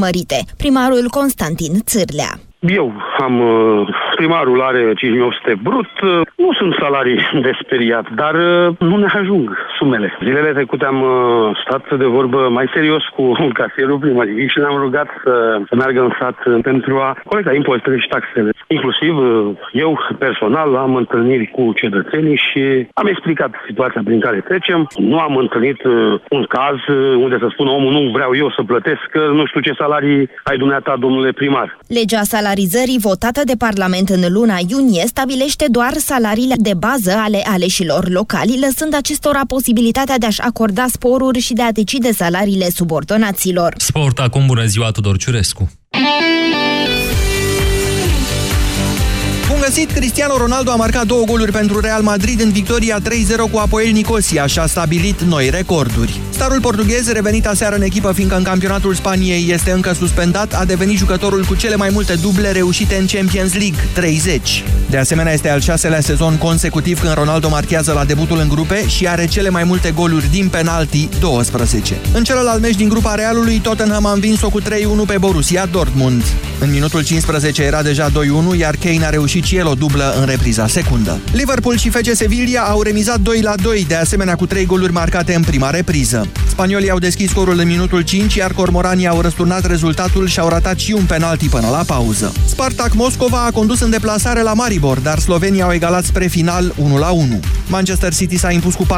mărite. 0.00 0.44
Primarul 0.56 1.08
Constantin 1.10 1.74
Țârlea. 1.84 2.32
Eu 2.60 2.92
am, 3.20 3.40
uh, 3.40 3.88
primarul 4.20 4.60
are 4.62 4.80
5800 4.94 5.54
brut, 5.62 5.92
uh, 6.02 6.20
nu 6.36 6.50
sunt 6.58 6.72
salarii 6.80 7.20
de 7.46 7.52
speriat, 7.62 8.06
dar 8.20 8.34
uh, 8.34 8.78
nu 8.78 8.96
ne 8.96 9.10
ajung 9.20 9.46
sumele. 9.78 10.08
Zilele 10.24 10.52
trecute 10.52 10.84
am 10.84 11.00
stat 11.64 11.84
de 11.98 12.04
vorbă 12.04 12.48
mai 12.58 12.66
serios 12.74 13.04
cu 13.16 13.24
casierul 13.60 13.98
primăriei 13.98 14.48
și 14.52 14.58
ne-am 14.58 14.78
rugat 14.84 15.08
să, 15.24 15.34
să 15.68 15.74
meargă 15.74 16.00
în 16.00 16.12
sat 16.20 16.38
pentru 16.62 16.94
a 17.06 17.16
colecta 17.24 17.52
impozitele 17.54 17.98
și 17.98 18.08
taxele. 18.08 18.50
Inclusiv 18.66 19.14
eu 19.72 19.90
personal 20.18 20.76
am 20.76 20.94
întâlniri 20.94 21.46
cu 21.56 21.72
cetățenii 21.80 22.40
și 22.48 22.62
am 22.92 23.06
explicat 23.06 23.50
situația 23.66 24.00
prin 24.04 24.20
care 24.20 24.40
trecem. 24.48 24.86
Nu 24.96 25.18
am 25.18 25.36
întâlnit 25.36 25.80
un 26.36 26.44
caz 26.56 26.78
unde 27.24 27.36
să 27.38 27.48
spună 27.50 27.70
omul 27.70 27.92
nu 27.92 28.10
vreau 28.16 28.36
eu 28.36 28.50
să 28.50 28.62
plătesc, 28.62 29.02
că 29.10 29.20
nu 29.38 29.46
știu 29.46 29.60
ce 29.60 29.72
salarii 29.78 30.30
ai 30.42 30.56
dumneata, 30.56 30.96
domnule 30.98 31.32
primar. 31.32 31.78
Legea 31.88 32.22
salariilor 32.22 32.54
salarizării 32.56 32.98
votată 32.98 33.40
de 33.44 33.56
Parlament 33.58 34.05
în 34.08 34.24
luna 34.28 34.58
iunie 34.68 35.04
stabilește 35.06 35.66
doar 35.70 35.92
salariile 35.96 36.54
de 36.58 36.74
bază 36.74 37.12
ale 37.12 37.42
aleșilor 37.44 38.08
locali, 38.08 38.58
lăsând 38.58 38.94
acestora 38.94 39.40
posibilitatea 39.46 40.18
de 40.18 40.26
a-și 40.26 40.40
acorda 40.40 40.86
sporuri 40.90 41.38
și 41.38 41.52
de 41.52 41.62
a 41.62 41.72
decide 41.72 42.12
salariile 42.12 42.70
subordonaților. 42.70 43.74
Sport 43.76 44.18
acum, 44.18 44.46
bună 44.46 44.64
ziua, 44.64 44.90
Tudor 44.90 45.16
Ciurescu! 45.16 45.70
Bun 49.66 49.74
găsit! 49.74 49.92
Cristiano 49.92 50.36
Ronaldo 50.36 50.70
a 50.70 50.74
marcat 50.74 51.06
două 51.06 51.24
goluri 51.24 51.52
pentru 51.52 51.80
Real 51.80 52.02
Madrid 52.02 52.40
în 52.40 52.50
victoria 52.52 53.00
3-0 53.00 53.02
cu 53.50 53.58
Apoel 53.58 53.90
Nicosia 53.92 54.46
și 54.46 54.58
a 54.58 54.66
stabilit 54.66 55.20
noi 55.20 55.50
recorduri. 55.50 56.20
Starul 56.30 56.60
portughez, 56.60 57.12
revenit 57.12 57.46
aseară 57.46 57.74
în 57.74 57.82
echipă 57.82 58.12
fiindcă 58.12 58.36
în 58.36 58.42
campionatul 58.42 58.94
Spaniei 58.94 59.50
este 59.50 59.70
încă 59.70 59.92
suspendat, 59.92 60.54
a 60.54 60.64
devenit 60.64 60.98
jucătorul 60.98 61.44
cu 61.44 61.54
cele 61.54 61.76
mai 61.76 61.88
multe 61.92 62.14
duble 62.14 62.52
reușite 62.52 62.96
în 62.96 63.06
Champions 63.06 63.52
League, 63.52 63.78
30. 63.92 64.64
De 64.90 64.96
asemenea, 64.96 65.32
este 65.32 65.50
al 65.50 65.60
șaselea 65.60 66.00
sezon 66.00 66.36
consecutiv 66.36 67.00
când 67.00 67.14
Ronaldo 67.14 67.48
marchează 67.48 67.92
la 67.92 68.04
debutul 68.04 68.38
în 68.38 68.48
grupe 68.48 68.88
și 68.88 69.08
are 69.08 69.26
cele 69.26 69.48
mai 69.48 69.64
multe 69.64 69.90
goluri 69.90 70.30
din 70.30 70.48
penalti, 70.48 71.08
12. 71.20 71.94
În 72.12 72.24
celălalt 72.24 72.60
meci 72.60 72.74
din 72.76 72.88
grupa 72.88 73.14
Realului, 73.14 73.60
Tottenham 73.60 74.06
a 74.06 74.12
învins-o 74.12 74.48
cu 74.48 74.60
3-1 74.60 74.64
pe 75.06 75.18
Borussia 75.18 75.66
Dortmund. 75.66 76.24
În 76.60 76.70
minutul 76.70 77.04
15 77.04 77.62
era 77.62 77.82
deja 77.82 78.10
2-1, 78.10 78.12
iar 78.58 78.76
Kane 78.76 79.04
a 79.04 79.10
reușit 79.10 79.44
și 79.44 79.55
el 79.56 79.66
o 79.66 79.74
dublă 79.74 80.14
în 80.20 80.26
repriza 80.26 80.66
secundă. 80.66 81.18
Liverpool 81.32 81.76
și 81.76 81.90
FC 81.90 82.14
Sevilla 82.14 82.62
au 82.62 82.82
remizat 82.82 83.18
2-2, 83.18 83.86
de 83.86 83.94
asemenea 83.94 84.34
cu 84.34 84.46
3 84.46 84.66
goluri 84.66 84.92
marcate 84.92 85.34
în 85.34 85.42
prima 85.42 85.70
repriză. 85.70 86.28
Spaniolii 86.48 86.90
au 86.90 86.98
deschis 86.98 87.30
scorul 87.30 87.58
în 87.58 87.66
minutul 87.66 88.00
5, 88.00 88.34
iar 88.34 88.52
cormoranii 88.52 89.06
au 89.06 89.20
răsturnat 89.20 89.66
rezultatul 89.66 90.26
și 90.26 90.40
au 90.40 90.48
ratat 90.48 90.78
și 90.78 90.92
un 90.92 91.04
penalti 91.04 91.48
până 91.48 91.68
la 91.68 91.82
pauză. 91.86 92.32
Spartak 92.46 92.94
Moscova 92.94 93.44
a 93.44 93.50
condus 93.50 93.80
în 93.80 93.90
deplasare 93.90 94.42
la 94.42 94.52
Maribor, 94.52 94.98
dar 94.98 95.18
Slovenia 95.18 95.64
au 95.64 95.72
egalat 95.72 96.04
spre 96.04 96.26
final 96.26 96.74
1-1. 97.34 97.40
Manchester 97.68 98.14
City 98.14 98.36
s-a 98.36 98.50
impus 98.50 98.74
cu 98.74 98.86
4-0 98.86 98.88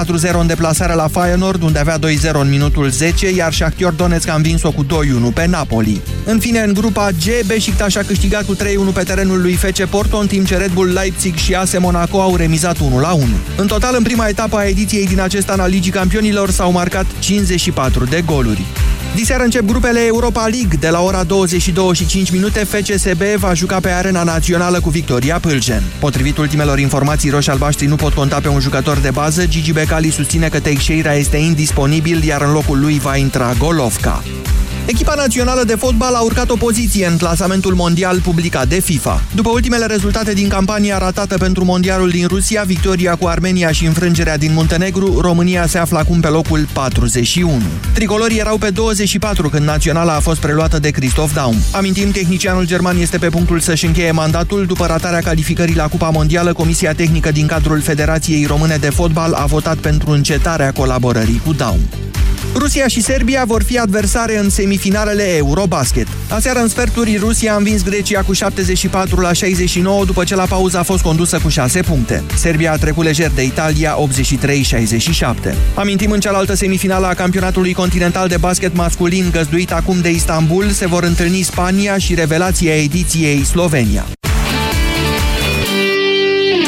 în 0.41 0.47
deplasare 0.47 0.95
la 0.95 1.09
Feyenoord, 1.09 1.63
unde 1.63 1.79
avea 1.79 1.99
2-0 1.99 2.01
în 2.33 2.49
minutul 2.49 2.91
10, 2.91 3.35
iar 3.35 3.53
Shakhtar 3.53 3.93
Donetsk 3.93 4.29
a 4.29 4.35
învins-o 4.35 4.71
cu 4.71 4.85
2-1 4.85 4.89
pe 5.35 5.47
Napoli. 5.47 6.01
În 6.25 6.39
fine, 6.39 6.61
în 6.61 6.73
grupa 6.73 7.09
G, 7.11 7.47
Beşiktaş 7.47 7.97
a 7.97 8.03
câștigat 8.03 8.45
cu 8.45 8.55
3-1 8.55 8.59
pe 8.95 9.03
terenul 9.03 9.41
lui 9.41 9.53
FC 9.53 9.85
Porto, 9.85 10.17
în 10.17 10.27
timp 10.27 10.47
ce 10.49 10.57
Red 10.57 10.73
Bull 10.73 10.93
Leipzig 10.93 11.35
și 11.35 11.55
AS 11.55 11.79
Monaco 11.79 12.21
au 12.21 12.37
remizat 12.37 12.77
1-1. 12.77 12.81
În 13.57 13.67
total, 13.67 13.95
în 13.97 14.03
prima 14.03 14.29
etapă 14.29 14.57
a 14.57 14.65
ediției 14.65 15.07
din 15.07 15.21
acest 15.21 15.49
an 15.49 15.61
al 15.61 15.71
Ligii 15.71 15.93
Campionilor 15.93 16.51
s-au 16.51 16.73
marcat 16.73 17.07
54 17.19 18.05
de 18.05 18.23
goluri. 18.27 18.65
Diseară 19.15 19.43
încep 19.43 19.65
grupele 19.65 20.01
Europa 20.07 20.41
League. 20.41 20.79
De 20.81 20.89
la 20.89 21.01
ora 21.01 21.25
22 21.25 21.95
și 21.95 22.07
5 22.07 22.31
minute, 22.31 22.65
FCSB 22.65 23.23
va 23.37 23.55
juca 23.55 23.81
pe 23.81 23.89
arena 23.89 24.23
națională 24.23 24.81
cu 24.81 24.91
Victoria 24.91 25.39
Pâlgen. 25.39 25.83
Potrivit 26.01 26.39
ultimelor 26.39 26.79
informații, 26.79 27.31
roșii-albaștri 27.31 27.87
nu 27.87 27.97
pot 27.97 28.13
conta 28.13 28.41
pe 28.41 28.49
un 28.49 28.61
jucător 28.61 28.99
de 28.99 29.11
bază. 29.11 29.47
Gigi 29.47 29.73
Becali 29.73 30.11
susține 30.11 30.49
că 30.49 30.61
Teixeira 30.61 31.15
este 31.15 31.37
indisponibil, 31.37 32.25
iar 32.25 32.43
în 32.43 32.53
locul 32.53 32.81
lui 32.81 32.99
va 32.99 33.17
intra 33.17 33.53
Golovka. 33.59 34.23
Echipa 34.89 35.15
națională 35.15 35.65
de 35.65 35.75
fotbal 35.75 36.15
a 36.15 36.21
urcat 36.21 36.51
o 36.51 36.57
poziție 36.57 37.07
în 37.07 37.17
clasamentul 37.17 37.75
mondial 37.75 38.21
publicat 38.21 38.69
de 38.69 38.81
FIFA. 38.81 39.23
După 39.35 39.51
ultimele 39.51 39.87
rezultate 39.87 40.33
din 40.33 40.49
campania 40.49 40.99
ratată 40.99 41.37
pentru 41.39 41.65
mondialul 41.65 42.09
din 42.09 42.27
Rusia, 42.27 42.63
victoria 42.63 43.15
cu 43.15 43.27
Armenia 43.27 43.71
și 43.71 43.87
înfrângerea 43.87 44.37
din 44.37 44.53
Muntenegru, 44.53 45.21
România 45.21 45.67
se 45.67 45.79
află 45.79 45.99
acum 45.99 46.21
pe 46.21 46.29
locul 46.29 46.67
41. 46.73 47.63
Tricolorii 47.93 48.39
erau 48.39 48.57
pe 48.57 48.71
24 48.71 49.49
când 49.49 49.65
naționala 49.65 50.15
a 50.15 50.21
fost 50.21 50.41
preluată 50.41 50.79
de 50.79 50.91
Christoph 50.91 51.33
Daum. 51.35 51.57
Amintim, 51.73 52.11
tehnicianul 52.11 52.67
german 52.67 52.99
este 52.99 53.19
pe 53.19 53.29
punctul 53.29 53.61
să-și 53.61 53.87
încheie 53.87 54.11
mandatul. 54.11 54.67
După 54.67 54.87
ratarea 54.87 55.21
calificării 55.21 55.77
la 55.77 55.89
Cupa 55.89 56.11
Mondială, 56.11 56.53
Comisia 56.53 56.93
Tehnică 56.93 57.31
din 57.33 57.47
cadrul 57.47 57.81
Federației 57.81 58.45
Române 58.45 58.77
de 58.77 58.91
Fotbal 58.91 59.33
a 59.33 59.45
votat 59.45 59.77
pentru 59.77 60.11
încetarea 60.11 60.73
colaborării 60.73 61.43
cu 61.45 61.53
Daum. 61.53 61.81
Rusia 62.55 62.87
și 62.87 63.01
Serbia 63.01 63.45
vor 63.45 63.63
fi 63.63 63.79
adversare 63.79 64.39
în 64.39 64.51
semifinalele 64.51 65.37
Eurobasket. 65.37 66.07
Aseară 66.29 66.59
în 66.59 66.69
sferturi, 66.69 67.17
Rusia 67.17 67.53
a 67.53 67.57
învins 67.57 67.83
Grecia 67.83 68.23
cu 68.23 68.33
74 68.33 69.21
la 69.21 69.33
69 69.33 70.05
după 70.05 70.25
ce 70.25 70.35
la 70.35 70.45
pauză 70.45 70.79
a 70.79 70.83
fost 70.83 71.03
condusă 71.03 71.39
cu 71.39 71.49
6 71.49 71.81
puncte. 71.81 72.23
Serbia 72.35 72.73
a 72.73 72.77
trecut 72.77 73.05
lejer 73.05 73.31
de 73.35 73.43
Italia 73.43 73.97
83-67. 75.51 75.55
Amintim 75.75 76.11
în 76.11 76.21
cealaltă 76.21 76.55
semifinală 76.55 77.07
a 77.07 77.15
campionatului 77.15 77.73
continental 77.73 78.29
de 78.29 78.37
basket 78.37 78.75
masculin 78.75 79.29
găzduit 79.33 79.73
acum 79.73 80.01
de 80.01 80.11
Istanbul 80.11 80.69
se 80.69 80.87
vor 80.87 81.03
întâlni 81.03 81.43
Spania 81.43 81.99
și 81.99 82.15
revelația 82.15 82.75
ediției 82.77 83.45
Slovenia. 83.45 84.07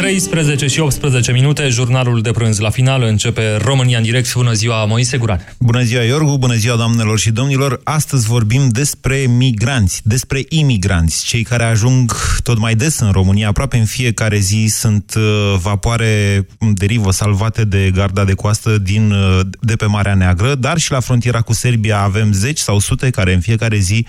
13 0.01 0.67
și 0.67 0.81
18 0.81 1.33
minute, 1.33 1.69
jurnalul 1.69 2.21
de 2.21 2.31
prânz 2.31 2.59
la 2.59 2.71
final 2.71 3.03
începe 3.03 3.57
România 3.57 3.99
în 3.99 4.03
direct. 4.03 4.35
Bună 4.35 4.53
ziua, 4.53 4.85
Moise 4.85 5.17
Guran. 5.17 5.55
Bună 5.59 5.83
ziua, 5.83 6.03
Iorgu, 6.03 6.39
bună 6.39 6.55
ziua, 6.55 6.77
doamnelor 6.77 7.19
și 7.19 7.31
domnilor. 7.31 7.81
Astăzi 7.85 8.27
vorbim 8.27 8.69
despre 8.69 9.17
migranți, 9.17 10.01
despre 10.05 10.45
imigranți, 10.49 11.25
cei 11.25 11.43
care 11.43 11.65
ajung 11.65 12.13
tot 12.43 12.59
mai 12.59 12.75
des 12.75 12.99
în 12.99 13.11
România. 13.11 13.49
Aproape 13.49 13.77
în 13.77 13.85
fiecare 13.85 14.39
zi 14.39 14.67
sunt 14.71 15.15
uh, 15.17 15.55
vapoare 15.63 16.47
derivă 16.59 17.11
salvate 17.11 17.65
de 17.65 17.91
garda 17.95 18.25
de 18.25 18.35
coastă 18.35 18.79
din, 18.79 19.11
uh, 19.11 19.41
de 19.61 19.77
pe 19.77 19.87
Marea 19.87 20.15
Neagră, 20.15 20.55
dar 20.55 20.79
și 20.79 20.91
la 20.91 21.01
frontiera 21.01 21.41
cu 21.41 21.53
Serbia 21.53 22.01
avem 22.01 22.33
zeci 22.33 22.59
sau 22.59 22.79
sute 22.79 23.11
care 23.11 23.35
în 23.35 23.41
fiecare 23.41 23.79
zi 23.79 24.07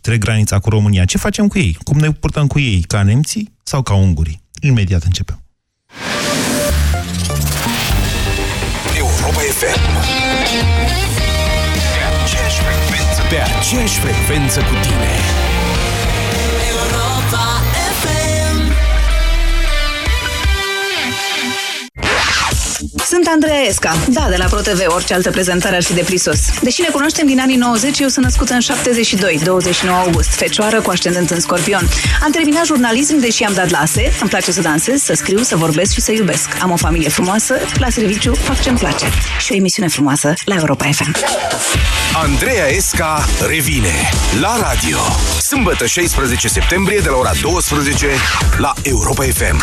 trec 0.00 0.18
granița 0.18 0.58
cu 0.58 0.68
România. 0.68 1.04
Ce 1.04 1.18
facem 1.18 1.48
cu 1.48 1.58
ei? 1.58 1.76
Cum 1.82 1.98
ne 1.98 2.12
purtăm 2.12 2.46
cu 2.46 2.58
ei? 2.58 2.84
Ca 2.88 3.02
nemții 3.02 3.52
sau 3.62 3.82
ca 3.82 3.94
ungurii? 3.94 4.43
Imediat 4.60 5.02
începem. 5.02 5.42
Europa 8.96 9.40
FM 9.60 9.82
Pe 11.94 12.02
aceeași 12.22 12.58
frecvență 12.60 13.22
Pe 13.28 13.40
aceeași 13.58 13.98
frecvență 13.98 14.60
cu 14.60 14.74
tine 14.82 15.43
Sunt 23.06 23.26
Andreea 23.26 23.60
Esca. 23.60 23.96
Da, 24.08 24.26
de 24.28 24.36
la 24.36 24.44
ProTV, 24.44 24.84
orice 24.86 25.14
altă 25.14 25.30
prezentare 25.30 25.76
ar 25.76 25.82
fi 25.82 25.92
de 25.92 26.02
prisos. 26.02 26.38
Deși 26.62 26.80
ne 26.80 26.88
cunoaștem 26.88 27.26
din 27.26 27.40
anii 27.40 27.56
90, 27.56 27.98
eu 27.98 28.08
sunt 28.08 28.24
născută 28.24 28.54
în 28.54 28.60
72, 28.60 29.40
29 29.44 29.98
august, 29.98 30.28
fecioară 30.28 30.80
cu 30.80 30.90
ascendent 30.90 31.30
în 31.30 31.40
scorpion. 31.40 31.88
Am 32.22 32.30
terminat 32.30 32.64
jurnalism, 32.64 33.18
deși 33.18 33.42
am 33.42 33.52
dat 33.54 33.70
lase, 33.70 34.12
îmi 34.20 34.30
place 34.30 34.52
să 34.52 34.60
dansez, 34.60 35.02
să 35.02 35.14
scriu, 35.14 35.38
să 35.38 35.56
vorbesc 35.56 35.92
și 35.92 36.00
să 36.00 36.12
iubesc. 36.12 36.48
Am 36.62 36.70
o 36.70 36.76
familie 36.76 37.08
frumoasă, 37.08 37.54
la 37.78 37.88
serviciu, 37.88 38.34
fac 38.34 38.62
ce-mi 38.62 38.78
place. 38.78 39.06
Și 39.38 39.52
o 39.52 39.54
emisiune 39.54 39.88
frumoasă 39.88 40.32
la 40.44 40.54
Europa 40.54 40.84
FM. 40.92 41.16
Andreea 42.14 42.66
Esca 42.66 43.24
revine 43.48 44.10
la 44.40 44.56
radio. 44.60 44.98
Sâmbătă 45.40 45.86
16 45.86 46.48
septembrie 46.48 46.98
de 46.98 47.08
la 47.08 47.16
ora 47.16 47.32
12 47.42 48.06
la 48.58 48.72
Europa 48.82 49.22
FM. 49.22 49.62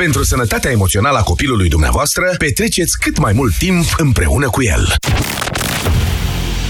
Pentru 0.00 0.24
sănătatea 0.24 0.70
emoțională 0.70 1.18
a 1.18 1.22
copilului 1.22 1.68
dumneavoastră, 1.68 2.34
petreceți 2.38 2.98
cât 2.98 3.18
mai 3.18 3.32
mult 3.32 3.58
timp 3.58 3.94
împreună 3.96 4.50
cu 4.50 4.62
el. 4.62 4.94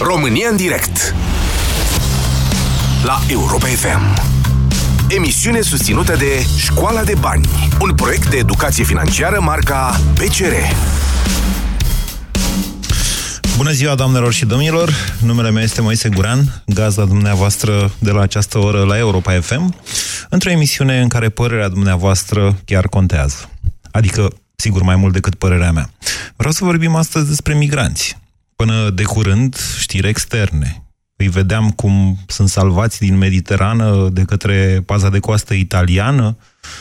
România 0.00 0.48
în 0.48 0.56
direct. 0.56 1.14
La 3.04 3.20
Europa 3.28 3.66
FM 3.66 4.22
Emisiune 5.08 5.60
susținută 5.60 6.16
de 6.16 6.46
Școala 6.56 7.02
de 7.02 7.14
Bani 7.20 7.48
Un 7.80 7.94
proiect 7.94 8.30
de 8.30 8.36
educație 8.36 8.84
financiară 8.84 9.40
marca 9.40 10.00
PCR 10.14 10.52
Bună 13.60 13.72
ziua, 13.72 13.94
doamnelor 13.94 14.32
și 14.32 14.46
domnilor! 14.46 14.90
Numele 15.22 15.50
meu 15.50 15.62
este 15.62 15.80
Moise 15.80 16.08
Guran, 16.08 16.62
gazda 16.66 17.04
dumneavoastră 17.04 17.92
de 17.98 18.10
la 18.10 18.20
această 18.20 18.58
oră 18.58 18.84
la 18.84 18.98
Europa 18.98 19.40
FM, 19.40 19.74
într-o 20.28 20.50
emisiune 20.50 21.00
în 21.00 21.08
care 21.08 21.28
părerea 21.28 21.68
dumneavoastră 21.68 22.58
chiar 22.64 22.86
contează. 22.86 23.50
Adică, 23.90 24.28
sigur, 24.56 24.82
mai 24.82 24.96
mult 24.96 25.12
decât 25.12 25.34
părerea 25.34 25.72
mea. 25.72 25.90
Vreau 26.36 26.52
să 26.52 26.64
vorbim 26.64 26.94
astăzi 26.94 27.28
despre 27.28 27.54
migranți. 27.54 28.18
Până 28.56 28.90
de 28.90 29.02
curând, 29.02 29.56
știri 29.78 30.08
externe. 30.08 30.84
Îi 31.16 31.28
vedeam 31.28 31.70
cum 31.70 32.18
sunt 32.26 32.48
salvați 32.48 32.98
din 32.98 33.16
Mediterană 33.16 34.08
de 34.12 34.22
către 34.22 34.82
paza 34.86 35.08
de 35.10 35.18
coastă 35.18 35.54
italiană 35.54 36.36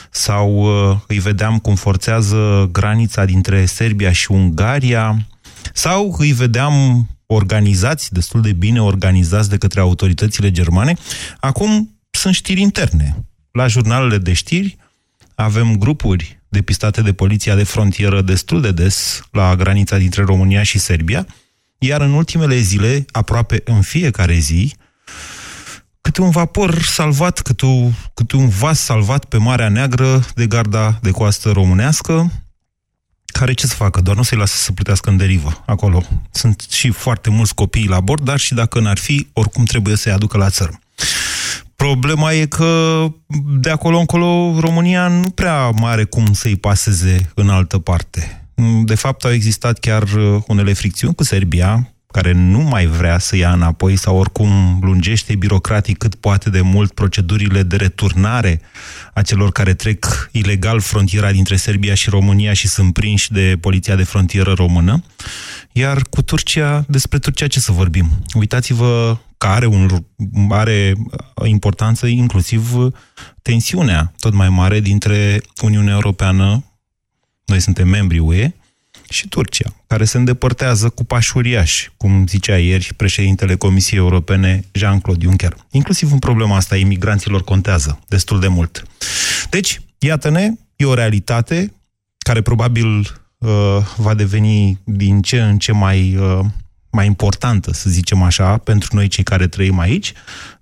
sau 0.09 0.55
uh, 0.91 0.97
îi 1.07 1.19
vedeam 1.19 1.59
cum 1.59 1.75
forțează 1.75 2.69
granița 2.71 3.25
dintre 3.25 3.65
Serbia 3.65 4.11
și 4.11 4.31
Ungaria 4.31 5.27
sau 5.73 6.15
îi 6.17 6.31
vedeam 6.31 7.07
organizați, 7.25 8.13
destul 8.13 8.41
de 8.41 8.53
bine 8.53 8.81
organizați 8.81 9.49
de 9.49 9.57
către 9.57 9.79
autoritățile 9.79 10.51
germane. 10.51 10.93
Acum 11.39 11.99
sunt 12.11 12.33
știri 12.33 12.61
interne. 12.61 13.25
La 13.51 13.67
jurnalele 13.67 14.17
de 14.17 14.33
știri 14.33 14.77
avem 15.35 15.77
grupuri 15.77 16.39
depistate 16.49 17.01
de 17.01 17.13
poliția 17.13 17.55
de 17.55 17.63
frontieră 17.63 18.21
destul 18.21 18.61
de 18.61 18.71
des 18.71 19.21
la 19.31 19.55
granița 19.55 19.97
dintre 19.97 20.23
România 20.23 20.63
și 20.63 20.79
Serbia, 20.79 21.27
iar 21.77 22.01
în 22.01 22.11
ultimele 22.11 22.57
zile, 22.57 23.05
aproape 23.11 23.61
în 23.65 23.81
fiecare 23.81 24.37
zi, 24.37 24.73
câte 26.01 26.21
un 26.21 26.29
vapor 26.29 26.81
salvat, 26.81 27.41
câte, 27.41 27.65
o, 27.65 27.89
câte 28.13 28.35
un 28.35 28.47
vas 28.47 28.79
salvat 28.79 29.25
pe 29.25 29.37
Marea 29.37 29.69
Neagră 29.69 30.25
de 30.35 30.47
garda 30.47 30.99
de 31.01 31.11
coastă 31.11 31.51
românească, 31.51 32.31
care 33.39 33.53
ce 33.53 33.67
să 33.67 33.75
facă? 33.75 34.01
Doar 34.01 34.15
nu 34.15 34.23
să-i 34.23 34.37
lasă 34.37 34.57
să 34.57 34.71
plutească 34.71 35.09
în 35.09 35.17
derivă 35.17 35.63
acolo. 35.65 36.03
Sunt 36.31 36.65
și 36.69 36.89
foarte 36.89 37.29
mulți 37.29 37.55
copii 37.55 37.87
la 37.87 37.99
bord, 37.99 38.23
dar 38.23 38.39
și 38.39 38.53
dacă 38.53 38.79
n-ar 38.79 38.97
fi, 38.97 39.27
oricum 39.33 39.63
trebuie 39.63 39.95
să-i 39.95 40.11
aducă 40.11 40.37
la 40.37 40.49
țărm. 40.49 40.79
Problema 41.75 42.33
e 42.33 42.45
că 42.45 43.05
de 43.59 43.69
acolo 43.69 43.99
încolo 43.99 44.59
România 44.59 45.07
nu 45.07 45.29
prea 45.29 45.69
mare 45.69 46.03
cum 46.03 46.33
să-i 46.33 46.55
paseze 46.55 47.31
în 47.35 47.49
altă 47.49 47.77
parte. 47.77 48.47
De 48.83 48.95
fapt, 48.95 49.23
au 49.23 49.31
existat 49.31 49.79
chiar 49.79 50.03
unele 50.47 50.73
fricțiuni 50.73 51.15
cu 51.15 51.23
Serbia, 51.23 51.93
care 52.13 52.31
nu 52.31 52.59
mai 52.59 52.85
vrea 52.85 53.19
să 53.19 53.35
ia 53.35 53.51
înapoi 53.51 53.95
sau 53.95 54.17
oricum 54.17 54.79
lungește 54.81 55.35
birocratic 55.35 55.97
cât 55.97 56.15
poate 56.15 56.49
de 56.49 56.61
mult 56.61 56.93
procedurile 56.93 57.63
de 57.63 57.75
returnare 57.75 58.61
a 59.13 59.21
celor 59.21 59.51
care 59.51 59.73
trec 59.73 60.29
ilegal 60.31 60.79
frontiera 60.79 61.31
dintre 61.31 61.55
Serbia 61.55 61.93
și 61.93 62.09
România 62.09 62.53
și 62.53 62.67
sunt 62.67 62.93
prinși 62.93 63.31
de 63.31 63.57
poliția 63.61 63.95
de 63.95 64.03
frontieră 64.03 64.53
română. 64.53 65.03
Iar 65.71 66.01
cu 66.09 66.21
Turcia, 66.21 66.85
despre 66.87 67.19
Turcia 67.19 67.47
ce 67.47 67.59
să 67.59 67.71
vorbim? 67.71 68.23
Uitați-vă 68.33 69.17
că 69.37 69.47
are, 69.47 69.65
un, 69.65 69.89
are 70.49 70.93
importanță 71.45 72.07
inclusiv 72.07 72.75
tensiunea 73.41 74.13
tot 74.19 74.33
mai 74.33 74.49
mare 74.49 74.79
dintre 74.79 75.41
Uniunea 75.61 75.93
Europeană, 75.93 76.63
noi 77.45 77.59
suntem 77.59 77.87
membri 77.87 78.19
UE, 78.19 78.53
și 79.09 79.27
Turcia, 79.27 79.73
care 79.87 80.05
se 80.05 80.17
îndepărtează 80.17 80.89
cu 80.89 81.03
pași 81.03 81.37
uriași, 81.37 81.89
cum 81.97 82.27
zicea 82.27 82.57
ieri 82.57 82.93
președintele 82.95 83.55
Comisiei 83.55 83.99
Europene 83.99 84.63
Jean-Claude 84.71 85.25
Juncker. 85.25 85.55
Inclusiv 85.71 86.11
în 86.11 86.19
problema 86.19 86.55
asta 86.55 86.75
imigranților 86.75 87.43
contează 87.43 87.99
destul 88.07 88.39
de 88.39 88.47
mult. 88.47 88.83
Deci, 89.49 89.81
iată-ne, 89.97 90.51
e 90.75 90.85
o 90.85 90.93
realitate 90.93 91.73
care 92.17 92.41
probabil 92.41 92.87
uh, 93.37 93.49
va 93.97 94.13
deveni 94.13 94.79
din 94.83 95.21
ce 95.21 95.41
în 95.41 95.57
ce 95.57 95.71
mai, 95.71 96.15
uh, 96.15 96.39
mai 96.91 97.05
importantă, 97.05 97.73
să 97.73 97.89
zicem 97.89 98.21
așa, 98.21 98.57
pentru 98.57 98.95
noi 98.95 99.07
cei 99.07 99.23
care 99.23 99.47
trăim 99.47 99.79
aici. 99.79 100.13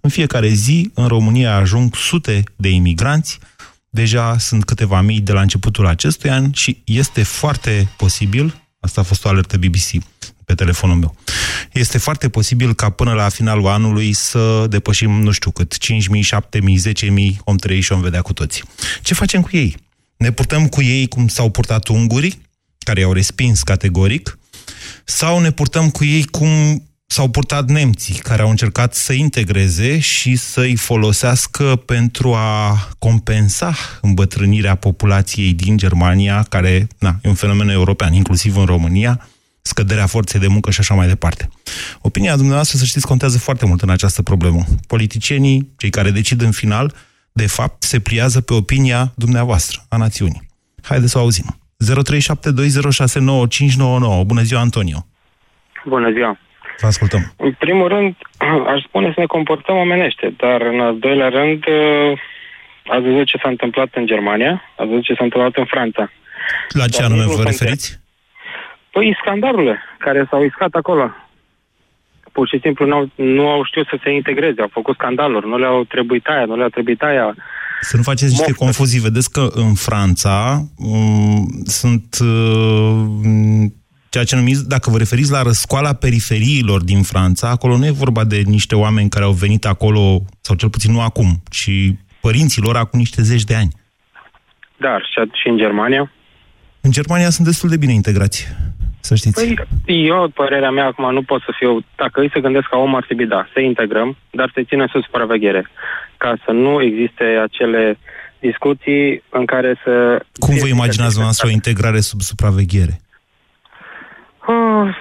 În 0.01 0.09
fiecare 0.09 0.47
zi, 0.47 0.91
în 0.93 1.07
România 1.07 1.55
ajung 1.55 1.95
sute 1.95 2.43
de 2.55 2.69
imigranți, 2.69 3.39
Deja 3.89 4.37
sunt 4.37 4.65
câteva 4.65 5.01
mii 5.01 5.21
de 5.21 5.31
la 5.31 5.41
începutul 5.41 5.87
acestui 5.87 6.29
an 6.29 6.51
și 6.51 6.81
este 6.85 7.23
foarte 7.23 7.89
posibil, 7.97 8.61
asta 8.79 9.01
a 9.01 9.03
fost 9.03 9.25
o 9.25 9.29
alertă 9.29 9.57
BBC 9.57 10.03
pe 10.45 10.55
telefonul 10.55 10.95
meu, 10.95 11.15
este 11.73 11.97
foarte 11.97 12.29
posibil 12.29 12.73
ca 12.73 12.89
până 12.89 13.13
la 13.13 13.29
finalul 13.29 13.67
anului 13.67 14.13
să 14.13 14.65
depășim 14.69 15.11
nu 15.11 15.31
știu 15.31 15.51
cât, 15.51 15.75
5.000, 15.75 15.89
7.000, 15.89 17.31
10.000, 17.31 17.37
om 17.43 17.55
trăi 17.55 17.79
și 17.79 17.91
om 17.91 18.01
vedea 18.01 18.21
cu 18.21 18.33
toții. 18.33 18.63
Ce 19.01 19.13
facem 19.13 19.41
cu 19.41 19.49
ei? 19.51 19.77
Ne 20.17 20.31
purtăm 20.31 20.67
cu 20.67 20.81
ei 20.81 21.07
cum 21.07 21.27
s-au 21.27 21.49
purtat 21.49 21.87
ungurii, 21.87 22.41
care 22.77 22.99
i-au 22.99 23.13
respins 23.13 23.61
categoric, 23.61 24.39
sau 25.03 25.39
ne 25.39 25.51
purtăm 25.51 25.89
cu 25.89 26.03
ei 26.03 26.25
cum 26.25 26.83
s-au 27.07 27.29
purtat 27.29 27.69
nemții, 27.69 28.15
care 28.15 28.41
au 28.41 28.49
încercat 28.49 28.93
să 28.93 29.13
integreze 29.13 29.99
și 29.99 30.35
să-i 30.35 30.75
folosească 30.75 31.81
pentru 31.85 32.33
a 32.33 32.77
compensa 32.99 33.73
îmbătrânirea 34.01 34.75
populației 34.75 35.53
din 35.53 35.77
Germania, 35.77 36.45
care 36.49 36.87
na, 36.99 37.15
e 37.23 37.29
un 37.29 37.33
fenomen 37.33 37.69
european, 37.69 38.13
inclusiv 38.13 38.57
în 38.57 38.65
România, 38.65 39.27
scăderea 39.61 40.05
forței 40.05 40.39
de 40.39 40.47
muncă 40.47 40.71
și 40.71 40.79
așa 40.79 40.93
mai 40.93 41.07
departe. 41.07 41.49
Opinia 42.01 42.35
dumneavoastră, 42.35 42.77
să 42.77 42.85
știți, 42.85 43.07
contează 43.07 43.37
foarte 43.37 43.65
mult 43.65 43.81
în 43.81 43.89
această 43.89 44.21
problemă. 44.21 44.63
Politicienii, 44.87 45.73
cei 45.77 45.89
care 45.89 46.11
decid 46.11 46.41
în 46.41 46.51
final, 46.51 46.93
de 47.31 47.47
fapt, 47.47 47.83
se 47.83 47.99
pliază 47.99 48.41
pe 48.41 48.53
opinia 48.53 49.11
dumneavoastră, 49.15 49.85
a 49.89 49.97
națiunii. 49.97 50.47
Haideți 50.83 51.11
să 51.11 51.17
o 51.17 51.21
auzim. 51.21 51.45
0372069599. 54.21 54.25
Bună 54.25 54.41
ziua, 54.41 54.59
Antonio! 54.59 55.07
Bună 55.85 56.11
ziua! 56.11 56.37
Vă 56.81 56.87
ascultăm. 56.87 57.33
În 57.37 57.51
primul 57.59 57.87
rând, 57.87 58.15
aș 58.73 58.83
spune 58.83 59.11
să 59.13 59.19
ne 59.19 59.25
comportăm 59.25 59.77
omenește, 59.77 60.33
dar 60.37 60.61
în 60.61 60.79
al 60.79 60.99
doilea 60.99 61.29
rând, 61.29 61.63
uh, 61.67 62.19
ați 62.87 63.03
văzut 63.03 63.25
ce 63.25 63.37
s-a 63.41 63.49
întâmplat 63.49 63.89
în 63.93 64.05
Germania, 64.05 64.61
ați 64.77 64.89
văzut 64.89 65.03
ce 65.03 65.13
s-a 65.13 65.23
întâmplat 65.23 65.55
în 65.55 65.65
Franța. 65.65 66.11
La 66.69 66.87
ce 66.87 67.01
dar 67.01 67.11
anume 67.11 67.25
vă 67.35 67.43
referiți? 67.43 67.99
Păi 68.91 69.17
scandalurile 69.21 69.79
care 69.97 70.27
s-au 70.29 70.43
iscat 70.43 70.73
acolo. 70.73 71.11
Pur 72.31 72.47
și 72.47 72.59
simplu 72.61 72.85
nu 72.85 72.95
au, 72.95 73.09
nu 73.15 73.49
au 73.49 73.63
știut 73.63 73.87
să 73.87 73.97
se 74.03 74.11
integreze, 74.11 74.61
au 74.61 74.69
făcut 74.71 74.95
scandaluri, 74.95 75.47
nu 75.47 75.57
le-au 75.57 75.83
trebuit 75.83 76.25
aia, 76.25 76.45
nu 76.45 76.55
le-au 76.55 76.69
trebuit 76.69 77.01
aia. 77.01 77.35
Să 77.81 77.97
nu 77.97 78.03
faceți 78.03 78.29
niște 78.29 78.45
Moftă. 78.47 78.63
confuzii. 78.63 78.99
Vedeți 78.99 79.31
că 79.31 79.47
în 79.51 79.73
Franța 79.73 80.61
um, 80.77 81.47
sunt 81.65 82.17
uh, 82.21 83.05
ceea 84.09 84.23
ce 84.23 84.35
numiți, 84.35 84.67
dacă 84.67 84.89
vă 84.89 84.97
referiți 84.97 85.31
la 85.31 85.41
răscoala 85.41 85.93
periferiilor 85.93 86.83
din 86.83 87.01
Franța, 87.01 87.49
acolo 87.49 87.77
nu 87.77 87.85
e 87.85 87.91
vorba 87.91 88.23
de 88.23 88.41
niște 88.45 88.75
oameni 88.75 89.09
care 89.09 89.25
au 89.25 89.31
venit 89.31 89.65
acolo, 89.65 90.21
sau 90.41 90.55
cel 90.55 90.69
puțin 90.69 90.91
nu 90.91 91.01
acum, 91.01 91.41
ci 91.49 91.69
părinților 92.21 92.75
acum 92.75 92.99
niște 92.99 93.21
zeci 93.21 93.43
de 93.43 93.55
ani. 93.55 93.71
Dar 94.77 95.09
și 95.41 95.47
în 95.47 95.57
Germania? 95.57 96.11
În 96.81 96.91
Germania 96.91 97.29
sunt 97.29 97.47
destul 97.47 97.69
de 97.69 97.77
bine 97.77 97.93
integrați, 97.93 98.47
să 98.99 99.15
știți. 99.15 99.55
Păi, 99.85 100.07
eu, 100.07 100.31
părerea 100.33 100.71
mea, 100.71 100.85
acum 100.85 101.13
nu 101.13 101.23
pot 101.23 101.41
să 101.41 101.51
fiu... 101.57 101.85
Dacă 101.95 102.21
îi 102.21 102.29
se 102.33 102.39
gândesc 102.39 102.67
ca 102.67 102.77
om, 102.77 102.95
ar 102.95 103.03
trebui, 103.03 103.27
da, 103.27 103.47
să 103.53 103.59
integrăm, 103.59 104.17
dar 104.31 104.51
să 104.53 104.61
ținem 104.67 104.87
sub 104.91 105.03
supraveghere, 105.03 105.69
ca 106.17 106.37
să 106.45 106.51
nu 106.51 106.81
existe 106.81 107.23
acele 107.23 107.97
discuții 108.39 109.23
în 109.29 109.45
care 109.45 109.81
să... 109.83 110.21
Cum 110.39 110.55
vă 110.57 110.67
imaginați 110.67 111.19
noastră 111.19 111.47
o 111.47 111.51
integrare 111.51 111.99
sub 111.99 112.21
supraveghere? 112.21 112.99
Uh, 114.47 114.95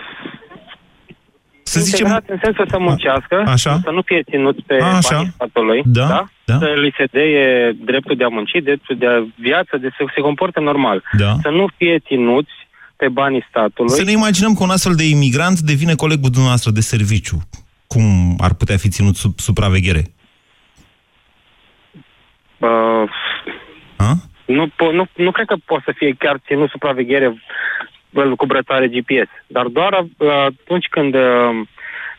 să 1.63 1.81
zicem... 1.81 2.23
în 2.27 2.39
sensul 2.43 2.67
să 2.71 2.79
muncească, 2.79 3.43
Așa. 3.47 3.81
să 3.83 3.91
nu 3.91 4.03
fie 4.03 4.23
ținut 4.23 4.63
pe 4.67 4.75
Așa. 4.75 5.15
banii 5.15 5.33
statului, 5.35 5.83
da? 5.85 6.07
Da? 6.07 6.27
Da? 6.45 6.59
să 6.59 6.65
li 6.65 6.95
se 6.97 7.05
deie 7.05 7.77
dreptul 7.85 8.17
de 8.17 8.25
a 8.25 8.29
munci, 8.29 8.63
dreptul 8.63 8.97
de 8.97 9.07
a 9.07 9.25
viață, 9.35 9.77
de 9.77 9.89
să 9.97 10.05
se 10.15 10.21
comporte 10.21 10.61
normal. 10.61 11.03
Da. 11.19 11.37
Să 11.43 11.49
nu 11.49 11.67
fie 11.77 11.99
ținuți 11.99 12.51
pe 12.97 13.09
banii 13.09 13.47
statului. 13.49 13.91
Să 13.91 14.05
ne 14.05 14.11
imaginăm 14.11 14.55
că 14.55 14.63
un 14.63 14.71
astfel 14.71 14.95
de 14.95 15.09
imigrant 15.09 15.59
devine 15.59 15.95
colegul 15.95 16.31
dumneavoastră 16.31 16.71
de 16.71 16.81
serviciu. 16.81 17.39
Cum 17.87 18.35
ar 18.39 18.55
putea 18.55 18.77
fi 18.77 18.89
ținut 18.89 19.17
sub 19.17 19.39
supraveghere? 19.39 20.03
Uh, 22.59 23.11
A? 23.97 24.13
nu, 24.47 24.67
po- 24.67 24.93
nu, 24.93 25.07
nu 25.17 25.31
cred 25.31 25.47
că 25.47 25.57
poate 25.65 25.83
să 25.87 25.93
fie 25.97 26.15
chiar 26.19 26.37
ținut 26.47 26.71
supraveghere 26.71 27.27
uh, 27.27 27.39
cu 28.37 28.47
brățare 28.47 28.89
GPS, 28.89 29.31
dar 29.47 29.67
doar 29.67 29.93
uh, 29.93 30.29
atunci 30.29 30.87
când 30.91 31.15
uh, 31.15 31.67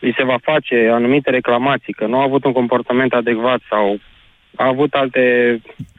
îi 0.00 0.14
se 0.16 0.24
va 0.24 0.36
face 0.42 0.90
anumite 0.92 1.30
reclamații 1.30 1.92
că 1.92 2.06
nu 2.06 2.18
a 2.18 2.22
avut 2.22 2.44
un 2.44 2.52
comportament 2.52 3.12
adecvat 3.12 3.60
sau 3.70 4.00
a 4.56 4.66
avut 4.66 4.92
alte... 4.92 5.20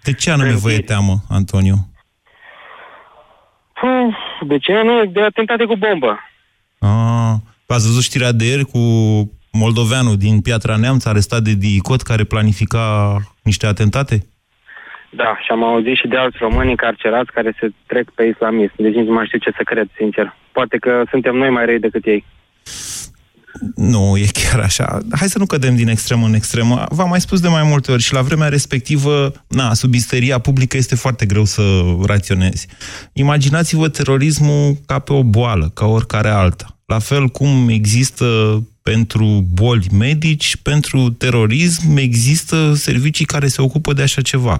De 0.04 0.14
ce 0.14 0.32
anume 0.32 0.54
vă 0.54 0.72
e 0.72 0.80
teamă, 0.80 1.14
Antonio? 1.30 1.76
Puh, 3.74 4.16
De 4.48 4.58
ce 4.58 4.82
nu? 4.84 5.06
De 5.06 5.22
atentate 5.22 5.66
cu 5.66 5.76
bombă. 5.76 6.20
A, 6.80 7.32
ați 7.68 7.86
văzut 7.86 8.04
știrea 8.04 8.32
de 8.32 8.46
ieri 8.46 8.64
cu 8.64 8.80
moldoveanul 9.52 10.18
din 10.18 10.42
Piatra 10.42 10.76
Neamț, 10.76 11.06
arestat 11.06 11.42
de 11.42 11.54
DICOT, 11.54 12.02
care 12.02 12.24
planifica 12.24 13.16
niște 13.44 13.66
atentate? 13.66 14.26
Da, 15.10 15.38
și 15.44 15.52
am 15.52 15.64
auzit 15.64 15.96
și 15.96 16.08
de 16.08 16.18
alți 16.18 16.38
români 16.40 16.70
încarcerați 16.70 17.32
care 17.32 17.56
se 17.60 17.70
trec 17.86 18.10
pe 18.12 18.24
islamism. 18.24 18.74
Deci 18.76 18.94
nici 18.94 19.08
nu 19.08 19.14
mai 19.14 19.26
știu 19.26 19.38
ce 19.38 19.52
să 19.58 19.64
cred, 19.64 19.88
sincer. 19.98 20.36
Poate 20.52 20.78
că 20.78 21.04
suntem 21.10 21.36
noi 21.36 21.50
mai 21.50 21.66
răi 21.66 21.80
decât 21.80 22.06
ei. 22.06 22.26
Nu, 23.76 24.18
e 24.18 24.26
chiar 24.34 24.60
așa. 24.60 24.98
Hai 25.12 25.28
să 25.28 25.38
nu 25.38 25.46
cădem 25.46 25.76
din 25.76 25.88
extremă 25.88 26.26
în 26.26 26.34
extremă. 26.34 26.86
V-am 26.90 27.10
mai 27.10 27.22
spus 27.22 27.40
de 27.40 27.48
mai 27.48 27.64
multe 27.64 27.92
ori 27.92 28.02
și 28.02 28.14
la 28.14 28.22
vremea 28.22 28.48
respectivă, 28.48 29.32
na, 29.48 29.74
sub 29.74 29.94
isteria 29.94 30.40
publică 30.40 30.78
este 30.78 30.96
foarte 30.96 31.26
greu 31.26 31.46
să 31.46 31.62
raționezi. 32.06 32.68
Imaginați-vă 33.14 33.88
terorismul 33.88 34.76
ca 34.86 35.00
pe 35.00 35.14
o 35.14 35.24
boală, 35.24 35.72
ca 35.74 35.86
oricare 35.86 36.30
alta. 36.30 36.78
La 36.86 37.00
fel 37.00 37.28
cum 37.28 37.70
există 37.70 38.26
pentru 38.82 39.48
boli 39.54 39.88
medici, 39.98 40.56
pentru 40.56 41.10
terorism 41.10 41.98
există 41.98 42.74
servicii 42.74 43.26
care 43.26 43.48
se 43.48 43.62
ocupă 43.62 43.94
de 43.94 44.02
așa 44.02 44.22
ceva. 44.22 44.60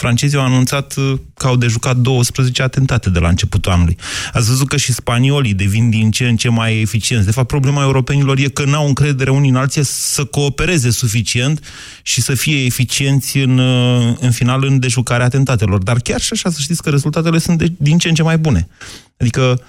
Francezii 0.00 0.38
au 0.38 0.44
anunțat 0.44 0.94
uh, 0.96 1.12
că 1.34 1.46
au 1.46 1.56
de 1.56 1.66
jucat 1.66 1.96
12 1.96 2.62
atentate 2.62 3.10
de 3.10 3.18
la 3.18 3.28
începutul 3.28 3.72
anului. 3.72 3.96
Ați 4.32 4.48
văzut 4.48 4.68
că 4.68 4.76
și 4.76 4.92
spaniolii 4.92 5.54
devin 5.54 5.90
din 5.90 6.10
ce 6.10 6.28
în 6.28 6.36
ce 6.36 6.48
mai 6.48 6.80
eficienți. 6.80 7.26
De 7.26 7.32
fapt, 7.32 7.46
problema 7.46 7.82
europenilor 7.82 8.38
e 8.38 8.48
că 8.48 8.64
n-au 8.64 8.86
încredere 8.86 9.30
unii 9.30 9.50
în 9.50 9.56
alții 9.56 9.84
să 9.84 10.24
coopereze 10.24 10.90
suficient 10.90 11.64
și 12.02 12.20
să 12.20 12.34
fie 12.34 12.64
eficienți 12.64 13.38
în, 13.38 13.58
uh, 13.58 14.16
în 14.20 14.30
final 14.30 14.64
în 14.64 14.78
dejucarea 14.78 15.26
atentatelor. 15.26 15.82
Dar 15.82 15.96
chiar 15.96 16.20
și 16.20 16.32
așa 16.32 16.50
să 16.50 16.58
știți 16.60 16.82
că 16.82 16.90
rezultatele 16.90 17.38
sunt 17.38 17.58
de, 17.58 17.66
din 17.76 17.98
ce 17.98 18.08
în 18.08 18.14
ce 18.14 18.22
mai 18.22 18.38
bune. 18.38 18.68
Adică, 19.16 19.60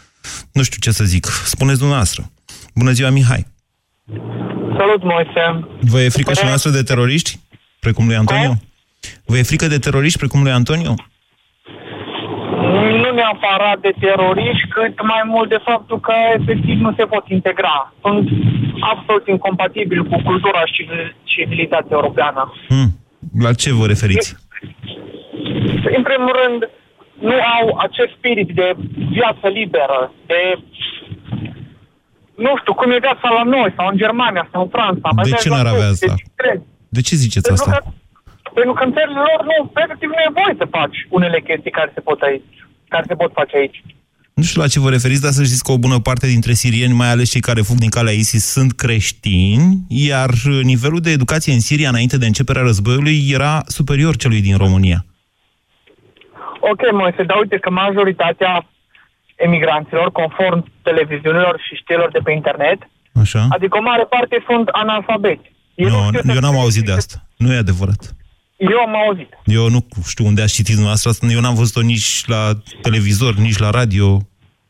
nu 0.51 0.63
știu 0.63 0.77
ce 0.79 0.91
să 0.91 1.03
zic. 1.03 1.25
Spuneți 1.45 1.77
dumneavoastră. 1.77 2.31
Bună 2.75 2.91
ziua, 2.91 3.09
Mihai. 3.09 3.47
Salut, 4.77 5.03
Moise. 5.03 5.67
Vă 5.79 6.01
e 6.01 6.09
frică 6.09 6.33
și 6.33 6.45
noastră 6.45 6.69
de 6.69 6.83
teroriști? 6.83 7.39
Precum 7.79 8.05
lui 8.05 8.15
Antonio? 8.15 8.59
Vă 9.25 9.37
e 9.37 9.43
frică 9.43 9.67
de 9.67 9.77
teroriști 9.77 10.17
precum 10.17 10.41
lui 10.43 10.51
Antonio? 10.51 10.93
Nu 13.01 13.11
neapărat 13.13 13.79
de 13.81 13.93
teroriști, 13.99 14.67
cât 14.67 15.01
mai 15.03 15.21
mult 15.25 15.49
de 15.49 15.59
faptul 15.63 15.99
că 15.99 16.13
efectiv 16.39 16.79
nu 16.79 16.93
se 16.97 17.05
pot 17.05 17.23
integra. 17.27 17.93
Sunt 18.01 18.29
absolut 18.79 19.27
incompatibili 19.27 20.07
cu 20.09 20.21
cultura 20.23 20.65
și 20.65 20.73
civil- 20.73 21.15
civilitatea 21.23 21.87
europeană. 21.99 22.53
Hmm. 22.67 22.89
La 23.39 23.53
ce 23.53 23.73
vă 23.73 23.85
referiți? 23.85 24.35
În 25.97 26.03
primul 26.09 26.33
rând, 26.43 26.69
nu 27.19 27.33
au 27.57 27.77
acest 27.77 28.11
spirit 28.17 28.49
de 28.55 28.75
viață 29.09 29.47
liberă, 29.59 30.11
de 30.25 30.39
nu 32.35 32.51
știu, 32.59 32.73
cum 32.73 32.91
e 32.91 32.97
viața 33.07 33.29
la 33.37 33.43
noi, 33.43 33.73
sau 33.77 33.87
în 33.87 33.97
Germania, 33.97 34.47
sau 34.51 34.61
în 34.61 34.69
Franța. 34.69 35.09
Mai 35.15 35.23
De 35.23 35.29
mergi 35.29 35.43
ce 35.43 35.49
la 35.49 35.55
n-ar 35.55 35.65
avea 35.65 35.87
toți, 35.87 35.91
asta? 36.03 36.05
deci 36.15 36.25
cred. 36.35 36.61
De 36.89 37.01
ce 37.01 37.15
ziceți 37.15 37.47
Pentru 37.47 37.63
asta? 37.67 37.77
că, 37.77 37.89
pentru 38.53 38.73
că 38.73 38.83
în 38.83 38.93
țările 38.97 39.19
lor 39.29 39.39
nu, 39.49 39.55
efectiv 39.83 40.09
nu 40.09 40.21
e 40.27 40.37
voie 40.41 40.55
să 40.57 40.65
faci 40.77 40.97
unele 41.17 41.39
chestii 41.47 41.71
care 41.79 41.91
se 41.93 41.99
pot 42.07 42.19
aici, 42.21 42.43
care 42.87 43.05
se 43.07 43.15
pot 43.15 43.31
face 43.33 43.57
aici. 43.57 43.79
Nu 44.33 44.43
știu 44.45 44.61
la 44.61 44.67
ce 44.67 44.79
vă 44.79 44.89
referiți, 44.89 45.21
dar 45.21 45.31
să 45.31 45.43
știți 45.43 45.63
că 45.63 45.71
o 45.71 45.77
bună 45.77 45.99
parte 45.99 46.27
dintre 46.27 46.53
sirieni, 46.53 46.93
mai 46.93 47.09
ales 47.11 47.29
cei 47.31 47.41
care 47.41 47.61
fug 47.61 47.77
din 47.77 47.89
calea 47.89 48.13
ISIS, 48.13 48.45
sunt 48.45 48.71
creștini, 48.73 49.77
iar 49.87 50.29
nivelul 50.61 50.99
de 50.99 51.09
educație 51.11 51.53
în 51.53 51.59
Siria 51.59 51.89
înainte 51.89 52.17
de 52.17 52.25
începerea 52.25 52.61
războiului 52.61 53.19
era 53.37 53.61
superior 53.65 54.15
celui 54.15 54.41
din 54.41 54.57
România. 54.57 55.05
Ok, 56.71 56.81
Moise, 56.91 57.23
dar 57.23 57.37
uite 57.37 57.57
că 57.57 57.69
majoritatea 57.69 58.67
emigranților, 59.35 60.11
conform 60.11 60.71
televiziunilor 60.81 61.61
și 61.67 61.75
știrilor 61.75 62.11
de 62.11 62.19
pe 62.23 62.31
internet, 62.31 62.79
Așa? 63.21 63.47
adică 63.49 63.77
o 63.77 63.81
mare 63.81 64.03
parte 64.03 64.43
sunt 64.49 64.67
analfabeti. 64.67 65.51
Ei 65.75 65.85
Nu, 65.85 65.91
știu 66.05 66.19
să 66.21 66.27
eu 66.27 66.33
n-am 66.33 66.43
scrie 66.43 66.59
auzit 66.61 66.79
și 66.81 66.85
de 66.85 66.91
să- 66.91 66.97
asta. 66.97 67.17
Nu 67.37 67.53
e 67.53 67.57
adevărat. 67.57 68.15
Eu 68.59 68.79
am 68.87 68.95
auzit. 68.95 69.29
Eu 69.45 69.69
nu 69.69 69.79
știu 70.07 70.25
unde 70.25 70.41
ați 70.41 70.53
citit 70.53 70.73
dumneavoastră 70.73 71.09
asta, 71.09 71.25
eu 71.35 71.41
n-am 71.41 71.55
văzut-o 71.61 71.81
nici 71.81 72.23
la 72.25 72.41
televizor, 72.81 73.33
nici 73.35 73.57
la 73.57 73.69
radio. 73.69 74.19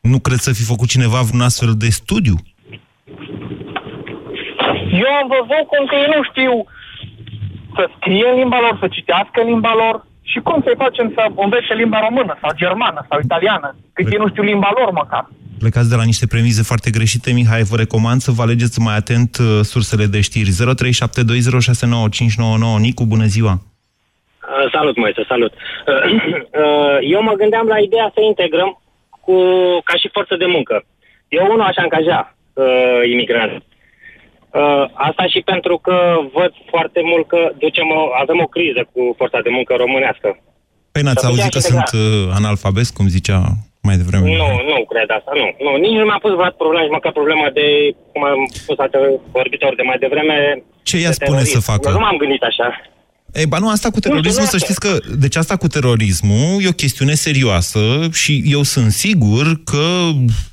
Nu 0.00 0.18
cred 0.18 0.38
să 0.46 0.52
fi 0.52 0.64
făcut 0.72 0.88
cineva 0.88 1.20
vreun 1.20 1.42
astfel 1.42 1.72
de 1.82 1.88
studiu. 1.88 2.34
Eu 5.04 5.10
am 5.20 5.26
văzut 5.36 5.64
cum 5.72 5.82
că 5.90 5.94
ei 6.02 6.10
nu 6.16 6.22
știu 6.30 6.52
să 7.76 7.82
scrie 7.96 8.26
în 8.32 8.36
limba 8.40 8.58
lor, 8.64 8.74
să 8.82 8.86
citească 8.96 9.36
în 9.42 9.48
limba 9.52 9.72
lor 9.82 9.96
și 10.30 10.38
cum 10.46 10.58
să-i 10.64 10.80
facem 10.84 11.06
să 11.16 11.22
învețe 11.44 11.72
limba 11.82 11.98
română 12.06 12.32
sau 12.42 12.50
germană 12.62 13.00
sau 13.08 13.18
italiană, 13.26 13.68
cât 13.92 14.06
ei 14.12 14.22
nu 14.22 14.28
știu 14.28 14.42
limba 14.42 14.70
lor 14.78 14.90
măcar. 15.00 15.24
Plecați 15.58 15.88
de 15.92 15.96
la 16.00 16.04
niște 16.12 16.26
premize 16.26 16.62
foarte 16.62 16.90
greșite, 16.90 17.32
Mihai, 17.32 17.62
vă 17.62 17.76
recomand 17.76 18.20
să 18.20 18.30
vă 18.30 18.42
alegeți 18.42 18.80
mai 18.80 18.96
atent 18.96 19.36
uh, 19.36 19.46
sursele 19.62 20.06
de 20.06 20.20
știri. 20.20 20.50
0372069599. 20.50 20.54
Nicu, 22.78 23.06
bună 23.06 23.24
ziua! 23.24 23.62
Uh, 24.50 24.70
Salut, 24.74 24.96
Moise, 24.96 25.22
salut. 25.28 25.52
Uh, 25.52 26.02
uh, 26.62 26.96
Eu 27.14 27.22
mă 27.22 27.32
gândeam 27.32 27.66
la 27.66 27.78
ideea 27.78 28.10
să 28.14 28.20
integrăm 28.20 28.70
cu, 29.24 29.34
ca 29.88 29.94
și 30.00 30.08
forță 30.16 30.34
de 30.36 30.46
muncă. 30.46 30.84
Eu 31.28 31.44
unul 31.44 31.60
aș 31.70 31.76
angaja 31.76 32.20
uh, 32.52 33.00
imigranți. 33.12 33.66
Uh, 34.60 34.84
asta 35.08 35.24
și 35.32 35.40
pentru 35.52 35.74
că 35.86 35.96
văd 36.32 36.52
foarte 36.72 37.00
mult 37.10 37.26
că 37.28 37.40
ducem 37.58 37.88
o, 37.98 38.00
avem 38.22 38.38
o 38.40 38.46
criză 38.54 38.82
cu 38.92 39.00
forța 39.20 39.40
de 39.46 39.50
muncă 39.50 39.72
românească. 39.74 40.28
Păi 40.92 41.02
n-ați 41.02 41.20
Să 41.20 41.26
auzit 41.26 41.44
putea 41.44 41.60
că 41.60 41.66
integra. 41.66 41.84
sunt 41.84 41.88
uh, 42.02 42.32
analfabeti, 42.40 42.92
cum 42.96 43.06
zicea 43.18 43.40
mai 43.88 43.96
devreme? 44.00 44.24
Nu, 44.42 44.50
nu 44.72 44.78
cred 44.92 45.08
asta, 45.18 45.32
nu. 45.40 45.46
nu. 45.66 45.72
Nici 45.84 45.98
nu 46.00 46.04
mi-a 46.08 46.20
pus 46.24 46.32
vreodată 46.36 46.58
problema, 46.62 46.84
nici 46.84 46.96
măcar 46.98 47.12
problema 47.20 47.46
de, 47.58 47.66
cum 48.12 48.22
am 48.24 48.40
spus 48.62 48.78
alte 48.78 48.98
vorbitori 49.38 49.76
de 49.80 49.82
mai 49.90 49.98
devreme, 50.04 50.36
Ce 50.88 50.96
ea 50.96 51.12
de 51.12 51.18
spune 51.18 51.30
terorism. 51.30 51.56
să 51.58 51.70
facă? 51.70 51.86
Eu 51.88 51.96
nu 51.98 52.04
m-am 52.04 52.16
gândit 52.22 52.42
așa. 52.50 52.68
Ei, 53.34 53.46
ba 53.46 53.58
nu, 53.58 53.68
asta 53.68 53.90
cu 53.90 54.00
terorismul, 54.00 54.46
să 54.46 54.58
știți 54.58 54.80
că, 54.80 54.96
deci 55.18 55.36
asta 55.36 55.56
cu 55.56 55.66
terorismul 55.66 56.62
e 56.62 56.68
o 56.68 56.72
chestiune 56.82 57.14
serioasă 57.14 57.80
și 58.12 58.42
eu 58.46 58.62
sunt 58.62 58.90
sigur 58.92 59.60
că, 59.64 59.84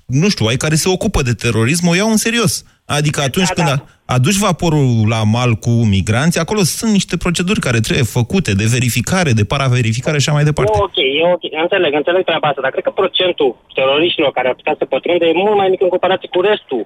nu 0.05 0.29
știu, 0.29 0.45
ai 0.45 0.55
care 0.55 0.75
se 0.75 0.89
ocupă 0.89 1.21
de 1.21 1.33
terorism 1.33 1.87
o 1.87 1.95
iau 1.95 2.09
în 2.09 2.17
serios. 2.17 2.63
Adică 2.85 3.21
atunci 3.21 3.47
Da, 3.47 3.53
când 3.53 3.67
da. 3.67 3.73
a- 3.73 4.13
aduci 4.15 4.35
vaporul 4.47 5.07
la 5.07 5.23
mal 5.23 5.51
cu 5.53 5.69
migranți, 5.69 6.39
acolo 6.39 6.61
sunt 6.63 6.91
niște 6.91 7.17
proceduri 7.17 7.59
care 7.59 7.79
trebuie 7.79 8.05
făcute, 8.05 8.51
de 8.61 8.65
verificare, 8.75 9.31
de 9.39 9.43
paraverificare 9.53 10.17
și 10.19 10.23
așa 10.29 10.35
mai 10.37 10.43
departe. 10.49 10.71
E 10.75 10.81
ok, 10.89 10.97
e 11.21 11.33
ok. 11.35 11.43
Înțeleg, 11.63 11.91
înțeleg 12.01 12.23
treaba 12.29 12.47
asta, 12.47 12.61
dar 12.61 12.71
cred 12.71 12.83
că 12.87 12.93
procentul 13.01 13.49
teroriștilor 13.77 14.31
care 14.37 14.47
ar 14.47 14.55
putea 14.59 14.75
să 14.79 14.85
pătrundă 14.93 15.25
e 15.25 15.41
mult 15.45 15.55
mai 15.61 15.67
mic 15.73 15.81
în 15.81 15.91
comparație 15.95 16.29
cu 16.35 16.41
restul. 16.49 16.83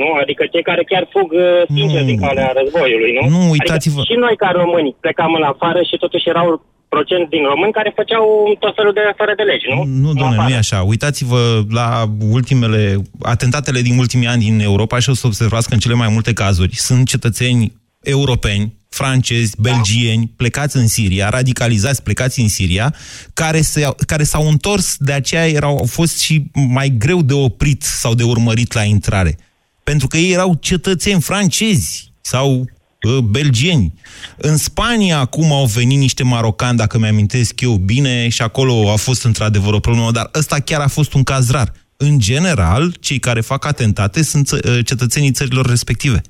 Nu? 0.00 0.08
Adică 0.22 0.42
cei 0.52 0.62
care 0.70 0.82
chiar 0.90 1.04
fug 1.14 1.28
uh, 1.32 1.62
sincer 1.76 2.02
din 2.10 2.18
calea 2.24 2.52
războiului, 2.58 3.12
nu? 3.18 3.22
Nu, 3.34 3.50
uitați-vă. 3.50 4.00
Adică 4.00 4.12
și 4.12 4.22
noi 4.24 4.36
ca 4.42 4.50
români 4.60 4.96
plecam 5.00 5.32
în 5.34 5.42
afară 5.42 5.80
și 5.88 5.96
totuși 6.04 6.28
erau 6.28 6.48
procent 6.88 7.28
din 7.28 7.44
români 7.52 7.72
care 7.72 7.92
făceau 7.94 8.56
tot 8.58 8.74
felul 8.74 8.92
de 8.92 9.00
fără 9.16 9.32
de 9.36 9.42
legi, 9.42 9.66
nu? 9.74 9.84
Nu, 10.04 10.12
doamne, 10.12 10.42
nu 10.42 10.48
e 10.48 10.64
așa. 10.64 10.82
Uitați-vă 10.82 11.40
la 11.70 11.88
ultimele, 12.30 12.82
atentatele 13.22 13.80
din 13.80 13.98
ultimii 13.98 14.26
ani 14.26 14.42
din 14.42 14.60
Europa 14.60 14.98
și 14.98 15.10
o 15.10 15.14
să 15.14 15.26
observați 15.26 15.68
că 15.68 15.74
în 15.74 15.80
cele 15.80 15.94
mai 15.94 16.08
multe 16.12 16.32
cazuri 16.32 16.74
sunt 16.74 17.08
cetățeni 17.08 17.72
europeni, 18.08 18.74
francezi, 18.88 19.54
belgieni, 19.58 20.32
plecați 20.36 20.76
în 20.76 20.88
Siria, 20.88 21.28
radicalizați, 21.28 22.02
plecați 22.02 22.40
în 22.40 22.48
Siria, 22.48 22.94
care, 23.34 23.60
se, 23.60 23.88
care 24.06 24.24
s-au 24.24 24.48
întors, 24.48 24.96
de 24.98 25.12
aceea 25.12 25.48
erau, 25.48 25.76
au 25.76 25.86
fost 25.86 26.18
și 26.18 26.44
mai 26.52 26.94
greu 26.98 27.22
de 27.22 27.32
oprit 27.32 27.82
sau 27.82 28.14
de 28.14 28.22
urmărit 28.22 28.72
la 28.72 28.82
intrare. 28.82 29.38
Pentru 29.84 30.06
că 30.06 30.16
ei 30.16 30.32
erau 30.32 30.54
cetățeni 30.54 31.20
francezi 31.20 32.12
sau 32.20 32.60
uh, 32.60 33.18
belgieni. 33.18 33.94
În 34.36 34.56
Spania 34.56 35.18
acum 35.18 35.52
au 35.52 35.66
venit 35.66 35.98
niște 35.98 36.22
marocani, 36.22 36.76
dacă 36.76 36.98
mi-amintesc 36.98 37.60
eu 37.60 37.74
bine, 37.76 38.28
și 38.28 38.42
acolo 38.42 38.90
a 38.90 38.96
fost 38.96 39.24
într-adevăr 39.24 39.72
o 39.72 39.80
problemă, 39.80 40.10
dar 40.10 40.30
ăsta 40.34 40.58
chiar 40.58 40.80
a 40.80 40.88
fost 40.88 41.12
un 41.12 41.22
caz 41.22 41.50
rar. 41.50 41.72
În 41.96 42.18
general, 42.18 42.96
cei 43.00 43.18
care 43.18 43.40
fac 43.40 43.64
atentate 43.64 44.22
sunt 44.22 44.50
uh, 44.50 44.60
cetățenii 44.84 45.32
țărilor 45.32 45.66
respective. 45.66 46.22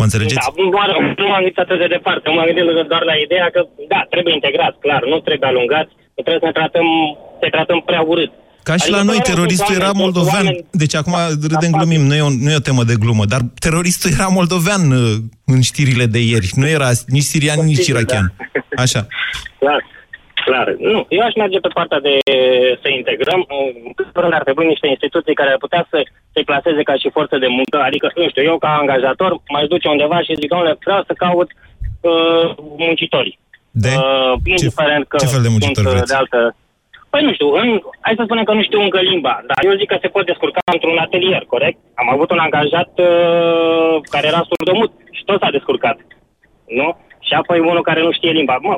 Mă 0.00 0.06
înțelegeți? 0.08 0.38
Da, 0.40 0.46
nu, 0.72 0.78
am- 0.84 1.14
nu 1.20 1.26
m-am 1.30 1.40
gândit 1.42 1.58
atât 1.64 1.78
de 1.84 1.88
departe, 1.96 2.24
m-am 2.34 2.46
gândit 2.48 2.88
doar 2.92 3.04
la 3.12 3.16
ideea 3.26 3.46
că, 3.54 3.60
da, 3.92 4.00
trebuie 4.12 4.34
integrat, 4.38 4.74
clar, 4.84 5.02
nu 5.12 5.16
trebuie 5.26 5.48
alungați, 5.52 5.92
nu 6.16 6.20
trebuie 6.26 6.42
să 6.44 6.48
ne 6.50 6.56
tratăm, 6.60 6.86
să 7.40 7.46
tratăm 7.56 7.78
prea 7.90 8.02
urât. 8.12 8.32
Ca 8.68 8.74
și 8.76 8.82
Adică 8.82 8.96
la 8.98 9.02
noi, 9.10 9.18
până 9.18 9.24
la 9.26 9.30
urmă 9.30 9.34
teroristul 9.34 9.66
sunt 9.66 9.78
era 9.80 9.88
oameni- 9.90 10.00
sunt 10.00 10.04
moldovean. 10.06 10.44
oameni- 10.46 10.64
Deci 10.82 10.94
acum 11.00 11.14
râdem, 11.52 11.72
glumim, 11.78 12.02
nu 12.10 12.14
e, 12.20 12.22
o, 12.28 12.30
nu 12.44 12.50
e 12.54 12.60
o 12.62 12.66
temă 12.68 12.82
de 12.90 12.96
glumă, 13.02 13.24
dar 13.32 13.40
teroristul 13.66 14.10
era 14.18 14.28
moldovean 14.38 14.82
uh, 15.00 15.02
în 15.54 15.60
știrile 15.70 16.06
de 16.14 16.20
ieri. 16.32 16.48
Nu 16.60 16.66
era 16.76 16.88
nici 17.16 17.28
sirian, 17.32 17.58
nici 17.70 17.76
Posibil, 17.80 17.94
irachian. 17.96 18.26
Așa. 18.84 19.00
Clar, 19.62 19.80
clar. 20.50 20.66
Nu, 20.92 21.00
eu 21.16 21.22
aș 21.24 21.34
merge 21.42 21.58
pe 21.58 21.74
partea 21.78 22.00
de 22.06 22.14
să 22.82 22.88
integrăm. 22.88 23.40
În 23.88 23.92
primul 23.96 24.22
rând 24.24 24.34
ar 24.38 24.46
trebui 24.48 24.66
niște 24.66 24.88
instituții 24.94 25.38
care 25.40 25.50
ar 25.50 25.60
putea 25.64 25.82
să 25.90 25.98
se 26.34 26.42
claseze 26.48 26.82
ca 26.90 26.94
și 27.00 27.14
forță 27.16 27.36
de 27.42 27.48
muncă. 27.58 27.76
Adică, 27.88 28.06
nu 28.22 28.28
știu, 28.28 28.42
eu 28.50 28.56
ca 28.64 28.70
angajator 28.80 29.30
m-aș 29.52 29.66
duce 29.72 29.88
undeva 29.88 30.18
și 30.26 30.38
zic, 30.40 30.48
domnule, 30.52 30.76
vreau 30.84 31.02
să 31.08 31.20
caut 31.24 31.48
uh, 32.10 32.46
muncitori. 32.84 33.38
De? 33.84 33.92
Uh, 33.96 34.32
indiferent 34.44 35.04
că 35.08 35.16
ce 35.16 35.34
fel 35.34 35.46
de 35.46 35.52
muncitori 35.54 35.86
sunt 35.86 35.86
uh, 35.86 35.94
vreți? 35.94 36.12
de 36.12 36.20
altă... 36.22 36.40
Păi 37.12 37.22
nu 37.26 37.32
știu, 37.36 37.48
în, 37.60 37.68
hai 38.04 38.18
să 38.18 38.22
spunem 38.24 38.44
că 38.44 38.54
nu 38.54 38.62
știu 38.62 38.80
încă 38.80 39.00
limba, 39.00 39.34
dar 39.50 39.60
eu 39.68 39.78
zic 39.80 39.88
că 39.92 39.98
se 40.00 40.12
pot 40.14 40.24
descurca 40.26 40.60
într-un 40.74 40.98
atelier, 40.98 41.42
corect? 41.54 41.78
Am 41.94 42.08
avut 42.14 42.30
un 42.30 42.38
angajat 42.46 42.90
uh, 43.08 43.94
care 44.12 44.26
era 44.26 44.42
surdomut 44.50 44.92
și 45.16 45.22
tot 45.24 45.40
s-a 45.40 45.50
descurcat, 45.56 45.98
nu? 46.80 46.88
Și 47.26 47.32
apoi 47.34 47.58
unul 47.58 47.82
care 47.82 48.00
nu 48.02 48.12
știe 48.12 48.30
limba. 48.30 48.56
Mă, 48.66 48.76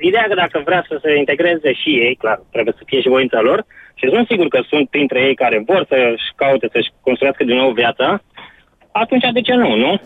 ideea 0.00 0.26
că 0.28 0.34
dacă 0.34 0.62
vrea 0.64 0.84
să 0.88 0.98
se 1.02 1.16
integreze 1.16 1.72
și 1.72 1.90
ei, 1.90 2.14
clar, 2.14 2.40
trebuie 2.50 2.74
să 2.76 2.82
fie 2.86 3.00
și 3.00 3.08
voința 3.08 3.40
lor, 3.40 3.64
și 3.94 4.08
sunt 4.08 4.26
sigur 4.26 4.48
că 4.48 4.60
sunt 4.68 4.88
printre 4.88 5.20
ei 5.20 5.34
care 5.34 5.62
vor 5.66 5.86
să-și 5.88 6.28
caute, 6.36 6.68
să-și 6.72 6.90
construiască 7.00 7.44
din 7.44 7.56
nou 7.56 7.70
viața, 7.70 8.22
atunci 8.92 9.22
de 9.32 9.40
ce 9.40 9.52
nu, 9.54 9.76
nu? 9.76 10.00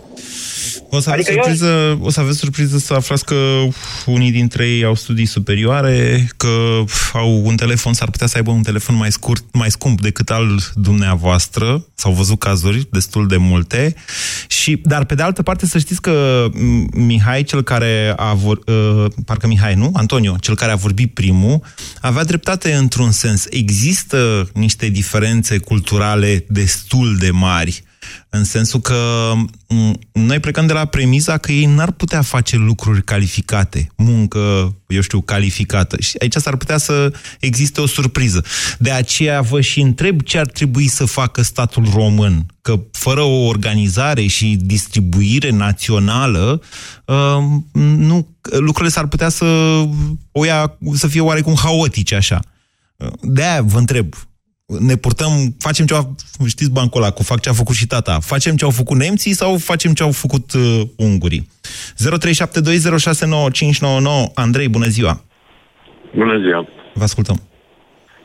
O 0.91 1.01
să, 1.01 1.11
aveți 1.11 1.31
Adică 1.31 1.49
eu- 1.49 1.55
surpriză, 1.55 1.99
o 2.03 2.11
să 2.11 2.21
aveți 2.21 2.39
surpriză 2.39 2.79
să 2.79 2.95
aflați 2.95 3.25
că 3.25 3.63
unii 4.07 4.31
dintre 4.31 4.69
ei 4.69 4.85
au 4.85 4.95
studii 4.95 5.27
superioare, 5.27 6.29
că 6.37 6.83
au 7.13 7.43
un 7.45 7.57
telefon, 7.57 7.93
s-ar 7.93 8.11
putea 8.11 8.27
să 8.27 8.37
aibă 8.37 8.51
un 8.51 8.63
telefon 8.63 8.95
mai 8.97 9.13
scurt, 9.13 9.45
mai 9.53 9.71
scump 9.71 10.01
decât 10.01 10.31
al 10.31 10.59
dumneavoastră. 10.75 11.87
S-au 11.95 12.13
văzut 12.13 12.39
cazuri 12.39 12.87
destul 12.91 13.27
de 13.27 13.37
multe. 13.37 13.95
Și, 14.47 14.81
dar 14.85 15.05
pe 15.05 15.15
de 15.15 15.23
altă 15.23 15.43
parte 15.43 15.67
să 15.67 15.79
știți 15.79 16.01
că 16.01 16.47
m, 16.53 16.89
Mihai, 17.01 17.43
cel 17.43 17.63
care 17.63 18.13
a 18.17 18.33
vor, 18.35 18.59
uh, 18.67 19.05
parcă 19.27 19.47
Mihai, 19.47 19.75
nu? 19.75 19.91
Antonio, 19.95 20.37
cel 20.41 20.55
care 20.55 20.73
a 20.73 20.77
vorbit 20.77 21.15
primul, 21.15 21.61
avea 22.01 22.25
dreptate 22.25 22.73
într-un 22.73 23.11
sens. 23.11 23.47
Există 23.51 24.51
niște 24.55 24.89
diferențe 24.89 25.59
culturale 25.59 26.45
destul 26.49 27.17
de 27.19 27.31
mari 27.31 27.83
în 28.35 28.45
sensul 28.45 28.81
că 28.81 29.33
m, 29.69 29.99
noi 30.13 30.41
plecăm 30.41 30.67
de 30.67 30.73
la 30.73 30.85
premiza 30.85 31.39
că 31.39 31.53
ei 31.53 31.65
n-ar 31.65 31.91
putea 31.91 32.23
face 32.23 32.57
lucruri 32.57 33.05
calificate, 33.05 33.89
muncă, 33.97 34.75
eu 34.87 35.01
știu, 35.01 35.21
calificată. 35.21 36.01
Și 36.01 36.17
aici 36.21 36.35
s-ar 36.35 36.57
putea 36.57 36.79
să 36.79 37.13
existe 37.41 37.81
o 37.81 37.87
surpriză. 37.87 38.45
De 38.79 38.91
aceea 38.91 39.41
vă 39.41 39.61
și 39.61 39.81
întreb 39.81 40.23
ce 40.23 40.39
ar 40.39 40.47
trebui 40.47 40.89
să 40.89 41.05
facă 41.05 41.43
statul 41.43 41.89
român. 41.95 42.47
Că 42.63 42.81
fără 42.91 43.21
o 43.21 43.47
organizare 43.47 44.27
și 44.27 44.59
distribuire 44.61 45.51
națională, 45.51 46.63
uh, 47.05 47.39
nu, 47.73 48.29
lucrurile 48.43 48.93
s-ar 48.95 49.07
putea 49.07 49.29
să, 49.29 49.45
o 50.33 50.45
ia, 50.45 50.79
să 50.95 51.07
fie 51.07 51.21
oarecum 51.21 51.55
haotice 51.57 52.15
așa. 52.15 52.41
De-aia 53.21 53.63
vă 53.63 53.79
întreb, 53.79 54.15
ne 54.67 54.97
purtăm, 54.97 55.55
facem 55.59 55.87
ceva, 55.87 56.01
știți 56.47 56.73
bancul 56.73 57.03
ăla, 57.03 57.11
cu 57.11 57.23
fac 57.23 57.41
ce 57.41 57.49
a 57.49 57.53
făcut 57.53 57.75
și 57.75 57.87
tata, 57.87 58.19
facem 58.21 58.57
ce 58.57 58.65
au 58.65 58.71
făcut 58.71 58.97
nemții 58.97 59.33
sau 59.33 59.57
facem 59.57 59.93
ce 59.93 60.03
au 60.03 60.13
făcut 60.13 60.53
uh, 60.53 60.81
ungurii? 60.97 61.47
0372069599 61.47 61.51
Andrei, 64.35 64.69
bună 64.69 64.87
ziua! 64.87 65.25
Bună 66.15 66.39
ziua! 66.39 66.69
Vă 66.95 67.03
ascultăm. 67.03 67.37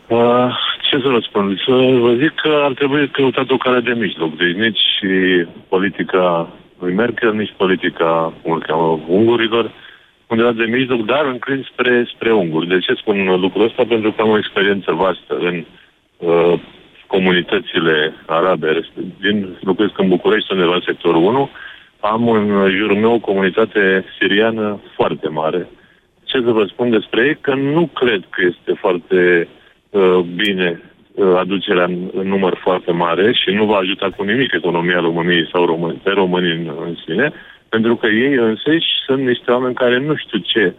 Uh, 0.07 0.49
ce 0.89 0.97
să 1.03 1.07
răspund? 1.07 1.57
Să 1.67 1.73
vă 2.05 2.13
zic 2.21 2.33
că 2.43 2.51
ar 2.67 2.73
trebui 2.73 3.09
căutat 3.09 3.49
o 3.49 3.57
cale 3.57 3.79
de 3.79 3.93
mijloc. 3.93 4.37
Deci 4.37 4.55
nici 4.55 4.85
politica 5.67 6.53
lui 6.79 6.93
Merkel, 6.93 7.33
nici 7.33 7.53
politica, 7.57 8.33
cum 8.41 8.51
îl 8.51 8.63
cheamă, 8.67 9.03
ungurilor, 9.07 9.71
undeva 10.27 10.51
de 10.51 10.63
mijloc, 10.63 11.05
dar 11.05 11.25
înclin 11.25 11.67
spre, 11.71 12.09
spre 12.15 12.33
unguri. 12.33 12.67
De 12.67 12.79
ce 12.79 12.93
spun 12.93 13.25
lucrul 13.25 13.65
ăsta? 13.65 13.83
Pentru 13.87 14.11
că 14.11 14.21
am 14.21 14.29
o 14.29 14.37
experiență 14.37 14.91
vastă 14.91 15.37
în 15.39 15.55
uh, 15.55 15.65
comunitățile 17.07 18.13
arabe. 18.25 18.79
Din, 19.19 19.57
locuiesc 19.61 19.99
în 19.99 20.07
București, 20.07 20.51
undeva 20.53 20.73
în 20.73 20.83
sectorul 20.85 21.23
1. 21.23 21.49
Am 21.99 22.29
în 22.29 22.69
jurul 22.77 22.97
meu 22.97 23.13
o 23.13 23.19
comunitate 23.19 24.05
siriană 24.19 24.79
foarte 24.95 25.27
mare. 25.27 25.67
Ce 26.23 26.41
să 26.45 26.51
vă 26.51 26.65
spun 26.65 26.89
despre 26.89 27.25
ei? 27.25 27.37
Că 27.41 27.55
nu 27.55 27.89
cred 27.93 28.23
că 28.29 28.41
este 28.41 28.73
foarte 28.79 29.47
uh, 29.89 30.19
bine 30.35 30.81
uh, 31.13 31.35
aducerea 31.37 31.83
în, 31.83 32.09
în 32.13 32.27
număr 32.27 32.59
foarte 32.61 32.91
mare 32.91 33.33
și 33.33 33.49
nu 33.49 33.65
va 33.65 33.77
ajuta 33.77 34.09
cu 34.17 34.23
nimic 34.23 34.53
economia 34.53 34.99
României 34.99 35.49
sau 35.51 35.65
român, 35.65 35.99
pe 36.03 36.09
românii 36.09 36.51
în, 36.51 36.71
în 36.85 36.95
sine, 37.05 37.33
pentru 37.69 37.95
că 37.95 38.07
ei 38.07 38.33
însăși 38.33 38.87
sunt 39.05 39.21
niște 39.25 39.51
oameni 39.51 39.73
care 39.73 39.97
nu 39.99 40.15
știu 40.15 40.37
ce, 40.37 40.73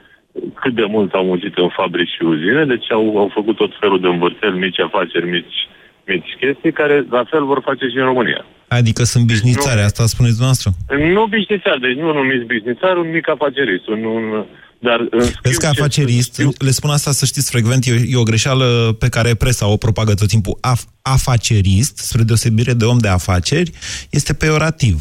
cât 0.61 0.75
de 0.75 0.87
mult 0.95 1.13
au 1.13 1.25
muncit 1.25 1.55
în 1.57 1.69
fabrici 1.69 2.15
și 2.17 2.23
uzine, 2.23 2.65
deci 2.65 2.93
au, 2.93 3.19
au 3.23 3.31
făcut 3.35 3.57
tot 3.57 3.73
felul 3.81 4.01
de 4.01 4.07
învârteli, 4.07 4.59
mici 4.59 4.81
afaceri, 4.81 5.31
mici, 5.37 5.59
mici 6.07 6.31
chestii, 6.41 6.73
care 6.73 7.07
la 7.11 7.25
fel 7.31 7.45
vor 7.45 7.61
face 7.65 7.85
și 7.89 7.97
în 7.97 8.05
România. 8.05 8.45
Adică 8.69 9.03
sunt 9.05 9.25
bișnițare, 9.25 9.81
asta 9.81 10.07
spuneți 10.07 10.37
dumneavoastră? 10.39 10.71
Nu 11.15 11.27
bișnițar, 11.27 11.79
deci 11.79 11.97
nu 11.97 12.13
numiți 12.13 12.45
bișnițar, 12.47 12.97
un 12.97 13.11
mic 13.11 13.29
afacerist, 13.29 13.87
un, 13.87 14.05
un, 14.05 14.45
dar 14.79 14.99
în 15.11 15.21
schimb, 15.21 15.43
Vezi 15.43 15.59
că 15.61 15.69
ce- 15.73 15.81
afacerist, 15.81 16.63
le 16.63 16.71
spun 16.71 16.91
asta 16.91 17.11
să 17.11 17.25
știți 17.25 17.51
frecvent, 17.51 17.85
e, 17.87 17.91
e 18.09 18.17
o 18.17 18.23
greșeală 18.23 18.97
pe 18.99 19.09
care 19.09 19.35
presa 19.35 19.67
o 19.69 19.77
propagă 19.77 20.15
tot 20.15 20.29
timpul. 20.29 20.59
Af, 20.61 20.81
afacerist, 21.03 21.97
spre 21.97 22.23
deosebire 22.23 22.73
de 22.73 22.85
om 22.85 22.99
de 22.99 23.09
afaceri, 23.09 23.71
este 24.11 24.35
peorativ. 24.35 24.97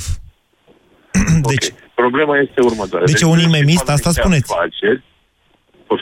Deci, 1.51 1.67
Problema 1.95 2.37
este 2.37 2.61
următoarea. 2.61 3.07
Deci 3.07 3.21
e 3.21 3.25
un 3.25 3.39
imemist, 3.39 3.89
asta 3.89 4.09
niște 4.09 4.21
spuneți. 4.21 4.53
Afaceri, 4.53 4.99
Pof- 4.99 5.16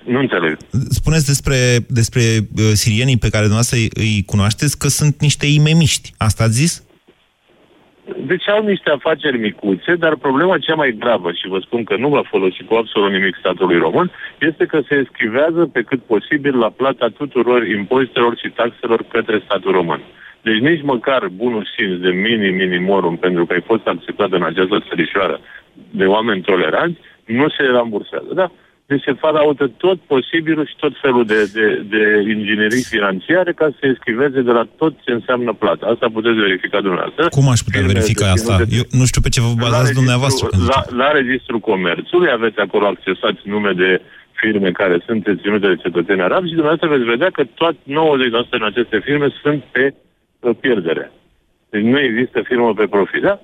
nu 0.06 0.20
înțeleg. 0.20 0.58
spuneți 0.90 1.26
despre, 1.26 1.58
despre 1.88 2.22
uh, 2.22 2.64
sirienii 2.74 3.18
pe 3.18 3.30
care 3.30 3.48
dumneavoastră 3.48 3.78
îi, 3.78 3.90
îi 3.94 4.24
cunoașteți 4.26 4.80
că 4.80 4.88
sunt 4.88 5.16
niște 5.20 5.46
imemiști. 5.46 6.14
Asta 6.18 6.44
ați 6.44 6.60
zis? 6.62 6.86
Deci 8.26 8.50
au 8.50 8.64
niște 8.66 8.90
afaceri 8.90 9.38
micuțe, 9.38 9.96
dar 9.96 10.16
problema 10.16 10.58
cea 10.58 10.76
mai 10.76 10.96
gravă, 11.00 11.32
și 11.32 11.48
vă 11.48 11.60
spun 11.60 11.84
că 11.84 11.96
nu 11.98 12.10
va 12.10 12.24
folosi 12.30 12.64
cu 12.64 12.74
absolut 12.74 13.12
nimic 13.12 13.36
statului 13.40 13.78
român, 13.78 14.12
este 14.40 14.66
că 14.66 14.80
se 14.88 14.96
eschivează 14.96 15.70
pe 15.74 15.82
cât 15.82 16.02
posibil 16.04 16.58
la 16.58 16.70
plata 16.70 17.08
tuturor 17.18 17.68
impozitelor 17.68 18.38
și 18.38 18.50
taxelor 18.50 19.04
către 19.08 19.42
statul 19.46 19.72
român. 19.72 20.02
Deci 20.42 20.60
nici 20.60 20.84
măcar 20.84 21.28
bunul 21.28 21.68
simț 21.76 22.00
de 22.02 22.10
mini-minimorum, 22.10 23.18
pentru 23.18 23.46
că 23.46 23.54
ai 23.54 23.64
fost 23.66 23.88
acceptat 23.88 24.32
în 24.32 24.44
această 24.44 24.84
țărișoară 24.88 25.40
de 25.90 26.06
oameni 26.06 26.42
toleranți, 26.42 27.00
nu 27.26 27.50
se 27.50 27.64
rambursează. 27.64 28.32
Da? 28.34 28.52
Deci 28.88 29.04
se 29.08 29.14
faraută 29.14 29.66
tot 29.78 30.00
posibilul 30.14 30.66
și 30.68 30.76
tot 30.84 30.94
felul 31.02 31.26
de, 31.26 31.40
de, 31.58 31.66
de 31.94 32.04
inginerii 32.36 32.84
financiare 32.96 33.52
ca 33.54 33.66
să 33.72 33.78
se 33.80 33.88
eschiveze 33.88 34.42
de 34.42 34.52
la 34.52 34.66
tot 34.82 34.94
ce 35.06 35.12
înseamnă 35.12 35.54
plata. 35.54 35.86
Asta 35.94 36.08
puteți 36.18 36.40
verifica 36.48 36.82
dumneavoastră. 36.82 37.24
Cum 37.38 37.48
aș 37.54 37.60
putea 37.66 37.80
Firme 37.80 37.94
verifica 37.94 38.26
asta? 38.32 38.58
deținute- 38.58 38.76
Eu 38.94 39.00
nu 39.00 39.06
știu 39.10 39.22
pe 39.26 39.30
ce 39.36 39.42
vă 39.42 39.52
bazați 39.66 39.92
la 39.94 40.00
dumneavoastră. 40.00 40.44
registrul- 40.46 40.52
când 40.54 40.64
La, 40.76 40.80
ziceți. 40.82 40.96
la 41.04 41.10
registrul 41.20 41.60
comerțului 41.72 42.30
aveți 42.38 42.60
acolo 42.66 42.86
accesați 42.88 43.42
nume 43.54 43.72
de 43.84 43.90
firme 44.42 44.70
care 44.82 44.96
sunt 45.08 45.20
deținute 45.30 45.68
de 45.74 45.82
cetățeni 45.86 46.22
arabi 46.28 46.48
și 46.50 46.58
dumneavoastră 46.60 46.88
veți 46.96 47.10
vedea 47.14 47.30
că 47.38 47.44
tot 47.62 47.76
90% 47.84 48.56
din 48.58 48.66
aceste 48.72 48.98
firme 49.08 49.28
sunt 49.42 49.60
pe 49.76 49.84
uh, 49.94 50.56
pierdere. 50.64 51.06
Deci 51.72 51.86
nu 51.94 52.00
există 52.00 52.38
firmă 52.50 52.74
pe 52.80 52.86
profit, 52.96 53.22
da? 53.30 53.36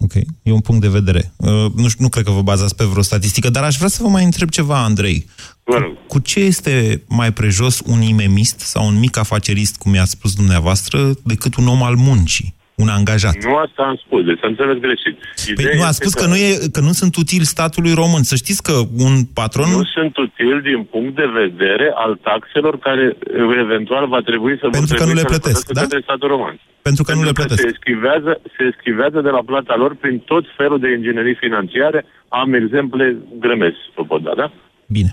Ok, 0.00 0.14
e 0.42 0.52
un 0.52 0.60
punct 0.60 0.80
de 0.80 0.88
vedere. 0.88 1.32
Uh, 1.36 1.72
nu, 1.74 1.88
știu, 1.88 2.02
nu 2.02 2.08
cred 2.08 2.24
că 2.24 2.30
vă 2.30 2.42
bazați 2.42 2.74
pe 2.74 2.84
vreo 2.84 3.02
statistică, 3.02 3.50
dar 3.50 3.64
aș 3.64 3.76
vrea 3.76 3.88
să 3.88 4.02
vă 4.02 4.08
mai 4.08 4.24
întreb 4.24 4.48
ceva, 4.48 4.82
Andrei. 4.82 5.26
Cu, 5.64 5.74
cu 6.08 6.18
ce 6.18 6.40
este 6.40 7.02
mai 7.08 7.32
prejos 7.32 7.80
un 7.86 8.02
imemist 8.02 8.60
sau 8.60 8.86
un 8.86 8.98
mic 8.98 9.16
afacerist, 9.16 9.76
cum 9.76 9.94
i-ați 9.94 10.10
spus 10.10 10.34
dumneavoastră, 10.34 11.14
decât 11.24 11.54
un 11.54 11.66
om 11.66 11.82
al 11.82 11.94
muncii, 11.94 12.54
un 12.82 12.88
angajat? 12.98 13.34
Nu 13.48 13.54
asta 13.64 13.82
am 13.90 13.96
spus, 14.04 14.20
deci 14.24 14.42
am 14.44 14.50
înțeles 14.54 14.76
greșit. 14.86 15.14
Păi 15.54 15.64
nu, 15.78 15.84
a 15.90 15.92
spus 16.00 16.12
că 16.20 16.26
nu, 16.26 16.36
e, 16.36 16.50
că 16.76 16.80
nu 16.88 16.92
sunt 17.00 17.16
utili 17.16 17.44
statului 17.54 17.92
român. 18.02 18.22
Să 18.22 18.34
știți 18.42 18.62
că 18.68 18.74
un 19.06 19.14
patron... 19.40 19.68
Nu 19.70 19.84
sunt 19.96 20.16
util 20.16 20.56
din 20.70 20.80
punct 20.92 21.14
de 21.22 21.28
vedere 21.42 21.86
al 22.04 22.12
taxelor 22.28 22.78
care 22.78 23.04
uh, 23.16 23.58
eventual 23.64 24.08
va 24.08 24.20
trebui 24.30 24.54
să 24.60 24.64
Pentru 24.78 24.94
că 24.96 25.04
nu 25.04 25.12
le 25.20 25.26
plătesc, 25.32 25.72
da? 25.72 25.80
către 25.80 26.00
statul 26.02 26.28
român. 26.28 26.54
Pentru 26.82 27.02
că 27.06 27.12
nu 27.14 27.22
le 27.28 27.32
plătesc. 27.32 27.60
Se 27.60 27.70
eschivează, 27.74 28.32
se 28.56 28.62
eschivează 28.72 29.18
de 29.20 29.30
la 29.36 29.42
plata 29.50 29.74
lor 29.76 29.92
prin 30.02 30.18
tot 30.18 30.44
felul 30.56 30.78
de 30.84 30.88
inginerii 30.96 31.36
financiare. 31.44 32.00
Am 32.28 32.54
exemple 32.54 33.16
grămezi, 33.44 33.80
vă 33.96 34.02
pot 34.10 34.22
da, 34.22 34.32
da? 34.36 34.52
Bine. 34.86 35.10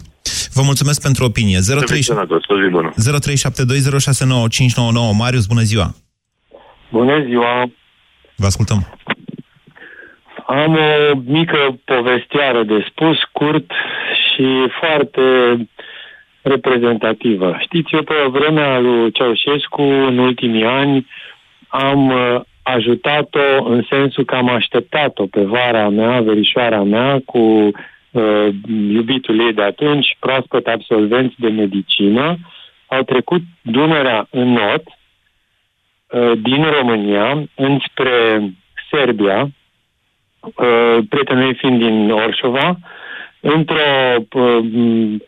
Vă 0.54 0.62
mulțumesc 0.62 1.02
pentru 1.02 1.26
opinie. 1.26 1.62
Să 1.62 1.82
fiți 1.86 2.02
sănătos, 2.02 2.42
o 2.48 2.62
zi 2.62 2.70
bună. 2.70 2.94
0372069599. 2.94 2.98
Marius, 5.18 5.46
bună 5.46 5.62
ziua! 5.62 5.96
Bună 6.98 7.24
ziua! 7.24 7.72
Vă 8.36 8.46
ascultăm. 8.46 8.80
Am 10.48 10.74
o 10.74 11.18
mică 11.26 11.80
povesteară 11.86 12.64
de 12.64 12.86
spus, 12.90 13.18
scurt 13.20 13.72
și 14.24 14.48
foarte 14.80 15.22
reprezentativă. 16.42 17.58
Știți, 17.60 17.94
eu 17.94 18.04
pe 18.04 18.14
vremea 18.30 18.80
lui 18.80 19.12
Ceaușescu, 19.12 19.82
în 19.82 20.18
ultimii 20.18 20.66
ani, 20.66 21.08
am 21.68 22.08
uh, 22.08 22.42
ajutat-o 22.64 23.64
în 23.64 23.86
sensul 23.90 24.26
că 24.26 24.36
am 24.36 24.50
așteptat-o 24.50 25.26
pe 25.26 25.42
vara 25.42 25.90
mea, 25.90 26.22
verișoara 26.22 26.84
mea, 26.84 27.22
cu 27.26 27.40
uh, 27.40 28.48
iubitul 28.90 29.40
ei 29.40 29.54
de 29.54 29.62
atunci, 29.62 30.18
proaspăt 30.20 30.68
absolvenți 30.68 31.36
de 31.38 31.48
medicină, 31.48 32.38
au 32.88 33.02
trecut 33.02 33.42
Dunărea 33.62 34.28
în 34.30 34.48
not, 34.52 34.84
uh, 34.86 34.94
din 36.42 36.64
România, 36.64 37.44
înspre 37.56 38.42
Serbia, 38.92 39.50
uh, 40.42 40.98
prietenul 41.10 41.56
fiind 41.56 41.80
din 41.80 42.12
Orșova, 42.12 42.78
într-o 43.40 43.76
uh, 44.32 45.20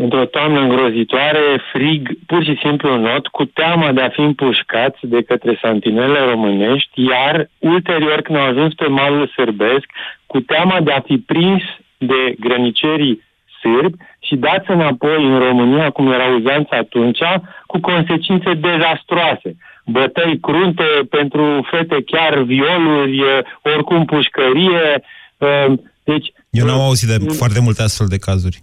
într-o 0.00 0.24
toamnă 0.24 0.60
îngrozitoare, 0.60 1.62
frig, 1.72 2.18
pur 2.26 2.44
și 2.44 2.58
simplu 2.62 2.96
not, 2.96 3.26
cu 3.26 3.44
teama 3.44 3.92
de 3.92 4.00
a 4.00 4.08
fi 4.08 4.20
împușcați 4.20 4.98
de 5.02 5.22
către 5.22 5.58
santinele 5.62 6.18
românești, 6.30 7.04
iar 7.04 7.48
ulterior, 7.58 8.20
când 8.20 8.38
au 8.38 8.44
ajuns 8.44 8.74
pe 8.74 8.86
malul 8.86 9.26
sârbesc, 9.34 9.86
cu 10.26 10.40
teama 10.40 10.80
de 10.80 10.92
a 10.92 11.00
fi 11.00 11.18
prins 11.18 11.62
de 11.98 12.34
grănicerii 12.38 13.22
sârbi 13.60 13.96
și 14.20 14.36
dați 14.36 14.70
înapoi 14.70 15.24
în 15.24 15.38
România, 15.38 15.90
cum 15.90 16.12
era 16.12 16.26
uzanța 16.26 16.76
atunci, 16.76 17.22
cu 17.66 17.80
consecințe 17.80 18.52
dezastroase. 18.54 19.56
Bătăi 19.90 20.38
crunte 20.40 20.88
pentru 21.10 21.66
fete, 21.70 22.02
chiar 22.06 22.42
violuri, 22.42 23.20
oricum 23.62 24.04
pușcărie. 24.04 25.02
Uh, 25.36 25.78
deci, 26.04 26.32
Eu 26.50 26.66
n-am 26.66 26.80
auzit 26.80 27.08
de 27.08 27.32
foarte 27.32 27.60
multe 27.60 27.82
astfel 27.82 28.06
de 28.06 28.18
cazuri. 28.18 28.58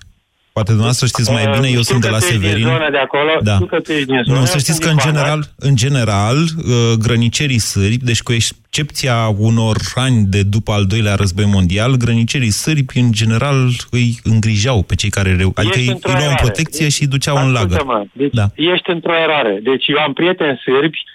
Poate 0.58 0.70
dumneavoastră 0.70 1.08
știți 1.08 1.32
mai 1.32 1.50
bine, 1.56 1.70
eu 1.74 1.82
sunt 1.82 2.02
de 2.02 2.10
la 2.10 2.20
Severin. 2.20 2.68
de 2.92 2.98
acolo, 2.98 3.32
da. 3.42 3.58
că 3.70 3.80
tu 3.80 3.92
ești 3.92 4.06
din 4.06 4.22
zona, 4.24 4.40
Nu, 4.40 4.46
să 4.46 4.58
știți 4.58 4.82
că 4.82 4.90
în 4.90 4.98
general, 4.98 5.44
în 5.56 5.76
general, 5.76 6.38
uh, 6.38 6.74
grănicerii 7.00 7.60
sârbi, 7.60 8.06
deci 8.06 8.22
cu 8.22 8.34
excepția 8.34 9.16
unor 9.38 9.78
ani 9.96 10.26
de 10.26 10.44
după 10.44 10.72
al 10.72 10.86
doilea 10.86 11.16
război 11.16 11.46
mondial, 11.46 11.96
grănicerii 11.96 12.50
sârbi, 12.50 13.00
în 13.00 13.12
general, 13.12 13.58
îi 13.92 14.20
îngrijau 14.24 14.82
pe 14.82 14.96
cei 14.96 15.10
care... 15.10 15.36
Reu... 15.36 15.52
Adică 15.56 15.78
îi, 15.78 15.88
îi 15.88 16.14
luau 16.18 16.30
în 16.30 16.36
protecție 16.36 16.90
și 16.90 17.02
îi 17.02 17.08
duceau 17.08 17.38
în 17.46 17.52
lagăr. 17.52 17.82
Deci 18.12 18.34
Da. 18.34 18.46
ești 18.56 18.90
într-o 18.90 19.18
eroare. 19.24 19.60
Deci 19.64 19.86
eu 19.88 19.98
am 19.98 20.14
prieteni 20.14 20.62
sârbi, 20.64 20.98
uh, 20.98 21.15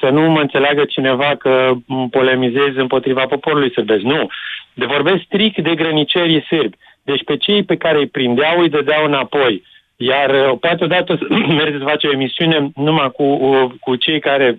să 0.00 0.08
nu 0.12 0.30
mă 0.30 0.40
înțeleagă 0.40 0.84
cineva 0.84 1.36
că 1.38 1.72
m, 1.86 2.08
polemizez 2.08 2.76
împotriva 2.76 3.26
poporului 3.26 3.72
sârbesc. 3.72 4.02
Nu. 4.02 4.28
De 4.74 4.84
vorbesc 4.84 5.22
strict 5.24 5.58
de 5.58 5.74
grănicerii 5.74 6.44
sârbi. 6.48 6.76
Deci 7.02 7.24
pe 7.24 7.36
cei 7.36 7.62
pe 7.62 7.76
care 7.76 7.98
îi 7.98 8.06
prindeau 8.06 8.60
îi 8.60 8.68
dădeau 8.68 9.04
înapoi. 9.04 9.62
Iar 9.96 10.30
uh, 10.30 10.58
poate 10.60 10.84
odată 10.84 11.18
mergeți 11.58 11.78
să 11.78 11.84
face 11.84 12.06
o 12.06 12.12
emisiune 12.12 12.70
numai 12.74 13.10
cu, 13.10 13.22
uh, 13.22 13.70
cu 13.80 13.96
cei 13.96 14.20
care 14.20 14.58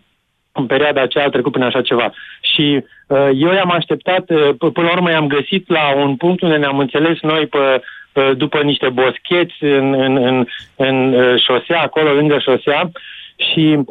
în 0.51 0.65
perioada 0.65 1.01
aceea 1.01 1.23
au 1.23 1.29
trecut 1.29 1.51
prin 1.51 1.63
așa 1.63 1.81
ceva. 1.81 2.13
Și 2.41 2.83
uh, 3.07 3.29
eu 3.35 3.51
i-am 3.51 3.71
așteptat, 3.71 4.29
uh, 4.29 4.49
p- 4.53 4.73
până 4.73 4.87
la 4.87 4.91
urmă 4.91 5.09
i-am 5.09 5.27
găsit 5.27 5.69
la 5.69 5.95
un 5.95 6.15
punct 6.15 6.41
unde 6.41 6.55
ne-am 6.55 6.79
înțeles 6.79 7.19
noi 7.21 7.47
pe, 7.47 7.81
uh, 8.13 8.31
după 8.37 8.61
niște 8.61 8.89
boscheți 8.89 9.63
în, 9.63 9.93
în, 9.93 10.17
în, 10.17 10.45
în 10.75 11.13
uh, 11.13 11.41
șosea, 11.41 11.81
acolo 11.81 12.11
lângă 12.13 12.39
șosea 12.39 12.91
și 13.35 13.75
uh, 13.77 13.85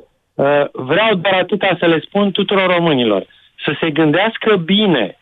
vreau 0.73 1.15
doar 1.15 1.35
atâta 1.35 1.77
să 1.79 1.87
le 1.87 2.01
spun 2.01 2.31
tuturor 2.31 2.75
românilor, 2.75 3.27
să 3.65 3.77
se 3.81 3.91
gândească 3.91 4.57
bine, 4.57 5.17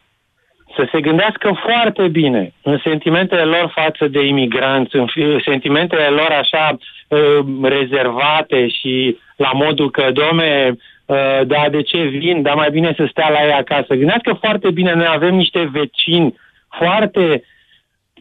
să 0.76 0.88
se 0.92 1.00
gândească 1.00 1.58
foarte 1.64 2.08
bine 2.08 2.52
în 2.62 2.78
sentimentele 2.84 3.42
lor 3.42 3.72
față 3.74 4.08
de 4.08 4.26
imigranți, 4.26 4.96
în 4.96 5.06
fi- 5.06 5.42
sentimentele 5.44 6.06
lor 6.06 6.30
așa 6.30 6.78
uh, 7.08 7.44
rezervate 7.62 8.68
și 8.68 9.18
la 9.36 9.50
modul 9.52 9.90
că, 9.90 10.10
domne, 10.12 10.76
uh, 11.06 11.40
da, 11.46 11.68
de 11.70 11.82
ce 11.82 12.02
vin, 12.02 12.42
dar 12.42 12.54
mai 12.54 12.70
bine 12.70 12.94
să 12.96 13.06
stea 13.10 13.30
la 13.30 13.44
ei 13.44 13.52
acasă. 13.52 13.94
Gândească 13.94 14.32
foarte 14.32 14.70
bine, 14.70 14.94
noi 14.94 15.06
avem 15.08 15.34
niște 15.34 15.68
vecini 15.72 16.34
foarte, 16.68 17.44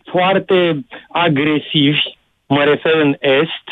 foarte 0.06 0.86
agresivi, 1.12 2.02
mă 2.48 2.64
refer 2.64 2.94
în 2.96 3.16
Est. 3.20 3.64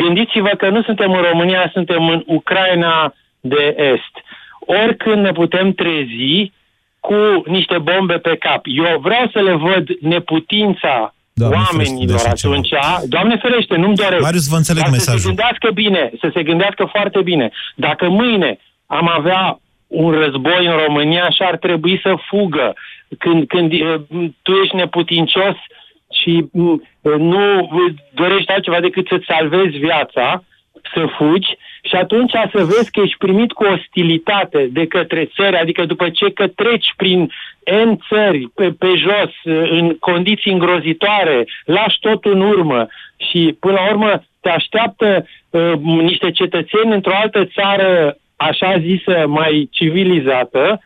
Gândiți-vă 0.00 0.48
că 0.58 0.68
nu 0.68 0.82
suntem 0.82 1.12
în 1.12 1.22
România, 1.30 1.70
suntem 1.72 2.08
în 2.08 2.22
Ucraina 2.26 3.14
de 3.40 3.74
Est. 3.92 4.14
Oricând 4.60 5.22
ne 5.22 5.32
putem 5.32 5.72
trezi 5.72 6.52
cu 7.00 7.42
niște 7.46 7.78
bombe 7.78 8.14
pe 8.18 8.36
cap. 8.36 8.60
Eu 8.64 8.98
vreau 9.00 9.28
să 9.32 9.40
le 9.40 9.54
văd 9.54 9.88
neputința 10.00 11.14
Doamne 11.34 11.56
oamenilor 11.56 12.18
ferește 12.18 12.48
de 12.48 12.76
așa 12.76 12.88
atunci. 12.88 13.08
Doamne 13.08 13.36
ferește, 13.36 13.76
nu-mi 13.76 13.96
doresc. 13.96 14.22
Marius, 14.22 14.48
vă 14.48 14.56
înțeleg 14.56 14.82
Dar 14.82 14.92
Să 14.92 14.98
se 14.98 15.10
mesajul. 15.10 15.26
gândească 15.30 15.70
bine, 15.70 16.10
să 16.20 16.30
se 16.34 16.42
gândească 16.42 16.84
foarte 16.90 17.22
bine. 17.22 17.50
Dacă 17.74 18.08
mâine 18.08 18.58
am 18.86 19.08
avea 19.08 19.60
un 19.86 20.10
război 20.10 20.66
în 20.66 20.76
România 20.86 21.30
și 21.30 21.42
ar 21.42 21.56
trebui 21.56 22.00
să 22.02 22.14
fugă 22.28 22.74
când, 23.18 23.46
când 23.46 23.72
uh, 23.72 23.94
tu 24.42 24.52
ești 24.62 24.76
neputincios 24.76 25.56
și 26.22 26.44
uh, 26.52 26.80
nu 27.18 27.68
dorești 28.14 28.50
altceva 28.50 28.80
decât 28.80 29.06
să-ți 29.06 29.26
salvezi 29.28 29.76
viața, 29.76 30.44
să 30.94 31.06
fugi 31.16 31.56
și 31.82 31.94
atunci 31.94 32.30
să 32.30 32.64
vezi 32.64 32.90
că 32.90 33.00
ești 33.00 33.16
primit 33.18 33.52
cu 33.52 33.64
ostilitate 33.64 34.68
de 34.70 34.86
către 34.86 35.24
țări, 35.24 35.56
adică 35.56 35.84
după 35.84 36.10
ce 36.10 36.30
că 36.30 36.46
treci 36.46 36.94
prin 36.96 37.30
N 37.84 37.96
țări 38.08 38.48
pe, 38.54 38.70
pe 38.78 38.88
jos, 38.96 39.30
în 39.70 39.96
condiții 39.98 40.52
îngrozitoare, 40.52 41.46
lași 41.64 41.98
totul 42.00 42.32
în 42.32 42.40
urmă 42.40 42.86
și 43.16 43.56
până 43.60 43.72
la 43.72 43.90
urmă 43.90 44.24
te 44.40 44.48
așteaptă 44.48 45.26
uh, 45.50 45.72
niște 45.82 46.30
cetățeni 46.30 46.92
într-o 46.92 47.14
altă 47.14 47.44
țară, 47.44 48.16
așa 48.36 48.78
zisă, 48.78 49.24
mai 49.26 49.68
civilizată, 49.70 50.80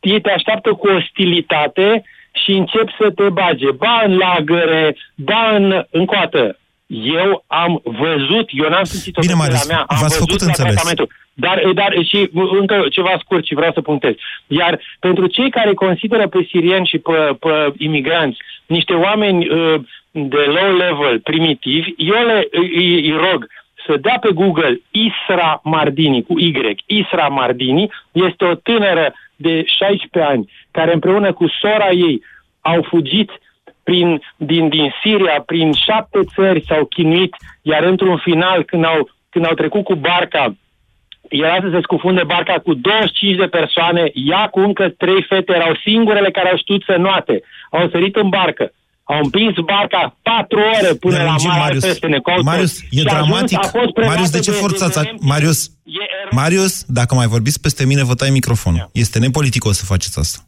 ei 0.00 0.20
te 0.20 0.30
așteaptă 0.30 0.72
cu 0.72 0.88
ostilitate 0.88 2.04
și 2.44 2.50
încep 2.50 2.88
să 3.00 3.10
te 3.10 3.28
bage, 3.28 3.70
ba 3.70 4.02
în 4.06 4.16
lagăre, 4.16 4.96
ba 5.14 5.50
în, 5.54 5.84
în 5.90 6.04
coată. 6.04 6.58
Eu 6.86 7.44
am 7.46 7.80
văzut, 7.84 8.46
eu 8.50 8.68
n-am 8.68 8.84
simțit-o 8.84 9.20
Bine, 9.20 9.32
pe 9.32 9.38
pielea 9.38 9.42
Marius, 9.42 9.68
mea, 9.68 9.78
am 9.78 9.96
v-ați 10.00 10.02
văzut 10.02 10.18
făcut 10.18 10.40
la 10.40 10.46
înțeles. 10.46 10.72
tratamentul. 10.72 11.08
Dar, 11.44 11.56
dar 11.74 11.92
și 12.10 12.30
încă 12.60 12.84
ceva 12.90 13.14
scurt 13.20 13.44
și 13.46 13.54
vreau 13.54 13.72
să 13.72 13.80
punctez. 13.80 14.14
Iar 14.46 14.80
pentru 15.00 15.26
cei 15.26 15.50
care 15.50 15.74
consideră 15.74 16.28
pe 16.28 16.46
sirieni 16.50 16.86
și 16.86 16.98
pe, 16.98 17.36
pe 17.40 17.72
imigranți 17.78 18.38
niște 18.66 18.92
oameni 18.92 19.48
uh, 19.48 19.80
de 20.10 20.42
low 20.56 20.76
level, 20.76 21.20
primitivi, 21.20 21.94
eu 21.96 22.24
le 22.26 22.48
îi, 22.50 22.70
îi, 22.74 23.10
îi 23.10 23.16
rog 23.30 23.46
să 23.86 23.96
dea 23.96 24.18
pe 24.20 24.30
Google 24.32 24.80
Isra 24.90 25.60
Mardini, 25.64 26.22
cu 26.22 26.38
Y, 26.38 26.76
Isra 26.86 27.26
Mardini, 27.28 27.90
este 28.12 28.44
o 28.44 28.54
tânără 28.54 29.14
de 29.36 29.64
16 29.64 30.32
ani 30.32 30.50
care 30.70 30.92
împreună 30.92 31.32
cu 31.32 31.48
sora 31.60 31.90
ei 31.90 32.22
au 32.60 32.82
fugit 32.82 33.30
prin, 33.82 34.22
din, 34.36 34.68
din 34.68 34.94
Siria, 35.02 35.42
prin 35.46 35.72
șapte 35.72 36.18
țări 36.34 36.64
s-au 36.66 36.84
chinuit, 36.84 37.36
iar 37.62 37.82
într-un 37.82 38.16
final, 38.16 38.64
când 38.64 38.84
au, 38.84 39.10
când 39.30 39.46
au 39.46 39.54
trecut 39.54 39.84
cu 39.84 39.94
barca, 39.94 40.54
era 41.28 41.56
să 41.60 41.68
se 41.72 41.80
scufunde 41.82 42.22
barca 42.24 42.58
cu 42.58 42.74
25 42.74 43.36
de 43.36 43.46
persoane, 43.46 44.10
ea 44.14 44.48
cu 44.48 44.60
încă 44.60 44.88
trei 44.88 45.22
fete 45.22 45.52
erau 45.54 45.74
singurele 45.74 46.30
care 46.30 46.50
au 46.50 46.56
știut 46.56 46.82
să 46.82 46.96
noate. 46.96 47.42
Au 47.70 47.88
sărit 47.88 48.16
în 48.16 48.28
barcă. 48.28 48.72
Au 49.12 49.18
împins 49.22 49.54
barca 49.66 50.16
patru 50.22 50.58
ore 50.78 50.94
până 50.94 51.16
la 51.16 51.24
Lărgim, 51.24 51.48
mare 51.48 51.60
Marius. 51.60 51.84
peste 51.84 52.06
Necol. 52.06 52.42
Marius, 52.42 52.72
e 52.80 53.00
Și 53.00 53.06
a 53.06 53.12
ajuns- 53.14 53.26
dramatic. 53.28 53.58
a 53.58 53.62
fost 53.62 53.92
predată 53.92 54.06
Marius, 54.12 54.30
de 54.30 54.38
ce 54.38 54.50
de- 54.50 54.56
forțați? 54.56 54.98
de- 55.00 55.14
Marius, 55.20 55.70
Marius, 56.30 56.84
dacă 56.86 57.14
mai 57.14 57.26
vorbiți 57.26 57.60
peste 57.60 57.84
mine, 57.86 58.04
vă 58.04 58.14
tai 58.14 58.30
microfonul. 58.30 58.88
Este 58.92 59.18
nepoliticos 59.18 59.76
să 59.76 59.84
faceți 59.84 60.18
asta. 60.18 60.38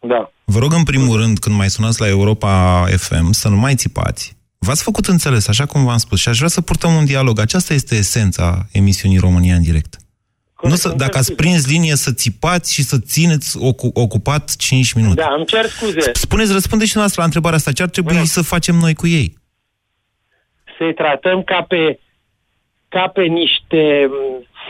Da. 0.00 0.30
Vă 0.44 0.58
rog 0.58 0.72
în 0.72 0.82
primul 0.82 1.16
rând, 1.16 1.38
când 1.38 1.56
mai 1.56 1.70
sunați 1.70 2.00
la 2.00 2.08
Europa 2.08 2.84
FM, 2.96 3.30
să 3.30 3.48
nu 3.48 3.56
mai 3.56 3.74
țipați. 3.74 4.36
V-ați 4.58 4.82
făcut 4.82 5.06
înțeles, 5.06 5.48
așa 5.48 5.66
cum 5.66 5.84
v-am 5.84 5.96
spus, 5.98 6.20
și 6.20 6.28
aș 6.28 6.36
vrea 6.36 6.48
să 6.48 6.60
purtăm 6.60 6.94
un 6.94 7.04
dialog. 7.04 7.38
Aceasta 7.40 7.74
este 7.74 7.94
esența 7.94 8.66
emisiunii 8.72 9.18
România 9.18 9.54
în 9.54 9.62
direct. 9.62 9.96
Nu 10.62 10.74
să, 10.74 10.94
dacă 10.96 11.18
ați 11.18 11.34
prins 11.34 11.66
linie 11.66 11.94
să 11.96 12.12
țipați 12.12 12.74
și 12.74 12.82
să 12.82 12.98
țineți 12.98 13.56
ocu- 13.58 13.90
ocupat 13.94 14.56
5 14.56 14.92
minute. 14.92 15.14
Da, 15.20 15.34
îmi 15.36 15.46
cer 15.46 15.66
scuze. 15.66 16.10
Spuneți, 16.12 16.52
răspundeți 16.52 16.88
și 16.90 16.96
dumneavoastră 16.96 17.20
la 17.20 17.24
întrebarea 17.26 17.56
asta. 17.58 17.72
Ce 17.72 17.82
ar 17.82 17.88
trebui 17.88 18.26
să 18.26 18.42
facem 18.42 18.74
noi 18.74 18.94
cu 18.94 19.06
ei? 19.06 19.36
să-i 20.78 20.94
tratăm 20.94 21.42
ca 21.42 21.64
pe, 21.68 21.98
ca 22.88 23.06
pe 23.14 23.22
niște 23.22 24.06
m, 24.08 24.12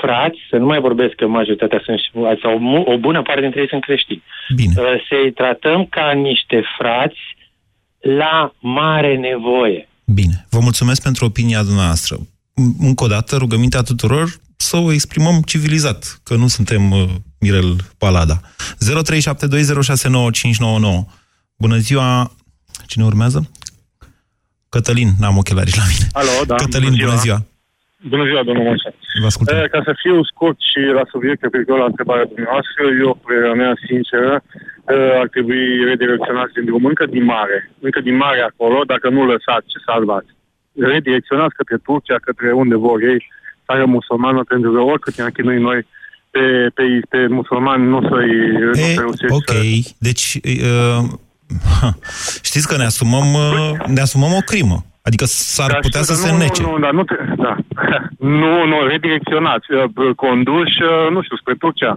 frați, 0.00 0.38
să 0.50 0.56
nu 0.56 0.66
mai 0.66 0.80
vorbesc 0.80 1.14
că 1.14 1.26
majoritatea 1.26 1.80
sunt, 1.84 1.98
și- 1.98 2.40
sau 2.42 2.58
mu- 2.58 2.82
o 2.86 2.98
bună 2.98 3.22
parte 3.22 3.40
dintre 3.40 3.60
ei 3.60 3.68
sunt 3.68 3.82
creștini. 3.82 4.22
Bine. 4.54 4.72
Uh, 4.76 4.84
Să-i 5.08 5.32
tratăm 5.32 5.86
ca 5.86 6.12
niște 6.12 6.62
frați 6.78 7.18
la 8.00 8.54
mare 8.58 9.16
nevoie. 9.16 9.88
Bine. 10.04 10.46
Vă 10.50 10.58
mulțumesc 10.60 11.02
pentru 11.02 11.24
opinia 11.24 11.62
dumneavoastră. 11.62 12.16
M- 12.18 12.76
Încă 12.80 13.04
o 13.04 13.06
dată, 13.06 13.36
rugămintea 13.36 13.82
tuturor 13.82 14.28
să 14.56 14.76
o 14.76 14.92
exprimăm 14.92 15.42
civilizat, 15.46 16.20
că 16.22 16.34
nu 16.34 16.46
suntem 16.46 16.90
uh, 16.90 17.04
Mirel 17.40 17.76
Palada. 17.98 18.40
0372069599. 18.40 18.44
Bună 21.56 21.76
ziua! 21.76 22.30
Cine 22.86 23.04
urmează? 23.04 23.50
Cătălin, 24.68 25.08
n-am 25.20 25.36
ochelarii 25.36 25.72
la 25.76 25.86
mine. 25.92 26.06
Alo, 26.20 26.44
da. 26.46 26.54
Cătălin, 26.54 26.94
bună 27.04 27.16
ziua. 27.24 27.38
Bună 28.12 28.24
ziua, 28.30 28.42
domnul 28.48 28.64
Moșa. 28.68 28.90
Vă 29.20 29.26
ascultăm. 29.26 29.56
Eh, 29.56 29.68
Ca 29.74 29.80
să 29.88 29.92
fiu 30.02 30.16
scurt 30.30 30.58
și 30.70 30.80
la 30.98 31.04
subiect 31.12 31.40
referitor 31.42 31.78
la 31.78 31.90
întrebarea 31.92 32.30
dumneavoastră, 32.32 32.82
eu, 33.04 33.10
părerea 33.24 33.54
mea 33.62 33.72
sinceră, 33.88 34.32
eh, 34.94 35.20
ar 35.22 35.28
trebui 35.34 35.84
redirecționați 35.90 36.52
din 36.56 36.64
drum 36.68 36.84
încă 36.84 37.04
din 37.16 37.24
mare. 37.34 37.58
Încă 37.86 38.00
din 38.08 38.16
mare 38.24 38.40
acolo, 38.50 38.78
dacă 38.92 39.06
nu 39.08 39.20
lăsați, 39.32 39.70
ce 39.72 39.78
salvați? 39.88 40.30
Redirecționați 40.92 41.54
către 41.58 41.76
Turcia, 41.86 42.18
către 42.28 42.48
unde 42.62 42.76
vor 42.86 42.98
ei, 43.12 43.20
țară 43.66 43.84
musulmană, 43.86 44.44
pentru 44.48 44.72
că 44.72 44.80
oricât 44.80 45.16
ne-am 45.16 45.30
chinuit 45.30 45.60
noi 45.60 45.86
pe, 46.30 46.70
pe, 46.74 46.82
pe 47.08 47.26
musulmani, 47.26 47.88
nu 47.88 48.00
să-i 48.08 48.32
nu 48.62 48.70
E, 48.70 48.94
să 48.94 49.00
reușești 49.00 49.34
ok, 49.38 49.52
deci 49.98 50.38
uh, 50.44 51.04
ha, 51.80 51.88
știți 52.42 52.68
că 52.68 52.76
ne 52.76 52.84
asumăm, 52.84 53.34
uh, 53.34 53.86
ne 53.86 54.00
asumăm 54.00 54.32
o 54.32 54.40
crimă. 54.50 54.78
Adică 55.02 55.24
s-ar 55.24 55.70
Da, 55.70 55.78
putea 55.86 56.02
știu, 56.02 56.14
să 56.14 56.20
dar 56.20 56.30
se 56.30 56.36
nu, 56.36 56.42
nece. 56.42 56.62
Nu, 56.62 56.70
nu, 56.70 56.78
dar 56.78 56.92
nu, 56.92 57.02
te, 57.04 57.16
da. 57.36 57.56
nu, 58.42 58.52
nu, 58.70 58.76
redirecționați, 58.86 59.66
uh, 59.72 60.14
conduși, 60.16 60.78
uh, 60.82 61.10
nu 61.14 61.22
știu, 61.22 61.36
spre 61.36 61.54
Turcia. 61.54 61.96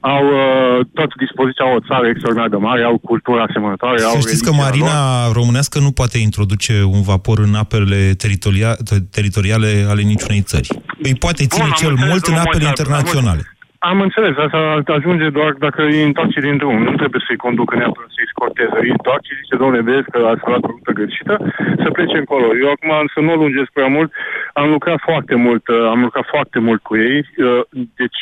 Au 0.00 0.24
uh, 0.26 0.86
tot 0.94 1.10
dispoziția 1.24 1.64
au 1.64 1.74
o 1.78 1.80
țară 1.88 2.06
extraordinar 2.08 2.48
de 2.48 2.56
mare, 2.56 2.82
au 2.82 2.98
cultură 2.98 3.40
asemănătoare, 3.48 4.02
au 4.02 4.10
Să 4.10 4.18
știți 4.28 4.44
că 4.44 4.50
religia 4.50 4.64
marina 4.64 5.24
lor. 5.26 5.34
românească 5.34 5.78
nu 5.78 5.90
poate 5.90 6.18
introduce 6.18 6.74
un 6.96 7.02
vapor 7.02 7.38
în 7.38 7.54
apele 7.54 8.00
teritoria- 8.22 8.76
teritoriale 9.10 9.70
ale 9.88 10.02
niciunei 10.02 10.40
țări. 10.40 10.68
Îi 11.02 11.14
poate 11.14 11.46
ține 11.46 11.64
Bun, 11.64 11.72
am 11.72 11.78
cel 11.82 11.90
înțeles, 11.90 12.10
mult 12.10 12.26
în 12.26 12.32
domnul 12.32 12.46
apele 12.46 12.64
Moise, 12.64 12.82
am 12.82 12.86
internaționale. 12.86 13.42
Am 13.82 14.00
înțeles, 14.00 14.36
asta 14.36 14.82
ajunge 14.86 15.28
doar 15.28 15.52
dacă 15.52 15.82
îi 15.82 16.02
întoarce 16.02 16.40
din 16.40 16.56
drum. 16.56 16.82
Nu 16.82 16.94
trebuie 16.94 17.22
să-i 17.26 17.44
conducă 17.46 17.76
neapărat 17.76 18.10
să-i 18.16 18.32
scorteze. 18.34 18.76
Îi 18.80 18.90
întoarce 18.90 19.28
și 19.32 19.40
zice, 19.42 19.56
domnule, 19.56 19.82
vezi 19.90 20.10
că 20.10 20.18
ați 20.32 20.46
luat 20.46 20.62
o 20.64 20.72
rută 20.74 20.92
greșită, 20.92 21.34
să 21.82 21.90
plece 21.90 22.16
încolo. 22.16 22.46
Eu 22.62 22.70
acum, 22.70 22.92
să 23.14 23.20
nu 23.20 23.32
o 23.32 23.40
lungesc 23.42 23.70
prea 23.72 23.86
mult, 23.96 24.10
am 24.52 24.68
lucrat 24.70 25.00
foarte 25.08 25.34
mult, 25.34 25.68
uh, 25.68 25.86
am 25.94 26.00
lucrat 26.00 26.26
foarte 26.34 26.58
mult 26.58 26.80
cu 26.82 26.96
ei. 26.96 27.18
uh, 27.18 27.60
Deci 28.00 28.20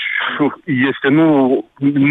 este 0.90 1.09
nu, 1.09 1.29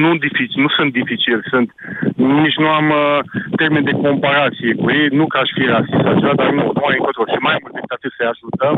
nu, 0.04 0.10
dificil, 0.16 0.62
nu 0.66 0.70
sunt 0.78 0.92
dificil, 0.92 1.40
sunt, 1.52 1.68
nici 2.16 2.58
nu 2.64 2.68
am 2.80 2.88
uh, 2.90 3.20
termen 3.56 3.84
de 3.84 3.92
comparație 3.92 4.74
cu 4.82 4.90
ei, 4.92 5.08
nu 5.20 5.26
că 5.28 5.38
aș 5.38 5.50
fi 5.58 5.64
rasist 5.66 6.02
sau 6.04 6.20
ceva, 6.20 6.34
dar 6.42 6.50
nu, 6.50 6.64
nu 6.78 6.84
ai 6.90 6.98
încotro. 6.98 7.24
Și 7.34 7.40
mai 7.48 7.58
mult 7.62 7.74
decât 7.74 7.92
atât 7.92 8.12
să-i 8.18 8.34
ajutăm, 8.34 8.76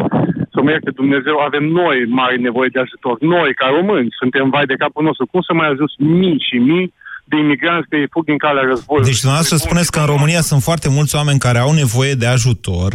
să 0.54 0.58
mă 0.62 0.70
ierte 0.70 0.92
Dumnezeu, 1.02 1.38
avem 1.38 1.66
noi 1.82 1.98
mare 2.08 2.36
nevoie 2.36 2.70
de 2.72 2.80
ajutor. 2.80 3.16
Noi, 3.20 3.54
ca 3.54 3.68
români, 3.78 4.16
suntem 4.22 4.50
vai 4.60 4.72
de 4.72 4.82
capul 4.84 5.04
nostru. 5.10 5.26
Cum 5.34 5.42
să 5.42 5.54
mai 5.54 5.68
ajuns 5.74 5.92
mii 5.98 6.40
și 6.48 6.58
mii 6.70 6.94
de 7.32 7.36
imigranți 7.38 7.90
care 7.90 8.14
fug 8.14 8.26
din 8.32 8.38
calea 8.46 8.64
războiului? 8.72 9.10
Deci 9.10 9.22
dumneavoastră 9.24 9.58
spuneți 9.58 9.92
că 9.92 10.00
în 10.00 10.12
România 10.16 10.42
sunt 10.42 10.62
foarte 10.70 10.90
mulți 10.98 11.16
oameni 11.20 11.40
care 11.48 11.60
au 11.66 11.72
nevoie 11.84 12.14
de 12.14 12.28
ajutor 12.36 12.92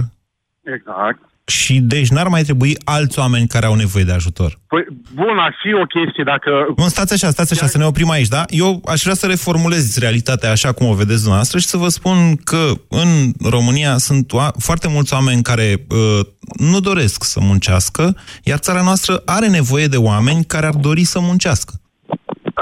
Exact. 0.76 1.20
Și 1.46 1.80
deci 1.80 2.08
n-ar 2.08 2.28
mai 2.28 2.42
trebui 2.42 2.76
alți 2.84 3.18
oameni 3.18 3.46
care 3.46 3.66
au 3.66 3.74
nevoie 3.74 4.04
de 4.04 4.12
ajutor. 4.12 4.58
Păi, 4.66 4.84
bun, 5.14 5.38
ar 5.38 5.54
fi 5.62 5.74
o 5.74 5.86
chestie 5.86 6.24
dacă... 6.24 6.50
Nu, 6.76 6.88
stați 6.88 7.12
așa, 7.12 7.30
stați 7.30 7.52
așa, 7.52 7.66
să 7.66 7.78
ne 7.78 7.84
oprim 7.84 8.10
aici, 8.10 8.28
da? 8.28 8.44
Eu 8.48 8.82
aș 8.86 9.02
vrea 9.02 9.14
să 9.14 9.26
reformulez 9.26 9.98
realitatea 9.98 10.50
așa 10.50 10.72
cum 10.72 10.86
o 10.86 10.94
vedeți 10.94 11.18
dumneavoastră 11.18 11.58
și 11.58 11.66
să 11.66 11.76
vă 11.76 11.88
spun 11.88 12.36
că 12.36 12.72
în 12.88 13.32
România 13.50 13.96
sunt 13.98 14.32
oa- 14.32 14.54
foarte 14.58 14.88
mulți 14.88 15.14
oameni 15.14 15.42
care 15.42 15.86
uh, 15.88 16.26
nu 16.58 16.80
doresc 16.80 17.24
să 17.24 17.40
muncească, 17.40 18.16
iar 18.42 18.58
țara 18.58 18.82
noastră 18.82 19.22
are 19.24 19.48
nevoie 19.48 19.86
de 19.86 19.96
oameni 19.96 20.44
care 20.44 20.66
ar 20.66 20.74
dori 20.74 21.04
să 21.04 21.20
muncească. 21.20 21.72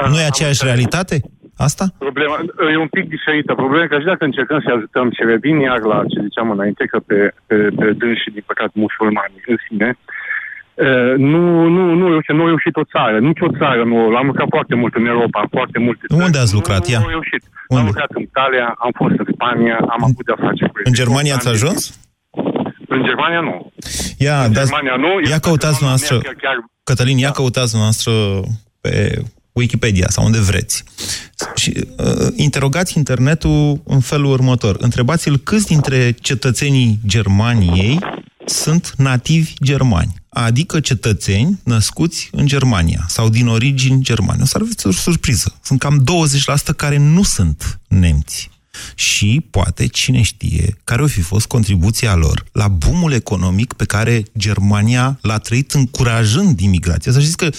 Nu 0.09 0.21
e 0.21 0.25
aceeași 0.25 0.64
realitate? 0.64 1.21
Asta? 1.57 1.85
Problema 1.99 2.37
e 2.73 2.77
un 2.77 2.93
pic 2.97 3.09
diferită. 3.09 3.55
Problema 3.55 3.85
e 3.85 3.87
că 3.93 3.99
și 3.99 4.05
dacă 4.12 4.25
încercăm 4.25 4.61
să 4.65 4.71
ajutăm 4.77 5.07
și 5.17 5.23
revin 5.33 5.57
iar 5.59 5.81
la 5.93 5.99
ce 6.12 6.21
ziceam 6.27 6.51
înainte, 6.51 6.85
că 6.93 6.99
pe, 7.09 7.19
pe, 7.47 7.57
pe 7.79 7.87
dânsi, 8.01 8.31
din 8.37 8.45
păcate, 8.47 8.73
musulmani 8.75 9.35
în 9.53 9.57
sine, 9.69 9.88
uh, 10.75 11.15
nu, 11.33 11.43
nu, 11.77 11.83
nu, 12.01 12.05
reușit, 12.09 12.35
nu 12.38 12.43
a 12.45 12.47
reușit 12.47 12.77
o 12.83 12.85
țară, 12.95 13.17
nici 13.19 13.41
o 13.49 13.51
țară 13.61 13.83
nu. 13.85 13.97
Am 14.21 14.27
lucrat 14.27 14.47
foarte 14.57 14.75
mult 14.75 14.95
în 14.95 15.07
Europa, 15.07 15.38
în 15.41 15.51
foarte 15.59 15.79
multe 15.79 16.03
țări. 16.09 16.25
Unde 16.25 16.38
ați 16.38 16.55
lucrat? 16.59 16.83
Nu, 16.87 16.93
Ia. 16.93 16.99
nu 16.99 17.07
a 17.07 17.17
reușit. 17.19 17.43
Am 17.81 17.87
lucrat 17.91 18.11
în 18.19 18.23
Italia, 18.31 18.67
am 18.85 18.93
fost 19.01 19.15
în 19.23 19.27
Spania, 19.35 19.77
am 19.95 20.03
avut 20.09 20.25
de-a 20.29 20.38
face 20.47 20.65
cu 20.71 20.77
În 20.85 20.93
Germania 21.01 21.35
ați 21.35 21.49
ajuns? 21.49 21.81
În 22.95 23.03
Germania 23.05 23.41
nu. 23.41 23.73
Ia, 24.19 24.38
În 24.45 24.53
dați, 24.53 24.71
Germania 24.71 24.97
nu. 25.07 25.12
ia 25.31 25.38
căutați 25.38 25.83
noastră, 25.87 26.19
Chiar, 26.19 26.35
chiar 26.45 26.57
Cătălin, 26.85 27.19
ia 27.19 27.31
căutați 27.31 27.77
noastră 27.77 28.12
pe 28.81 28.93
Wikipedia 29.53 30.07
sau 30.09 30.25
unde 30.25 30.38
vreți. 30.38 30.85
Și 31.55 31.87
uh, 31.97 32.27
interogați 32.37 32.97
internetul 32.97 33.83
în 33.85 34.01
felul 34.01 34.33
următor. 34.33 34.77
Întrebați-l 34.79 35.38
câți 35.38 35.67
dintre 35.67 36.12
cetățenii 36.21 36.99
Germaniei 37.07 37.99
sunt 38.47 38.95
nativi 38.97 39.53
germani, 39.65 40.15
adică 40.29 40.81
cetățeni 40.81 41.61
născuți 41.65 42.29
în 42.33 42.47
Germania 42.47 43.05
sau 43.09 43.29
din 43.29 43.49
origini 43.49 44.03
germane. 44.03 44.43
O 44.43 44.47
să 44.47 44.59
aveți 44.62 44.87
o 44.87 44.91
surpriză. 44.91 45.59
Sunt 45.62 45.79
cam 45.79 46.05
20% 46.73 46.77
care 46.77 46.97
nu 46.97 47.23
sunt 47.23 47.81
nemți. 47.88 48.51
Și 48.94 49.46
poate, 49.50 49.87
cine 49.87 50.22
știe, 50.22 50.76
care 50.85 51.02
o 51.02 51.06
fi 51.06 51.20
fost 51.20 51.46
contribuția 51.46 52.14
lor 52.14 52.44
la 52.52 52.68
boomul 52.68 53.12
economic 53.12 53.72
pe 53.72 53.85
care 53.85 54.22
Germania 54.38 55.18
l-a 55.22 55.38
trăit 55.38 55.72
încurajând 55.72 56.61
imigrația. 56.61 57.12
Să 57.12 57.20
știți 57.20 57.37
că 57.37 57.50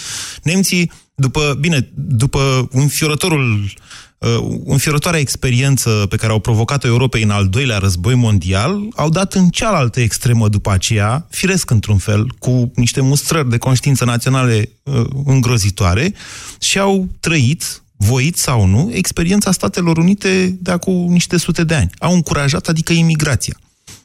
nemții, 0.43 0.91
după, 1.15 1.57
bine, 1.59 1.89
după 1.95 2.67
înfiorătorul 2.71 3.73
uh, 4.17 4.59
înfiorătoarea 4.65 5.19
experiență 5.19 6.05
pe 6.09 6.15
care 6.15 6.31
au 6.31 6.39
provocat-o 6.39 6.87
Europei 6.87 7.23
în 7.23 7.29
al 7.29 7.47
doilea 7.47 7.77
război 7.77 8.15
mondial, 8.15 8.79
au 8.95 9.09
dat 9.09 9.33
în 9.33 9.49
cealaltă 9.49 9.99
extremă 9.99 10.49
după 10.49 10.71
aceea, 10.71 11.27
firesc 11.29 11.69
într-un 11.69 11.97
fel, 11.97 12.35
cu 12.39 12.71
niște 12.75 13.01
mustrări 13.01 13.49
de 13.49 13.57
conștiință 13.57 14.05
naționale 14.05 14.69
uh, 14.83 15.05
îngrozitoare 15.25 16.13
și 16.59 16.79
au 16.79 17.07
trăit, 17.19 17.82
voit 18.03 18.37
sau 18.37 18.65
nu, 18.65 18.89
experiența 18.93 19.51
Statelor 19.51 19.97
Unite 19.97 20.57
de 20.59 20.71
acum 20.71 21.11
niște 21.11 21.37
sute 21.37 21.63
de 21.63 21.75
ani. 21.75 21.89
Au 21.99 22.13
încurajat, 22.13 22.67
adică 22.67 22.93
imigrația. 22.93 23.57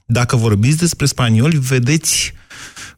Dacă 0.06 0.36
vorbiți 0.36 0.76
despre 0.76 1.06
spanioli, 1.06 1.58
vedeți 1.58 2.32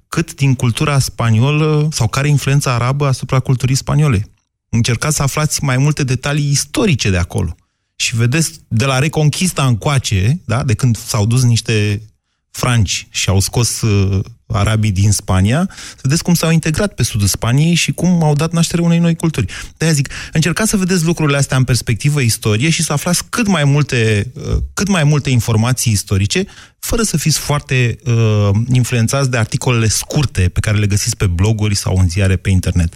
cât 0.09 0.35
din 0.35 0.55
cultura 0.55 0.99
spaniolă 0.99 1.89
sau 1.93 2.09
care 2.09 2.27
e 2.27 2.31
influența 2.31 2.75
arabă 2.75 3.07
asupra 3.07 3.41
culturii 3.41 3.75
spaniole. 3.75 4.31
Încercați 4.69 5.17
să 5.17 5.23
aflați 5.23 5.65
mai 5.65 5.77
multe 5.77 6.05
detalii 6.05 6.51
istorice 6.51 7.11
de 7.11 7.17
acolo. 7.17 7.55
Și 7.97 8.17
vedeți, 8.17 8.53
de 8.69 8.85
la 8.85 8.99
Reconquista 8.99 9.67
încoace, 9.67 10.41
da, 10.45 10.63
de 10.63 10.75
când 10.75 10.97
s-au 10.97 11.27
dus 11.27 11.43
niște 11.43 12.03
franci 12.51 13.07
și 13.11 13.29
au 13.29 13.41
scos 13.41 13.81
uh, 13.81 14.21
arabii 14.47 14.91
din 14.91 15.13
Spania, 15.13 15.69
să 15.89 15.99
vedeți 16.03 16.23
cum 16.23 16.35
s-au 16.35 16.51
integrat 16.51 16.95
pe 16.95 17.03
sudul 17.03 17.27
Spaniei 17.27 17.75
și 17.75 17.93
cum 17.93 18.23
au 18.23 18.35
dat 18.35 18.53
naștere 18.53 18.83
unei 18.83 18.99
noi 18.99 19.17
culturi. 19.17 19.47
De-aia 19.77 19.95
zic, 19.95 20.09
încercați 20.33 20.71
să 20.71 20.77
vedeți 20.77 21.05
lucrurile 21.05 21.37
astea 21.37 21.57
în 21.57 21.65
perspectivă 21.65 22.21
istorie 22.21 22.71
și 22.71 22.83
să 22.83 22.93
aflați 22.93 23.25
cât 23.29 23.47
mai 23.47 23.65
multe, 23.65 24.33
uh, 24.35 24.57
cât 24.75 24.89
mai 24.89 25.05
multe 25.05 25.31
informații 25.31 25.93
istorice, 25.93 26.45
fără 26.79 27.03
să 27.03 27.17
fiți 27.17 27.39
foarte 27.39 27.99
uh, 28.05 28.51
influențați 28.73 29.31
de 29.31 29.37
articolele 29.37 29.89
scurte 29.89 30.49
pe 30.49 30.61
care 30.61 30.79
le 30.79 30.87
găsiți 30.87 31.17
pe 31.17 31.27
bloguri 31.27 31.75
sau 31.75 31.97
în 31.97 32.09
ziare 32.09 32.37
pe 32.37 32.51
internet. 32.51 32.95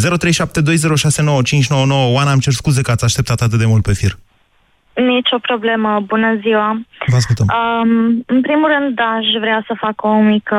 0372069599 0.00 2.12
Oana, 2.12 2.30
am 2.30 2.38
cer 2.38 2.52
scuze 2.52 2.82
că 2.82 2.90
ați 2.90 3.04
așteptat 3.04 3.40
atât 3.40 3.58
de 3.58 3.66
mult 3.66 3.82
pe 3.82 3.92
fir. 3.92 4.18
Nici 5.06 5.30
o 5.30 5.38
problemă. 5.38 6.00
Bună 6.06 6.34
ziua. 6.34 6.80
Vă 7.06 7.16
ascultăm. 7.16 7.46
Um, 7.46 8.22
în 8.26 8.40
primul 8.40 8.68
rând, 8.78 9.00
aș 9.00 9.26
vrea 9.40 9.64
să 9.66 9.74
fac 9.76 10.02
o 10.02 10.14
mică, 10.14 10.56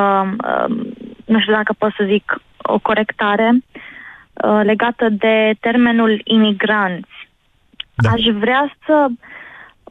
um, 0.67 0.93
nu 1.25 1.39
știu 1.39 1.53
dacă 1.53 1.75
pot 1.77 1.93
să 1.97 2.03
zic, 2.07 2.41
o 2.57 2.79
corectare 2.79 3.49
uh, 3.53 4.61
legată 4.63 5.09
de 5.09 5.53
termenul 5.59 6.21
imigranți. 6.23 7.29
Da. 7.95 8.09
Aș 8.09 8.21
vrea 8.39 8.75
să, 8.85 9.07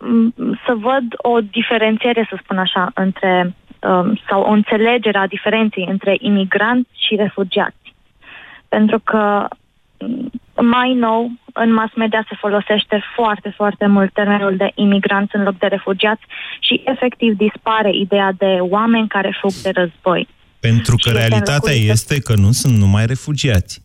m, 0.00 0.34
să 0.66 0.74
văd 0.74 1.04
o 1.16 1.40
diferențiere, 1.40 2.26
să 2.30 2.38
spun 2.42 2.58
așa, 2.58 2.90
între 2.94 3.54
um, 3.80 4.20
sau 4.28 4.42
o 4.42 4.50
înțelegere 4.50 5.18
a 5.18 5.26
diferenței 5.26 5.86
între 5.90 6.16
imigranți 6.20 6.90
și 7.06 7.14
refugiați. 7.14 7.94
Pentru 8.68 8.98
că 9.04 9.48
m, 9.98 10.30
mai 10.62 10.92
nou, 10.94 11.30
în 11.52 11.72
mass 11.72 11.94
media 11.94 12.24
se 12.28 12.36
folosește 12.40 13.02
foarte, 13.14 13.52
foarte 13.56 13.86
mult 13.86 14.12
termenul 14.12 14.56
de 14.56 14.70
imigranți 14.74 15.36
în 15.36 15.42
loc 15.42 15.58
de 15.58 15.66
refugiați 15.66 16.22
și 16.60 16.82
efectiv 16.84 17.36
dispare 17.36 17.90
ideea 17.96 18.32
de 18.38 18.56
oameni 18.60 19.08
care 19.08 19.38
fug 19.40 19.52
de 19.62 19.70
război. 19.74 20.28
Pentru 20.60 20.96
că 20.96 21.08
Și 21.08 21.16
este 21.16 21.18
realitatea 21.28 21.54
înlocuită. 21.72 21.92
este 21.92 22.20
că 22.20 22.34
nu 22.34 22.50
sunt 22.52 22.76
numai 22.76 23.06
refugiați. 23.06 23.82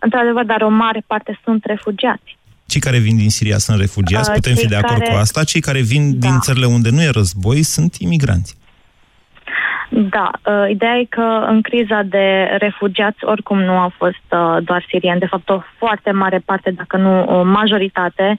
Într-adevăr, 0.00 0.44
dar 0.44 0.60
o 0.62 0.68
mare 0.68 1.02
parte 1.06 1.40
sunt 1.44 1.64
refugiați. 1.64 2.36
Cei 2.66 2.80
care 2.80 2.98
vin 2.98 3.16
din 3.16 3.30
Siria 3.30 3.58
sunt 3.58 3.78
refugiați, 3.80 4.28
Uh, 4.28 4.34
putem 4.34 4.52
fi 4.54 4.58
cei 4.60 4.68
de 4.68 4.76
acord 4.76 4.98
care- 4.98 5.10
cu 5.10 5.16
asta. 5.16 5.44
Cei 5.44 5.60
care 5.60 5.80
vin 5.80 6.18
Da. 6.18 6.28
din 6.28 6.38
țările 6.38 6.66
unde 6.66 6.90
nu 6.90 7.02
e 7.02 7.08
război 7.10 7.62
sunt 7.62 7.94
imigranți. 7.94 8.56
Da, 9.94 10.30
uh, 10.46 10.70
ideea 10.70 10.96
e 10.96 11.04
că 11.04 11.44
în 11.48 11.62
criza 11.62 12.02
de 12.02 12.56
refugiați 12.58 13.24
oricum 13.24 13.58
nu 13.62 13.72
au 13.72 13.92
fost 13.96 14.26
uh, 14.30 14.56
doar 14.64 14.84
sirieni. 14.88 15.20
De 15.20 15.26
fapt, 15.26 15.48
o 15.48 15.60
foarte 15.78 16.10
mare 16.10 16.38
parte, 16.38 16.70
dacă 16.70 16.96
nu 16.96 17.24
o 17.24 17.42
majoritate, 17.42 18.38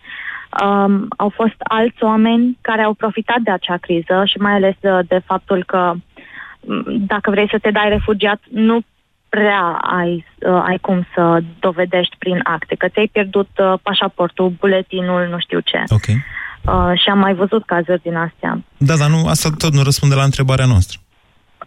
Um, 0.62 1.08
au 1.18 1.30
fost 1.30 1.56
alți 1.58 2.04
oameni 2.04 2.58
care 2.62 2.82
au 2.82 2.94
profitat 2.94 3.40
de 3.40 3.52
acea 3.52 3.78
criză 3.78 4.24
și 4.26 4.38
mai 4.38 4.54
ales 4.54 4.76
de, 4.80 4.90
de 5.08 5.22
faptul 5.26 5.64
că 5.64 5.94
m, 6.60 6.84
dacă 6.86 7.30
vrei 7.30 7.48
să 7.50 7.58
te 7.62 7.72
dai 7.72 7.90
refugiat, 7.90 8.42
nu 8.50 8.82
prea 9.30 9.80
ai, 9.82 10.26
uh, 10.40 10.64
ai 10.66 10.78
cum 10.78 11.08
să 11.16 11.40
dovedești 11.60 12.16
prin 12.18 12.40
acte, 12.44 12.76
că 12.76 12.88
ți-ai 12.88 13.10
pierdut 13.12 13.50
uh, 13.58 13.74
pașaportul, 13.82 14.54
buletinul, 14.60 15.28
nu 15.30 15.40
știu 15.40 15.60
ce. 15.60 15.84
Ok. 15.88 16.08
Uh, 16.08 17.00
și 17.02 17.10
am 17.10 17.20
mai 17.20 17.34
văzut 17.34 17.66
cazuri 17.66 18.02
din 18.02 18.16
astea. 18.16 18.62
Da, 18.78 18.96
dar 18.96 19.10
nu, 19.10 19.28
asta 19.28 19.50
tot 19.58 19.74
nu 19.74 19.84
răspunde 19.84 20.16
la 20.16 20.24
întrebarea 20.24 20.66
noastră. 20.66 21.00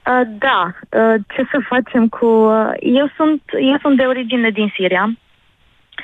Uh, 0.07 0.29
da, 0.38 0.75
uh, 0.90 1.14
ce 1.35 1.42
să 1.51 1.59
facem 1.69 2.09
cu... 2.09 2.27
Uh, 2.27 2.71
eu, 2.81 3.07
sunt, 3.16 3.42
eu 3.71 3.79
sunt 3.81 3.97
de 3.97 4.03
origine 4.03 4.51
din 4.51 4.73
Siria. 4.75 5.19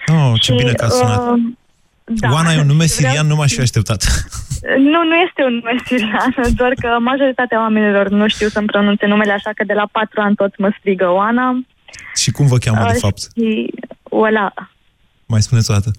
Oh, 0.06 0.32
ce 0.40 0.54
bine 0.54 0.72
că 0.72 0.84
a 0.84 0.88
sunat. 0.88 1.30
Uh, 1.30 1.38
da. 2.04 2.28
Oana 2.32 2.52
e 2.52 2.60
un 2.60 2.66
nume 2.66 2.84
Vreau- 2.84 2.88
sirian, 3.12 3.26
nu 3.26 3.34
m-aș 3.34 3.52
fi 3.52 3.60
așteptat. 3.60 4.02
Nu, 4.92 5.04
nu 5.04 5.14
este 5.26 5.42
un 5.44 5.52
nume 5.54 5.74
sirian, 5.84 6.34
doar 6.54 6.72
că 6.80 6.96
majoritatea 7.00 7.58
oamenilor 7.60 8.08
nu 8.08 8.28
știu 8.28 8.48
să-mi 8.48 8.66
pronunțe 8.66 9.06
numele, 9.06 9.32
așa 9.32 9.50
că 9.54 9.64
de 9.64 9.72
la 9.72 9.88
patru 9.92 10.20
ani 10.20 10.34
toți 10.34 10.60
mă 10.60 10.70
strigă 10.78 11.08
Oana. 11.10 11.60
Și 12.16 12.30
cum 12.30 12.46
vă 12.46 12.56
cheamă, 12.56 12.78
de 12.86 12.92
Uh, 12.94 12.98
fapt? 13.00 13.18
Și, 13.18 13.70
voilà. 14.04 14.68
Mai 15.26 15.42
spuneți 15.42 15.70
o 15.70 15.74
dată. 15.74 15.90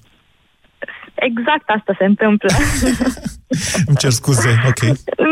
Exact 1.29 1.69
asta 1.69 1.93
se 1.97 2.05
întâmplă. 2.05 2.49
Îmi 3.87 3.97
cer 3.97 4.09
scuze, 4.09 4.49
ok. 4.67 4.81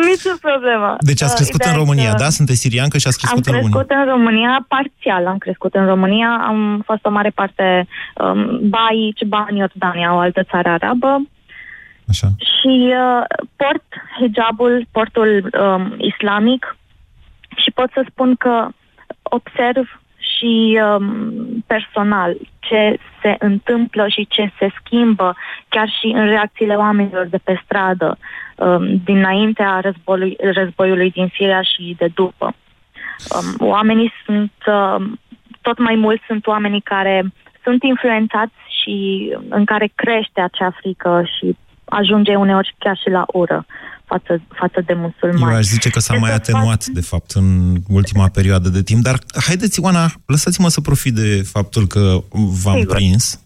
Nici 0.08 0.26
o 0.34 0.38
problemă. 0.42 0.96
Deci 1.00 1.22
ați 1.22 1.32
Uh, 1.32 1.38
crescut 1.38 1.62
în 1.62 1.68
ideea 1.68 1.76
e 1.76 1.84
România, 1.84 2.12
că 2.12 2.24
da? 2.24 2.30
Sunteți 2.30 2.60
sirian 2.60 2.90
că 2.90 2.98
și 2.98 3.08
ați 3.08 3.18
crescut 3.18 3.46
am 3.48 3.54
în 3.54 3.60
România. 3.60 3.78
crescut 3.78 3.98
în 3.98 4.06
România, 4.14 4.66
parțial 4.68 5.28
am 5.28 5.38
crescut 5.38 5.74
în 5.74 5.86
România, 5.86 6.32
am 6.48 6.82
fost 6.86 7.06
o 7.06 7.10
mare 7.10 7.30
parte 7.30 7.88
um, 8.16 8.60
Baici, 8.70 9.24
Bani, 9.28 9.58
Iordania, 9.60 10.14
o 10.14 10.18
altă 10.18 10.44
țară 10.44 10.70
arabă. 10.70 11.22
Așa. 12.08 12.28
Și 12.38 12.94
uh, 13.04 13.24
port 13.56 13.88
hijabul, 14.20 14.88
portul 14.92 15.50
um, 15.62 15.96
islamic 15.98 16.78
și 17.56 17.72
pot 17.72 17.90
să 17.94 18.06
spun 18.10 18.36
că 18.36 18.68
observ 19.24 20.01
și 20.22 20.80
um, 20.84 21.64
personal 21.68 22.38
ce 22.60 22.98
se 23.22 23.36
întâmplă 23.40 24.08
și 24.08 24.28
ce 24.30 24.52
se 24.60 24.70
schimbă 24.80 25.36
chiar 25.70 25.90
și 26.00 26.06
în 26.06 26.26
reacțiile 26.26 26.76
oamenilor 26.76 27.26
de 27.26 27.38
pe 27.38 27.62
stradă 27.64 28.18
um, 28.56 29.02
dinaintea 29.04 29.80
războiului, 29.80 30.38
războiului 30.54 31.12
din 31.12 31.32
Siria 31.34 31.62
și 31.62 31.96
de 31.98 32.08
după. 32.14 32.54
Um, 33.36 33.68
oamenii 33.68 34.12
sunt, 34.26 34.54
um, 34.66 35.20
tot 35.62 35.78
mai 35.78 35.96
mulți 35.96 36.24
sunt 36.28 36.48
oamenii 36.48 36.82
care 36.82 37.32
sunt 37.64 37.84
influențați 37.84 38.54
și 38.82 39.30
în 39.50 39.66
care 39.66 39.92
crește 39.96 40.42
acea 40.42 40.72
frică 40.80 41.24
și 41.38 41.56
ajunge 41.86 42.36
uneori 42.36 42.76
chiar 42.78 42.98
și 42.98 43.10
la 43.10 43.24
ură 43.28 43.66
față, 44.12 44.42
față 44.54 44.82
de 44.86 44.94
Eu 44.94 45.00
musulmani. 45.00 45.56
aș 45.56 45.66
zice 45.66 45.90
că 45.90 46.00
s-a 46.00 46.14
Ce 46.14 46.20
mai 46.20 46.30
să 46.30 46.36
atenuat, 46.36 46.86
de 46.86 47.02
fapt, 47.02 47.32
în 47.32 47.76
ultima 47.88 48.28
perioadă 48.28 48.70
de 48.70 48.84
timp. 48.84 49.04
Dar 49.04 49.20
haideți, 49.46 49.80
Oana, 49.80 50.12
lăsați-mă 50.26 50.70
să 50.70 50.82
profit 50.82 51.14
de 51.14 51.42
faptul 51.42 51.88
că 51.88 52.24
v-am 52.64 52.80
Sigur. 52.80 52.96
prins 52.96 53.40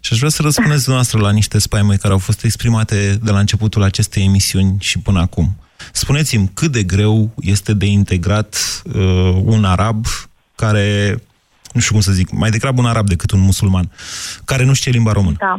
și 0.00 0.12
aș 0.12 0.18
vrea 0.18 0.30
să 0.30 0.42
răspundeți 0.42 0.84
dumneavoastră 0.84 1.20
la 1.20 1.30
niște 1.30 1.58
spaime 1.58 1.94
care 1.94 2.12
au 2.12 2.18
fost 2.18 2.44
exprimate 2.44 3.18
de 3.22 3.30
la 3.30 3.38
începutul 3.38 3.82
acestei 3.82 4.24
emisiuni 4.24 4.76
și 4.78 4.98
până 4.98 5.20
acum. 5.20 5.56
Spuneți-mi 5.92 6.50
cât 6.54 6.72
de 6.72 6.82
greu 6.82 7.30
este 7.40 7.74
de 7.74 7.86
integrat 7.86 8.82
uh, 8.94 9.40
un 9.44 9.64
arab 9.64 10.04
care, 10.54 11.16
nu 11.72 11.80
știu 11.80 11.92
cum 11.92 12.02
să 12.02 12.12
zic, 12.12 12.30
mai 12.30 12.50
degrabă 12.50 12.80
un 12.80 12.86
arab 12.86 13.06
decât 13.06 13.30
un 13.30 13.40
musulman, 13.40 13.90
care 14.44 14.64
nu 14.64 14.72
știe 14.72 14.92
limba 14.92 15.12
română. 15.12 15.36
Da. 15.38 15.56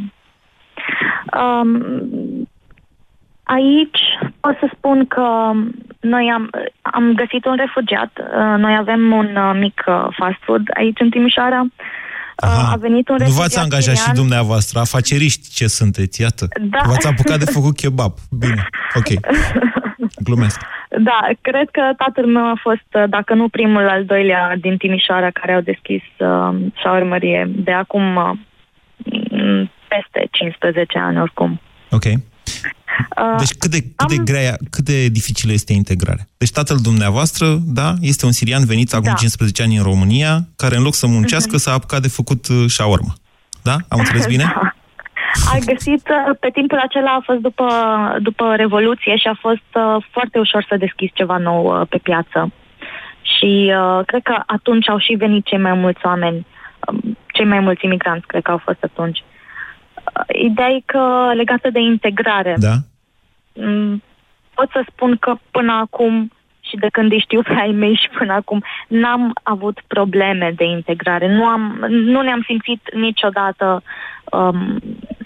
Um, 1.39 1.81
aici 3.57 4.01
pot 4.39 4.55
să 4.59 4.67
spun 4.75 5.05
că 5.07 5.25
noi 5.99 6.25
am, 6.35 6.49
am 6.81 7.13
găsit 7.21 7.45
un 7.45 7.55
refugiat. 7.55 8.11
Uh, 8.19 8.55
Noi 8.57 8.75
avem 8.79 9.11
un 9.11 9.29
uh, 9.35 9.51
mic 9.59 9.83
uh, 9.87 9.93
fast 10.17 10.39
food 10.45 10.61
aici 10.73 10.99
în 10.99 11.09
Timișoara. 11.09 11.61
Uh, 11.61 12.71
A 12.73 12.75
venit 12.79 13.09
un 13.09 13.15
Nu 13.15 13.23
refugiat 13.23 13.39
v-ați 13.41 13.59
angajat 13.59 13.95
și 13.95 14.01
sirian. 14.01 14.21
dumneavoastră, 14.23 14.79
afaceriști 14.79 15.49
ce 15.53 15.67
sunteți, 15.67 16.21
iată. 16.21 16.45
Da. 16.61 16.79
V-ați 16.87 17.07
apucat 17.07 17.37
de 17.39 17.45
făcut 17.45 17.75
kebab. 17.75 18.13
Bine, 18.39 18.67
ok. 18.99 19.09
Glumesc. 20.27 20.61
Da, 20.89 21.19
cred 21.41 21.69
că 21.71 21.81
tatăl 21.97 22.25
meu 22.25 22.45
a 22.45 22.59
fost, 22.61 22.89
uh, 22.93 23.03
dacă 23.09 23.33
nu 23.33 23.47
primul, 23.49 23.87
al 23.89 24.05
doilea 24.05 24.55
din 24.61 24.77
Timișoara 24.77 25.29
care 25.29 25.53
au 25.53 25.61
deschis 25.61 26.01
uh, 26.17 26.55
șaurmărie 26.81 27.51
de 27.55 27.71
acum 27.71 28.15
uh, 28.15 28.31
m, 29.31 29.71
peste 29.87 30.27
15 30.31 30.99
ani 30.99 31.19
oricum. 31.19 31.61
Ok. 31.91 32.03
Uh, 33.17 33.35
Deci 33.37 33.53
cât 33.59 33.71
de, 33.71 33.79
cât 33.95 34.07
de 34.07 34.17
grea, 34.17 34.55
cât 34.69 34.85
de 34.85 35.07
dificilă 35.07 35.51
este 35.51 35.73
integrarea? 35.73 36.27
Deci 36.37 36.51
tatăl 36.51 36.77
dumneavoastră, 36.77 37.45
da, 37.65 37.93
este 38.01 38.25
un 38.25 38.31
sirian 38.31 38.65
venit 38.65 38.93
acum 38.93 39.03
Da. 39.03 39.13
15 39.13 39.61
ani 39.63 39.75
în 39.75 39.83
România, 39.83 40.39
care 40.55 40.75
în 40.75 40.83
loc 40.83 40.93
să 40.93 41.07
muncească 41.07 41.57
s-a 41.57 41.73
apucat 41.73 42.01
de 42.01 42.07
făcut 42.07 42.47
uh, 42.47 42.65
shawarma. 42.67 43.13
Da? 43.63 43.75
Am 43.87 43.99
înțeles 44.03 44.25
bine? 44.25 44.43
Da. 44.43 44.73
A 45.53 45.57
găsit, 45.65 46.07
uh, 46.09 46.35
pe 46.39 46.49
timpul 46.53 46.77
acela 46.77 47.11
a 47.11 47.21
fost 47.25 47.39
după, 47.39 47.67
după 48.21 48.55
Revoluție 48.55 49.15
și 49.15 49.27
a 49.27 49.37
fost 49.39 49.69
uh, 49.73 50.05
foarte 50.11 50.39
ușor 50.39 50.65
să 50.69 50.77
deschizi 50.77 51.11
ceva 51.13 51.37
nou 51.37 51.79
uh, 51.79 51.87
pe 51.89 51.97
piață. 51.97 52.51
Și 53.21 53.73
uh, 53.79 54.05
cred 54.05 54.21
că 54.23 54.35
atunci 54.45 54.89
au 54.89 54.99
și 54.99 55.13
venit 55.13 55.45
cei 55.45 55.57
mai 55.57 55.73
mulți 55.73 56.05
oameni, 56.05 56.45
um, 56.87 57.17
cei 57.33 57.45
mai 57.45 57.59
mulți 57.59 57.85
imigranți, 57.85 58.27
cred 58.27 58.41
că 58.41 58.51
au 58.51 58.61
fost 58.65 58.83
atunci. 58.83 59.23
Uh, 60.13 60.41
ideea 60.43 60.69
e 60.69 60.81
că 60.85 61.31
legată 61.35 61.69
de 61.69 61.79
integrare, 61.79 62.55
Da? 62.57 62.75
Mm, 63.53 64.03
pot 64.53 64.69
să 64.71 64.85
spun 64.91 65.17
că 65.17 65.35
până 65.51 65.71
acum 65.71 66.31
și 66.69 66.75
de 66.75 66.87
când 66.91 67.11
îi 67.11 67.19
știu 67.19 67.41
pe 67.41 67.53
ai 67.53 67.71
mei 67.71 67.95
și 67.95 68.09
până 68.17 68.33
acum 68.33 68.63
n-am 68.87 69.31
avut 69.43 69.81
probleme 69.87 70.53
de 70.55 70.63
integrare. 70.63 71.35
Nu, 71.35 71.45
am, 71.45 71.85
nu 71.89 72.21
ne-am 72.21 72.43
simțit 72.45 72.81
niciodată 72.93 73.83
um, 74.31 74.79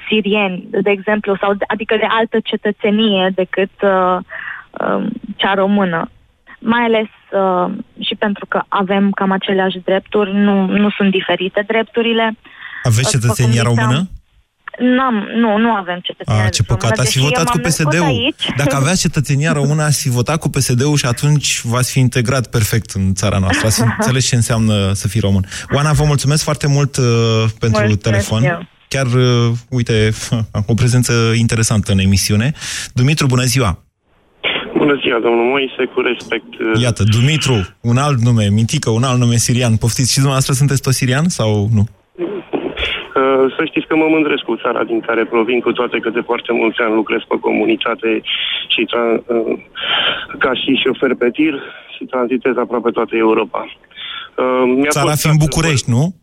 sirieni, 0.08 0.68
de 0.82 0.90
exemplu, 0.90 1.38
sau 1.42 1.54
de, 1.54 1.66
adică 1.68 1.96
de 1.96 2.08
altă 2.10 2.40
cetățenie 2.44 3.32
decât 3.36 3.72
uh, 3.82 4.18
um, 4.72 5.10
cea 5.36 5.54
română. 5.54 6.10
Mai 6.60 6.84
ales 6.84 7.10
uh, 7.32 7.74
și 8.00 8.16
pentru 8.16 8.46
că 8.46 8.62
avem 8.68 9.12
cam 9.12 9.32
aceleași 9.32 9.80
drepturi, 9.80 10.34
nu, 10.34 10.66
nu 10.66 10.90
sunt 10.90 11.12
diferite 11.12 11.64
drepturile. 11.68 12.36
Aveți 12.84 13.12
După 13.12 13.18
cum 13.20 13.20
cetățenia 13.20 13.62
ziceam, 13.62 13.76
română? 13.76 14.08
N-am, 14.80 15.28
nu, 15.36 15.58
nu 15.58 15.72
avem 15.72 16.00
cetățenia 16.04 16.46
A, 16.46 16.50
ce 16.50 16.64
păcat, 16.64 16.82
română, 16.82 17.02
ați 17.02 17.12
fi 17.12 17.18
deși 17.18 17.30
votat 17.30 17.46
eu 17.46 17.52
cu 17.52 17.58
m-am 17.58 17.66
născut 17.66 17.88
PSD-ul. 17.88 18.06
aici. 18.08 18.56
Dacă 18.58 18.76
aveați 18.76 19.02
cetățenia 19.02 19.52
română, 19.52 19.84
ați 19.84 20.02
fi 20.02 20.10
votat 20.10 20.40
cu 20.40 20.50
PSD-ul 20.50 20.98
și 20.98 21.06
atunci 21.06 21.62
v-ați 21.64 21.92
fi 21.92 22.00
integrat 22.00 22.48
perfect 22.50 22.90
în 22.92 23.14
țara 23.14 23.38
noastră. 23.38 23.68
Ați 23.68 23.76
fi 23.82 23.88
înțeles 23.98 24.28
ce 24.28 24.36
înseamnă 24.36 24.94
să 24.94 25.08
fii 25.08 25.20
român. 25.20 25.46
Oana, 25.74 25.92
vă 25.92 26.04
mulțumesc 26.04 26.44
foarte 26.44 26.68
mult 26.68 26.98
uh, 26.98 27.04
pentru 27.60 27.80
Mulțumesc 27.80 28.00
telefon. 28.00 28.44
eu. 28.44 28.68
Chiar, 28.88 29.06
uh, 29.06 29.52
uite, 29.70 30.10
o 30.72 30.74
prezență 30.74 31.14
interesantă 31.36 31.92
în 31.92 32.00
emisiune. 32.00 32.54
Dumitru, 32.94 33.26
bună 33.26 33.44
ziua! 33.44 33.84
Bună 34.78 35.00
ziua, 35.04 35.20
domnul 35.24 35.46
Moise, 35.50 35.92
cu 35.94 36.02
respect. 36.02 36.44
uh, 36.76 36.82
Iată, 36.82 37.04
Dumitru, 37.04 37.68
un 37.82 37.98
alt 37.98 38.20
nume, 38.22 38.50
Mintică, 38.50 38.90
un 38.90 39.04
alt 39.04 39.20
nume 39.20 39.36
sirian. 39.36 39.76
Poftiți, 39.76 40.08
și 40.10 40.14
dumneavoastră 40.14 40.54
sunteți 40.54 40.82
tot 40.82 40.94
sirian 40.94 41.30
sau 41.30 41.70
nu? 41.74 41.88
Uh, 43.16 43.54
Să 43.58 43.62
știți 43.66 43.88
că 43.88 43.96
mă 43.96 44.08
mândresc 44.10 44.44
cu 44.44 44.56
țara 44.64 44.84
din 44.84 45.00
care 45.00 45.26
provin, 45.26 45.60
cu 45.60 45.72
toate 45.72 45.98
că 46.00 46.10
de 46.10 46.22
foarte 46.30 46.52
mulți 46.54 46.80
ani 46.82 46.94
lucrez 46.94 47.22
pe 47.28 47.38
comunitate 47.40 48.22
și 48.74 48.82
tra- 48.92 49.20
uh, 49.26 49.58
ca 50.40 50.54
și 50.54 50.82
șofer 50.84 51.16
pe 51.16 51.30
tir 51.30 51.56
și 51.96 52.04
tranzitez 52.06 52.58
aproape 52.58 52.90
toată 52.92 53.16
Europa. 53.16 53.62
Uh, 53.66 54.64
mi-a 54.76 54.90
Țara 54.90 55.10
fost 55.10 55.22
fiind 55.22 55.38
dat 55.38 55.48
să 55.48 55.48
București, 55.48 55.90
nu? 55.90 56.23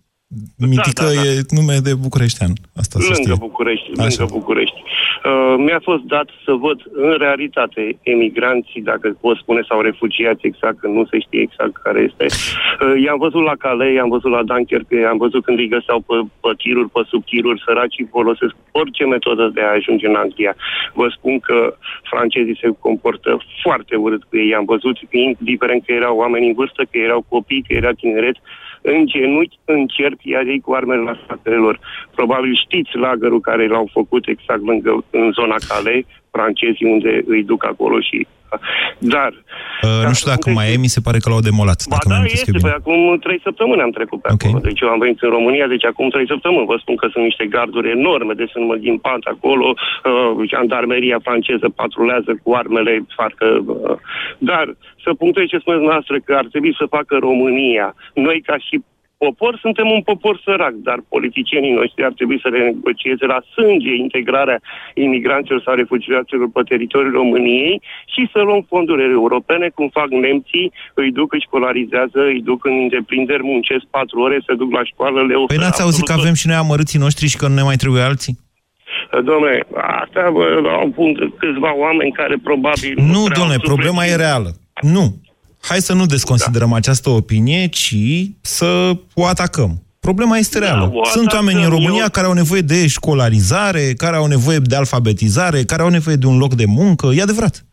Mintică 0.72 1.04
da, 1.04 1.12
da. 1.22 1.28
e 1.28 1.42
nume 1.58 1.76
de 1.88 1.94
bucureștean. 1.94 2.52
Asta 2.82 2.94
să 2.98 3.06
Lângă 3.06 3.22
știe. 3.22 3.34
București, 3.48 3.88
Așa. 3.90 4.06
lângă 4.18 4.34
București. 4.38 4.80
Uh, 4.82 5.54
mi-a 5.66 5.80
fost 5.82 6.02
dat 6.02 6.28
să 6.44 6.52
văd 6.52 6.78
în 6.92 7.12
realitate 7.24 7.98
emigranții, 8.02 8.82
dacă 8.90 9.16
pot 9.20 9.36
spune, 9.36 9.62
sau 9.68 9.80
refugiați 9.80 10.46
exact, 10.46 10.78
că 10.78 10.86
nu 10.86 11.02
se 11.10 11.18
știe 11.18 11.40
exact 11.40 11.74
care 11.82 12.00
este. 12.08 12.26
Uh, 12.30 13.02
i-am 13.04 13.18
văzut 13.18 13.44
la 13.50 13.56
Calais, 13.58 13.94
i-am 13.94 14.08
văzut 14.08 14.30
la 14.30 14.42
Dunkerque, 14.42 15.00
i-am 15.00 15.16
văzut 15.24 15.44
când 15.44 15.58
îi 15.58 15.74
găseau 15.76 16.00
pe, 16.00 16.16
pe 16.42 16.50
tiruri, 16.62 16.90
pe 16.94 17.00
subtiruri, 17.10 17.62
săracii 17.66 18.12
folosesc 18.16 18.54
orice 18.70 19.04
metodă 19.04 19.50
de 19.54 19.60
a 19.60 19.76
ajunge 19.78 20.06
în 20.06 20.14
Anglia. 20.14 20.54
Vă 20.94 21.06
spun 21.16 21.38
că 21.38 21.76
francezii 22.10 22.60
se 22.62 22.68
comportă 22.86 23.30
foarte 23.62 23.94
urât 23.96 24.22
cu 24.24 24.36
ei. 24.36 24.48
I-am 24.48 24.64
văzut, 24.64 24.96
indiferent 25.10 25.84
că 25.84 25.92
erau 25.92 26.16
oameni 26.16 26.46
în 26.46 26.54
vârstă, 26.54 26.82
că 26.90 26.98
erau 26.98 27.24
copii, 27.28 27.64
că 27.66 27.72
era 27.72 27.92
tineret, 27.92 28.36
în 28.82 29.06
genunchi 29.06 29.58
încerc 29.64 30.18
iar 30.22 30.46
ei 30.46 30.60
cu 30.60 30.72
armele 30.72 31.02
la 31.02 31.18
spatele 31.22 31.56
lor. 31.56 31.80
Probabil 32.14 32.54
știți 32.54 32.96
lagărul 32.96 33.40
care 33.40 33.66
l-au 33.66 33.88
făcut 33.92 34.26
exact 34.26 34.62
lângă, 34.62 35.04
în 35.10 35.32
zona 35.32 35.56
Calais, 35.68 36.04
francezii 36.30 36.90
unde 36.94 37.22
îi 37.26 37.42
duc 37.42 37.64
acolo 37.64 38.00
și 38.00 38.26
dar... 38.98 39.32
Uh, 39.82 40.06
nu 40.06 40.12
știu 40.12 40.30
dacă 40.34 40.50
mai 40.50 40.72
e, 40.72 40.76
mi 40.86 40.94
se 40.96 41.00
pare 41.06 41.18
că 41.18 41.28
l-au 41.28 41.48
demolat. 41.50 41.80
Ba 41.88 41.96
dacă 41.96 42.08
da, 42.08 42.14
mi-am 42.14 42.24
este, 42.24 42.50
păi 42.64 42.78
acum 42.80 43.18
trei 43.26 43.40
săptămâni 43.46 43.80
am 43.80 43.90
trecut 43.98 44.20
pe 44.20 44.28
okay. 44.32 44.48
acolo. 44.48 44.64
Deci 44.68 44.80
eu 44.80 44.88
am 44.88 44.98
venit 45.04 45.20
în 45.22 45.30
România, 45.38 45.66
deci 45.66 45.84
acum 45.84 46.08
trei 46.10 46.26
săptămâni. 46.32 46.70
Vă 46.72 46.76
spun 46.80 46.96
că 46.96 47.06
sunt 47.12 47.24
niște 47.24 47.46
garduri 47.46 47.90
enorme, 47.90 48.32
deci 48.34 48.50
sunt 48.50 48.66
mă 48.66 48.76
pat 49.06 49.22
acolo, 49.34 49.68
uh, 49.74 50.48
jandarmeria 50.52 51.18
franceză 51.22 51.66
patrulează 51.80 52.32
cu 52.42 52.52
armele, 52.52 53.06
parcă... 53.16 53.46
Uh, 53.66 53.96
dar 54.38 54.66
să 55.04 55.10
punctez 55.22 55.44
ce 55.46 55.58
spuneți 55.58 55.90
noastră, 55.92 56.14
că 56.24 56.32
ar 56.34 56.46
trebui 56.50 56.74
să 56.80 56.92
facă 56.96 57.16
România. 57.28 57.94
Noi 58.14 58.40
ca 58.48 58.56
și 58.66 58.76
popor, 59.24 59.52
suntem 59.64 59.88
un 59.96 60.02
popor 60.10 60.36
sărac, 60.44 60.74
dar 60.88 60.98
politicienii 61.14 61.78
noștri 61.80 62.04
ar 62.08 62.14
trebui 62.18 62.38
să 62.44 62.48
renegocieze 62.48 63.24
la 63.34 63.40
sânge 63.54 63.92
integrarea 64.06 64.58
imigranților 65.04 65.60
sau 65.66 65.74
refugiaților 65.82 66.48
pe 66.54 66.62
teritoriul 66.70 67.18
României 67.22 67.76
și 68.12 68.22
să 68.32 68.38
luăm 68.48 68.62
fonduri 68.72 69.02
europene, 69.20 69.66
cum 69.76 69.88
fac 69.98 70.08
nemții, 70.24 70.72
îi 71.00 71.10
duc, 71.18 71.28
își 71.32 71.46
școlarizează, 71.48 72.20
îi 72.32 72.42
duc 72.50 72.60
în 72.70 72.76
întreprinderi, 72.84 73.50
muncesc 73.52 73.84
patru 73.96 74.18
ore, 74.26 74.38
se 74.46 74.54
duc 74.62 74.70
la 74.78 74.84
școală, 74.90 75.18
le 75.28 75.34
Păi 75.52 75.62
n-ați 75.64 75.82
auzit 75.82 76.04
că 76.06 76.12
avem 76.20 76.34
și 76.40 76.46
noi 76.46 76.56
amărâții 76.56 77.04
noștri 77.04 77.32
și 77.32 77.36
că 77.40 77.46
nu 77.48 77.54
ne 77.54 77.62
mai 77.68 77.80
trebuie 77.82 78.02
alții? 78.10 78.34
Domnule, 79.28 79.66
asta 80.02 80.22
vă 80.36 80.44
au 80.80 80.88
punct 80.98 81.18
câțiva 81.38 81.72
oameni 81.84 82.12
care 82.20 82.36
probabil... 82.48 82.94
Nu, 83.14 83.22
domnule, 83.38 83.58
problema 83.70 84.02
e 84.04 84.14
reală. 84.26 84.50
Nu 84.96 85.04
hai 85.60 85.78
să 85.78 85.94
nu 85.94 86.06
desconsiderăm 86.06 86.70
da. 86.70 86.76
această 86.76 87.10
opinie, 87.10 87.66
ci 87.66 87.96
să 88.40 88.96
o 89.14 89.26
atacăm. 89.26 89.82
Problema 90.00 90.36
este 90.36 90.58
da, 90.58 90.66
reală. 90.66 90.92
Da, 90.94 91.10
Sunt 91.10 91.32
oameni 91.32 91.62
în 91.62 91.68
România 91.68 92.02
eu... 92.02 92.12
care 92.12 92.26
au 92.26 92.32
nevoie 92.32 92.60
de 92.60 92.88
școlarizare, 92.88 93.92
care 93.96 94.16
au 94.16 94.26
nevoie 94.26 94.58
de 94.58 94.76
alfabetizare, 94.76 95.62
care 95.62 95.82
au 95.82 95.88
nevoie 95.88 96.16
de 96.16 96.26
un 96.26 96.38
loc 96.38 96.54
de 96.54 96.64
muncă. 96.66 97.06
E 97.14 97.22
adevărat. 97.22 97.64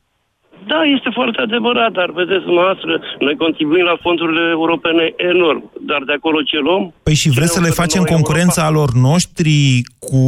Da, 0.68 0.82
este 0.96 1.10
foarte 1.14 1.42
adevărat, 1.42 1.92
dar 1.92 2.12
vedeți 2.12 2.46
noastră, 2.46 3.02
noi 3.20 3.36
contribuim 3.36 3.84
la 3.84 3.98
fondurile 4.02 4.50
europene 4.50 5.14
enorm, 5.18 5.72
dar 5.82 6.02
de 6.06 6.14
acolo 6.14 6.42
ce 6.42 6.58
luăm? 6.58 6.94
Păi 7.04 7.14
și 7.14 7.30
vreți 7.30 7.54
să 7.54 7.62
le 7.62 7.78
facem 7.82 8.04
concurența 8.04 8.62
Europa? 8.62 8.80
alor 8.80 8.90
noștri 9.10 9.82
cu 10.00 10.22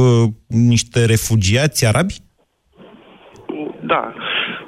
uh, 0.00 0.24
niște 0.48 1.04
refugiați 1.04 1.86
arabi? 1.86 2.14
Da. 3.92 4.14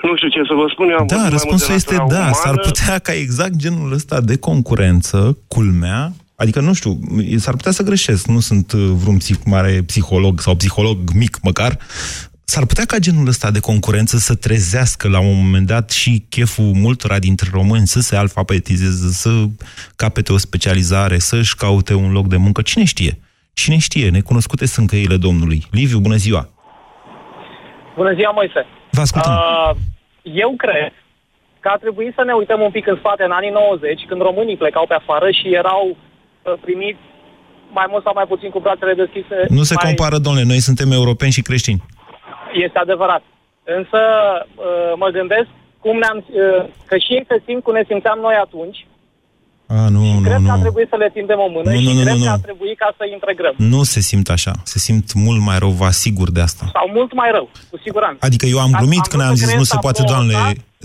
Nu 0.08 0.16
știu 0.16 0.28
ce 0.28 0.40
să 0.48 0.54
vă 0.54 0.66
spun, 0.72 0.88
eu 0.90 0.96
am 0.96 1.06
Da, 1.06 1.28
răspunsul 1.28 1.74
este 1.74 1.96
da. 1.96 2.02
Umană. 2.02 2.30
S-ar 2.32 2.58
putea 2.58 2.98
ca 2.98 3.12
exact 3.12 3.56
genul 3.56 3.92
ăsta 3.92 4.20
de 4.20 4.36
concurență, 4.38 5.38
culmea, 5.48 6.12
Adică, 6.36 6.60
nu 6.60 6.72
știu, 6.72 6.98
s-ar 7.36 7.54
putea 7.54 7.72
să 7.72 7.82
greșesc, 7.82 8.26
nu 8.26 8.40
sunt 8.40 8.72
uh, 8.72 8.80
vreun 8.80 9.16
psih, 9.16 9.36
mare 9.44 9.82
psiholog 9.86 10.40
sau 10.40 10.54
psiholog 10.54 10.96
mic 11.14 11.38
măcar, 11.42 11.78
s-ar 12.44 12.66
putea 12.66 12.84
ca 12.84 12.98
genul 12.98 13.26
ăsta 13.26 13.50
de 13.50 13.60
concurență 13.60 14.16
să 14.16 14.34
trezească 14.34 15.08
la 15.08 15.20
un 15.20 15.36
moment 15.44 15.66
dat 15.66 15.90
și 15.90 16.26
cheful 16.28 16.64
multora 16.64 17.18
dintre 17.18 17.48
români 17.52 17.86
să 17.86 18.00
se 18.00 18.16
alfabetizeze, 18.16 19.12
să 19.12 19.30
capete 19.96 20.32
o 20.32 20.36
specializare, 20.36 21.18
să-și 21.18 21.56
caute 21.56 21.94
un 21.94 22.12
loc 22.12 22.26
de 22.26 22.36
muncă. 22.36 22.62
Cine 22.62 22.84
știe? 22.84 23.18
Cine 23.52 23.78
știe? 23.78 24.10
Necunoscute 24.10 24.66
sunt 24.66 24.88
căile 24.88 25.16
Domnului. 25.16 25.64
Liviu, 25.70 25.98
bună 25.98 26.16
ziua! 26.16 26.48
Bună 27.96 28.14
ziua, 28.14 28.30
Moise! 28.30 28.66
Vă 28.90 29.00
ascultăm! 29.00 29.32
Uh, 29.32 29.76
eu 30.24 30.54
cred 30.56 30.92
că 31.60 31.68
ar 31.68 31.78
trebui 31.78 32.12
să 32.16 32.22
ne 32.24 32.32
uităm 32.32 32.60
un 32.60 32.70
pic 32.70 32.86
în 32.86 32.96
spate, 32.96 33.24
în 33.24 33.30
anii 33.30 33.50
90, 33.50 34.04
când 34.08 34.20
românii 34.20 34.56
plecau 34.56 34.86
pe 34.86 34.94
afară 34.94 35.30
și 35.30 35.54
erau 35.54 35.96
uh, 35.96 36.52
primiți 36.60 37.02
mai 37.70 37.86
mult 37.90 38.02
sau 38.04 38.12
mai 38.14 38.26
puțin 38.32 38.50
cu 38.50 38.60
brațele 38.60 38.94
deschise. 38.94 39.36
Nu 39.48 39.62
se 39.62 39.74
mai... 39.76 39.84
compară, 39.84 40.18
domnule, 40.18 40.46
noi 40.46 40.60
suntem 40.68 40.90
europeni 40.92 41.36
și 41.36 41.42
creștini. 41.42 41.82
Este 42.52 42.78
adevărat. 42.78 43.22
Însă 43.64 44.00
uh, 44.54 44.92
mă 44.96 45.08
gândesc 45.08 45.48
cum 45.80 45.98
ne-am, 45.98 46.18
uh, 46.28 46.64
că 46.86 46.96
și 46.96 47.12
ei 47.12 47.24
se 47.28 47.42
simt 47.46 47.62
cum 47.62 47.74
ne 47.74 47.84
simțeam 47.88 48.18
noi 48.18 48.34
atunci 48.34 48.86
a, 49.78 49.88
nu, 49.94 50.02
și 50.04 50.12
nu, 50.12 50.20
cred 50.26 50.38
nu. 50.38 50.46
că 50.46 50.52
ar 50.52 50.58
trebui 50.58 50.86
să 50.92 50.96
le 51.02 51.08
tindem 51.16 51.38
o 51.46 51.48
mână 51.54 51.70
nu, 51.70 51.78
și 51.78 51.84
nu, 51.86 51.92
nu, 51.92 52.00
cred 52.02 52.14
nu, 52.14 52.18
că 52.18 52.28
nu. 52.30 52.36
ar 52.36 52.42
trebui 52.48 52.72
ca 52.82 52.88
să 52.98 53.04
integrăm. 53.16 53.54
Nu 53.56 53.82
se 53.92 54.00
simt 54.10 54.28
așa. 54.36 54.52
Se 54.72 54.78
simt 54.78 55.12
mult 55.26 55.40
mai 55.48 55.58
rău, 55.58 55.70
vă 55.80 55.84
asigur 55.84 56.28
de 56.36 56.40
asta. 56.48 56.64
Sau 56.72 56.86
mult 56.98 57.12
mai 57.20 57.30
rău, 57.36 57.46
cu 57.70 57.76
siguranță. 57.84 58.18
Adică 58.26 58.44
eu 58.46 58.58
am 58.66 58.72
glumit 58.78 59.04
am 59.04 59.10
când 59.10 59.22
am 59.22 59.34
zis 59.34 59.54
nu 59.54 59.62
se 59.72 59.76
poate, 59.80 60.02
doamne, 60.06 60.34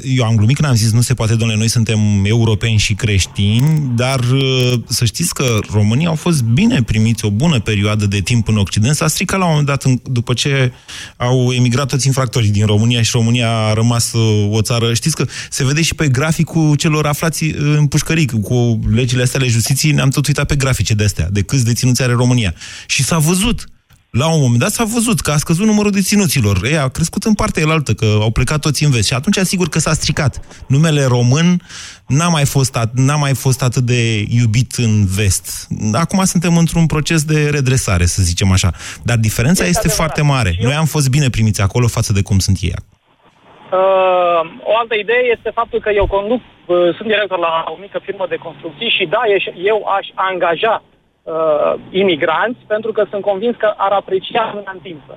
eu 0.03 0.25
am 0.25 0.35
glumit 0.35 0.55
când 0.55 0.67
am 0.67 0.75
zis 0.75 0.91
nu 0.91 1.01
se 1.01 1.13
poate, 1.13 1.35
domnule, 1.35 1.59
noi 1.59 1.67
suntem 1.67 1.99
europeni 2.25 2.77
și 2.77 2.93
creștini, 2.93 3.91
dar 3.95 4.19
uh, 4.19 4.73
să 4.87 5.05
știți 5.05 5.33
că 5.33 5.59
românii 5.71 6.07
au 6.07 6.15
fost 6.15 6.43
bine 6.43 6.83
primiți 6.83 7.25
o 7.25 7.29
bună 7.29 7.59
perioadă 7.59 8.05
de 8.05 8.19
timp 8.19 8.47
în 8.47 8.57
Occident. 8.57 8.95
S-a 8.95 9.07
stricat 9.07 9.39
la 9.39 9.43
un 9.43 9.49
moment 9.49 9.67
dat, 9.67 9.83
în, 9.83 9.99
după 10.03 10.33
ce 10.33 10.71
au 11.17 11.51
emigrat 11.51 11.87
toți 11.87 12.07
infractorii 12.07 12.49
din 12.49 12.65
România 12.65 13.01
și 13.01 13.11
România 13.13 13.49
a 13.51 13.73
rămas 13.73 14.13
uh, 14.13 14.47
o 14.51 14.61
țară. 14.61 14.93
Știți 14.93 15.15
că 15.15 15.25
se 15.49 15.65
vede 15.65 15.81
și 15.81 15.95
pe 15.95 16.07
graficul 16.07 16.75
celor 16.75 17.05
aflați 17.05 17.43
uh, 17.43 17.55
în 17.57 17.87
pușcării, 17.87 18.25
cu 18.25 18.79
legile 18.93 19.21
astea 19.21 19.39
ale 19.39 19.49
justiției, 19.49 19.91
ne-am 19.91 20.09
tot 20.09 20.27
uitat 20.27 20.45
pe 20.45 20.55
grafice 20.55 20.93
de 20.93 21.03
astea, 21.03 21.27
de 21.31 21.41
câți 21.41 21.65
deținuți 21.65 22.01
are 22.01 22.13
România. 22.13 22.53
Și 22.87 23.03
s-a 23.03 23.17
văzut 23.17 23.67
la 24.12 24.28
un 24.34 24.39
moment 24.41 24.60
dat 24.60 24.70
s-a 24.70 24.84
văzut 24.84 25.20
că 25.20 25.32
a 25.32 25.38
scăzut 25.38 25.66
numărul 25.66 25.91
deținuților. 25.91 26.60
Ei, 26.64 26.78
a 26.78 26.88
crescut 26.88 27.24
în 27.24 27.34
partea 27.34 27.62
elaltă, 27.62 27.93
că 27.93 28.05
au 28.22 28.32
plecat 28.32 28.60
toți 28.60 28.84
în 28.84 28.91
vest. 28.91 29.07
Și 29.07 29.14
atunci, 29.14 29.38
sigur 29.38 29.68
că 29.70 29.80
s-a 29.80 29.93
stricat. 29.93 30.39
Numele 30.68 31.03
român 31.05 31.62
n-a 32.07 32.28
mai, 32.28 32.45
fost 32.45 32.78
at- 32.80 32.93
n-a 32.93 33.16
mai 33.16 33.34
fost 33.34 33.64
atât 33.64 33.84
de 33.84 34.26
iubit 34.30 34.72
în 34.78 35.05
vest. 35.05 35.68
Acum 35.93 36.24
suntem 36.24 36.57
într-un 36.57 36.86
proces 36.86 37.24
de 37.24 37.49
redresare, 37.49 38.05
să 38.05 38.22
zicem 38.22 38.51
așa. 38.51 38.72
Dar 39.03 39.18
diferența 39.18 39.66
este, 39.66 39.88
este 39.88 40.01
foarte 40.01 40.22
mare. 40.22 40.55
Noi 40.62 40.74
am 40.74 40.86
fost 40.86 41.10
bine 41.10 41.30
primiți 41.30 41.62
acolo 41.62 41.88
față 41.88 42.14
de 42.14 42.22
cum 42.22 42.39
sunt 42.39 42.57
ei. 42.62 42.74
Uh, 43.78 44.41
o 44.72 44.74
altă 44.82 44.95
idee 44.95 45.24
este 45.36 45.49
faptul 45.60 45.80
că 45.86 45.89
eu 45.99 46.07
conduc, 46.07 46.41
uh, 46.41 46.95
sunt 46.95 47.07
director 47.14 47.39
la 47.47 47.53
o 47.74 47.76
mică 47.86 47.99
firmă 48.07 48.26
de 48.30 48.36
construcții 48.36 48.95
și 48.97 49.05
da, 49.16 49.22
eu 49.72 49.78
aș 49.97 50.07
angaja 50.30 50.84
uh, 51.30 51.73
imigranți 51.89 52.61
pentru 52.73 52.91
că 52.91 53.01
sunt 53.09 53.21
convins 53.21 53.55
că 53.55 53.73
ar 53.77 53.91
aprecia 53.91 54.51
mâna 54.53 54.71
întinsă. 54.73 55.13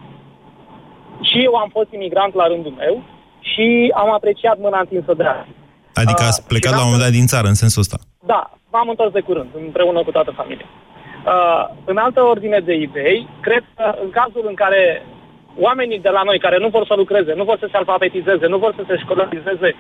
Și 1.29 1.39
eu 1.45 1.55
am 1.55 1.69
fost 1.77 1.91
imigrant 1.93 2.35
la 2.35 2.47
rândul 2.47 2.75
meu 2.83 3.03
și 3.41 3.93
am 3.95 4.13
apreciat 4.13 4.59
mâna 4.59 4.79
întinsă 4.81 5.15
de 5.15 5.25
azi. 5.25 5.55
Adică 5.95 6.23
ați 6.23 6.47
plecat 6.47 6.73
uh, 6.73 6.79
la 6.79 6.85
un 6.85 6.91
moment 6.91 7.05
dat 7.07 7.19
din 7.19 7.27
țară, 7.33 7.47
în 7.49 7.59
sensul 7.63 7.85
ăsta? 7.85 7.97
Da, 8.33 8.43
m-am 8.73 8.89
întors 8.89 9.13
de 9.13 9.21
curând, 9.21 9.51
împreună 9.67 10.03
cu 10.03 10.11
toată 10.11 10.31
familia. 10.41 10.69
Uh, 10.71 11.65
în 11.85 11.97
altă 11.97 12.21
ordine 12.23 12.61
de 12.69 12.75
idei, 12.75 13.29
cred 13.41 13.65
că 13.77 13.87
în 14.05 14.11
cazul 14.11 14.45
în 14.49 14.55
care 14.55 15.07
oamenii 15.59 16.01
de 16.01 16.09
la 16.09 16.23
noi 16.23 16.39
care 16.39 16.59
nu 16.59 16.69
vor 16.69 16.85
să 16.87 16.95
lucreze, 16.95 17.33
nu 17.35 17.45
vor 17.45 17.59
să 17.59 17.69
se 17.71 17.77
alfabetizeze, 17.77 18.47
nu 18.47 18.59
vor 18.59 18.73
să 18.77 18.85
se 18.87 18.97
școlarizeze, 18.97 19.71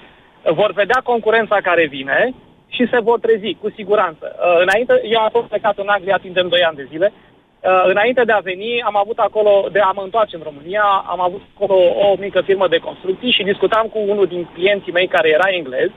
vor 0.61 0.73
vedea 0.73 1.01
concurența 1.05 1.57
care 1.63 1.87
vine 1.87 2.35
și 2.77 2.89
se 2.91 3.01
vor 3.01 3.19
trezi, 3.19 3.57
cu 3.61 3.71
siguranță. 3.71 4.27
Uh, 4.35 4.61
înainte, 4.65 4.93
eu 5.05 5.21
am 5.21 5.31
fost 5.37 5.47
plecat 5.47 5.79
în 5.79 5.89
Anglia 5.89 6.17
timp 6.17 6.35
de 6.35 6.43
2 6.43 6.63
ani 6.69 6.77
de 6.77 6.89
zile. 6.91 7.13
Uh, 7.13 7.83
înainte 7.85 8.23
de 8.25 8.33
a 8.33 8.49
veni, 8.51 8.83
am 8.83 8.97
avut 8.97 9.19
acolo, 9.19 9.69
de 9.73 9.79
a 9.79 9.91
mă 9.91 10.03
întoarce 10.03 10.37
în 10.37 10.43
România, 10.45 10.85
am 11.07 11.21
avut 11.21 11.43
acolo 11.55 11.77
o 12.07 12.17
mică 12.19 12.41
firmă 12.41 12.69
de 12.69 12.85
construcții 12.89 13.31
și 13.37 13.51
discutam 13.51 13.87
cu 13.87 13.99
unul 14.07 14.27
din 14.27 14.49
clienții 14.55 14.93
mei 14.93 15.07
care 15.07 15.29
era 15.29 15.49
englez 15.51 15.91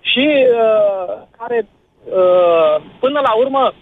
și 0.00 0.26
uh, 0.36 1.14
care, 1.38 1.66
uh, 2.04 2.82
până 3.00 3.20
la 3.20 3.34
urmă, 3.34 3.72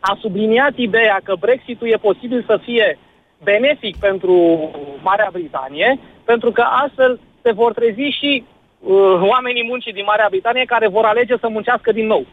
a 0.00 0.18
subliniat 0.20 0.72
ideea 0.76 1.20
că 1.24 1.34
Brexitul 1.40 1.88
e 1.88 2.06
posibil 2.08 2.44
să 2.46 2.60
fie 2.62 2.98
benefic 3.42 3.96
pentru 3.96 4.34
Marea 5.02 5.28
Britanie, 5.32 5.98
pentru 6.24 6.50
că 6.50 6.62
astfel 6.62 7.20
se 7.42 7.52
vor 7.52 7.72
trezi 7.72 8.16
și 8.18 8.44
uh, 8.44 8.55
oamenii 9.32 9.68
muncii 9.70 9.92
din 9.92 10.04
Marea 10.06 10.26
Britanie 10.30 10.64
care 10.64 10.88
vor 10.88 11.04
alege 11.04 11.34
să 11.40 11.48
muncească 11.48 11.92
din 11.92 12.06
nou. 12.06 12.26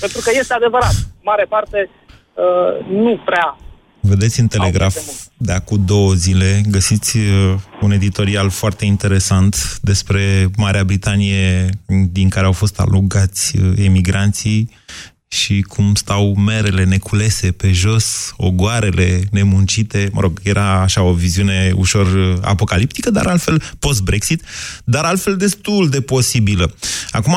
Pentru 0.00 0.20
că 0.24 0.30
este 0.32 0.54
adevărat, 0.54 0.94
mare 1.22 1.46
parte 1.48 1.90
uh, 2.34 2.86
nu 2.88 3.20
prea 3.24 3.56
Vedeți 4.06 4.40
în 4.40 4.46
Telegraf 4.46 4.96
de 5.36 5.52
acum 5.52 5.84
două 5.86 6.12
zile, 6.12 6.60
găsiți 6.70 7.16
uh, 7.16 7.54
un 7.80 7.90
editorial 7.90 8.50
foarte 8.50 8.84
interesant 8.84 9.78
despre 9.82 10.46
Marea 10.56 10.84
Britanie 10.84 11.68
din 12.12 12.28
care 12.28 12.46
au 12.46 12.52
fost 12.52 12.80
alugați 12.80 13.58
uh, 13.58 13.72
emigranții 13.76 14.70
și 15.34 15.60
cum 15.60 15.94
stau 15.94 16.34
merele 16.34 16.84
neculese 16.84 17.52
pe 17.52 17.72
jos, 17.72 18.34
ogoarele 18.36 19.20
nemuncite. 19.30 20.08
Mă 20.12 20.20
rog, 20.20 20.40
era 20.42 20.80
așa 20.80 21.02
o 21.02 21.12
viziune 21.12 21.72
ușor 21.76 22.06
uh, 22.06 22.38
apocaliptică, 22.40 23.10
dar 23.10 23.26
altfel 23.26 23.62
post-Brexit, 23.78 24.42
dar 24.84 25.04
altfel 25.04 25.36
destul 25.36 25.88
de 25.88 26.00
posibilă. 26.00 26.74
Acum, 27.10 27.36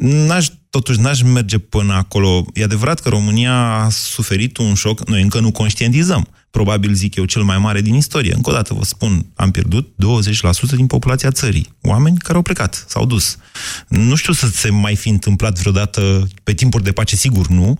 n-aș, 0.00 0.46
totuși 0.70 1.00
n-aș 1.00 1.22
merge 1.22 1.58
până 1.58 1.92
acolo. 1.92 2.46
E 2.54 2.62
adevărat 2.62 3.00
că 3.00 3.08
România 3.08 3.54
a 3.54 3.88
suferit 3.90 4.56
un 4.56 4.74
șoc, 4.74 5.08
noi 5.08 5.22
încă 5.22 5.40
nu 5.40 5.52
conștientizăm. 5.52 6.28
Probabil, 6.50 6.94
zic 6.94 7.16
eu, 7.16 7.24
cel 7.24 7.42
mai 7.42 7.58
mare 7.58 7.80
din 7.80 7.94
istorie. 7.94 8.34
Încă 8.34 8.50
o 8.50 8.52
dată 8.52 8.74
vă 8.74 8.84
spun, 8.84 9.26
am 9.34 9.50
pierdut 9.50 9.94
20% 10.72 10.76
din 10.76 10.86
populația 10.86 11.30
țării. 11.30 11.74
Oameni 11.82 12.18
care 12.18 12.36
au 12.36 12.42
plecat, 12.42 12.84
s-au 12.88 13.06
dus. 13.06 13.36
Nu 13.88 14.14
știu 14.14 14.32
să 14.32 14.46
se 14.46 14.70
mai 14.70 14.96
fi 14.96 15.08
întâmplat 15.08 15.58
vreodată 15.58 16.28
pe 16.42 16.54
timpuri 16.54 16.84
de 16.84 16.92
pace, 16.92 17.16
sigur 17.16 17.46
nu, 17.46 17.68
uh, 17.70 17.78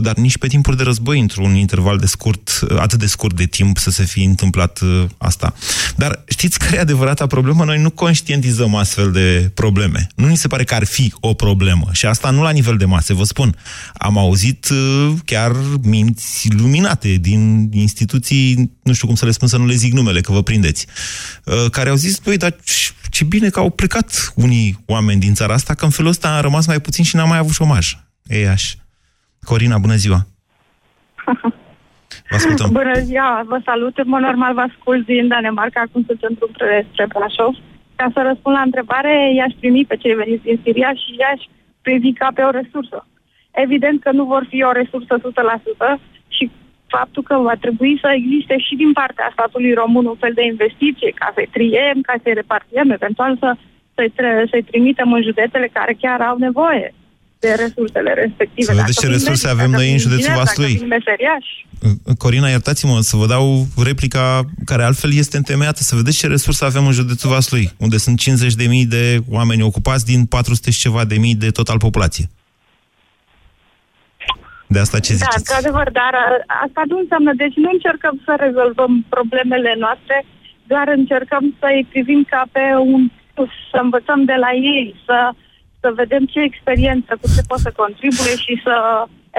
dar 0.00 0.16
nici 0.16 0.38
pe 0.38 0.46
timpuri 0.46 0.76
de 0.76 0.82
război, 0.82 1.20
într-un 1.20 1.54
interval 1.54 1.98
de 1.98 2.06
scurt, 2.06 2.60
uh, 2.70 2.78
atât 2.78 2.98
de 2.98 3.06
scurt 3.06 3.36
de 3.36 3.44
timp, 3.44 3.78
să 3.78 3.90
se 3.90 4.04
fi 4.04 4.22
întâmplat 4.22 4.80
uh, 4.80 5.04
asta. 5.18 5.54
Dar 5.96 6.24
știți 6.28 6.58
care 6.58 6.76
e 6.76 6.80
adevărata 6.80 7.26
problemă? 7.26 7.64
Noi 7.64 7.80
nu 7.80 7.90
conștientizăm 7.90 8.74
astfel 8.74 9.12
de 9.12 9.50
probleme. 9.54 10.06
Nu 10.14 10.26
ni 10.26 10.36
se 10.36 10.48
pare 10.48 10.64
că 10.64 10.74
ar 10.74 10.84
fi 10.84 11.12
o 11.20 11.34
problemă. 11.34 11.88
Și 11.92 12.06
asta 12.06 12.30
nu 12.30 12.42
la 12.42 12.50
nivel 12.50 12.76
de 12.76 12.84
mase, 12.84 13.14
vă 13.14 13.24
spun. 13.24 13.56
Am 13.94 14.18
auzit 14.18 14.66
chiar 15.24 15.56
minți 15.82 16.48
luminate 16.52 17.14
din 17.14 17.70
instituții, 17.72 18.70
nu 18.82 18.92
știu 18.92 19.06
cum 19.06 19.16
să 19.16 19.24
le 19.24 19.30
spun, 19.30 19.48
să 19.48 19.56
nu 19.56 19.66
le 19.66 19.74
zic 19.74 19.92
numele, 19.92 20.20
că 20.20 20.32
vă 20.32 20.42
prindeți, 20.42 20.86
care 21.70 21.88
au 21.88 21.96
zis, 21.96 22.18
păi, 22.18 22.36
dar 22.36 22.56
ce 23.10 23.24
bine 23.24 23.48
că 23.48 23.58
au 23.58 23.70
plecat 23.70 24.32
unii 24.34 24.82
oameni 24.86 25.20
din 25.20 25.34
țara 25.34 25.54
asta, 25.54 25.74
că 25.74 25.84
în 25.84 25.90
felul 25.90 26.10
ăsta 26.10 26.28
a 26.28 26.40
rămas 26.40 26.66
mai 26.66 26.80
puțin 26.80 27.04
și 27.04 27.16
n-am 27.16 27.28
mai 27.28 27.38
avut 27.38 27.52
șomaj. 27.52 27.96
Ei, 28.26 28.48
aș. 28.48 28.74
Corina, 29.44 29.78
bună 29.78 29.94
ziua! 29.94 30.18
Vă 32.30 32.36
ascultăm. 32.36 32.68
Bună 32.72 32.98
ziua, 33.08 33.42
vă 33.52 33.58
salut. 33.64 33.98
În 33.98 34.08
mod 34.08 34.20
normal 34.20 34.54
vă 34.54 34.60
ascult 34.60 35.04
din 35.06 35.28
Danemarca, 35.28 35.80
acum 35.80 36.02
sunt 36.06 36.22
în 36.22 36.34
drum 36.34 36.50
spre 36.54 37.06
Brașov. 37.12 37.54
Ca 37.96 38.06
să 38.14 38.20
răspund 38.22 38.54
la 38.56 38.68
întrebare, 38.68 39.34
i-aș 39.34 39.52
primi 39.60 39.84
pe 39.88 39.96
cei 39.96 40.14
veniți 40.14 40.42
din 40.42 40.60
Siria 40.62 40.92
și 41.02 41.10
i-aș 41.18 41.40
privi 41.82 42.12
ca 42.12 42.28
pe 42.34 42.42
o 42.42 42.50
resursă. 42.50 43.06
Evident 43.50 44.02
că 44.02 44.10
nu 44.12 44.24
vor 44.24 44.44
fi 44.48 44.62
o 44.62 44.72
resursă 44.72 45.14
100% 45.18 46.00
și 46.28 46.50
faptul 46.86 47.22
că 47.22 47.34
va 47.36 47.54
trebui 47.64 47.98
să 48.02 48.08
existe 48.14 48.58
și 48.58 48.74
din 48.82 48.92
partea 48.92 49.30
statului 49.32 49.74
român 49.74 50.06
un 50.06 50.18
fel 50.22 50.32
de 50.34 50.44
investiție 50.44 51.10
ca 51.14 51.30
să-i 51.34 51.52
triem, 51.52 51.98
ca 52.08 52.14
să-i 52.22 52.38
repartiem, 52.40 52.90
eventual 52.90 53.36
să, 53.42 53.56
să-i, 53.94 54.12
să-i 54.50 54.68
trimitem 54.70 55.12
în 55.12 55.22
județele 55.22 55.68
care 55.72 55.92
chiar 56.00 56.20
au 56.20 56.36
nevoie 56.36 56.94
de 57.40 57.50
resursele 57.64 58.12
respective. 58.14 58.72
Să 58.72 58.74
vedeți 58.74 59.00
ce 59.00 59.06
resurse 59.06 59.46
medic, 59.46 59.60
avem 59.60 59.70
noi 59.70 59.92
în 59.92 59.98
județul 59.98 60.34
Vaslui. 60.34 60.74
Corina, 62.18 62.48
iertați-mă 62.48 63.00
să 63.00 63.16
vă 63.16 63.26
dau 63.26 63.66
replica 63.84 64.42
care 64.64 64.82
altfel 64.82 65.12
este 65.14 65.36
întemeiată. 65.36 65.82
Să 65.82 65.96
vedeți 65.96 66.18
ce 66.18 66.26
resurse 66.26 66.64
avem 66.64 66.86
în 66.86 66.92
județul 66.92 67.30
Vaslui, 67.30 67.70
unde 67.78 67.96
sunt 67.96 68.20
50.000 68.20 68.88
de 68.88 69.18
oameni 69.28 69.62
ocupați 69.62 70.04
din 70.04 70.26
400 70.26 70.70
și 70.70 70.80
ceva 70.80 71.04
de 71.04 71.16
mii 71.18 71.34
de 71.34 71.50
total 71.50 71.78
populație. 71.78 72.26
De 74.66 74.78
asta 74.78 74.98
ce 74.98 75.12
da, 75.12 75.18
ziceți? 75.18 75.44
Da, 75.44 75.56
într-adevăr, 75.56 75.90
dar 76.00 76.14
asta 76.64 76.82
nu 76.90 76.98
înseamnă, 76.98 77.32
deci 77.42 77.56
nu 77.64 77.70
încercăm 77.72 78.20
să 78.24 78.32
rezolvăm 78.38 78.92
problemele 79.08 79.74
noastre, 79.78 80.24
doar 80.66 80.86
încercăm 80.88 81.44
să-i 81.60 81.86
privim 81.90 82.20
ca 82.32 82.42
pe 82.52 82.64
un 82.94 83.10
să 83.70 83.78
învățăm 83.82 84.24
de 84.24 84.36
la 84.44 84.50
ei, 84.52 84.94
să 85.06 85.16
să 85.82 85.88
vedem 86.00 86.22
ce 86.32 86.40
experiență, 86.40 87.10
cu 87.20 87.26
ce 87.34 87.42
pot 87.50 87.60
să 87.66 87.72
contribuie 87.82 88.34
și 88.44 88.54
să 88.64 88.74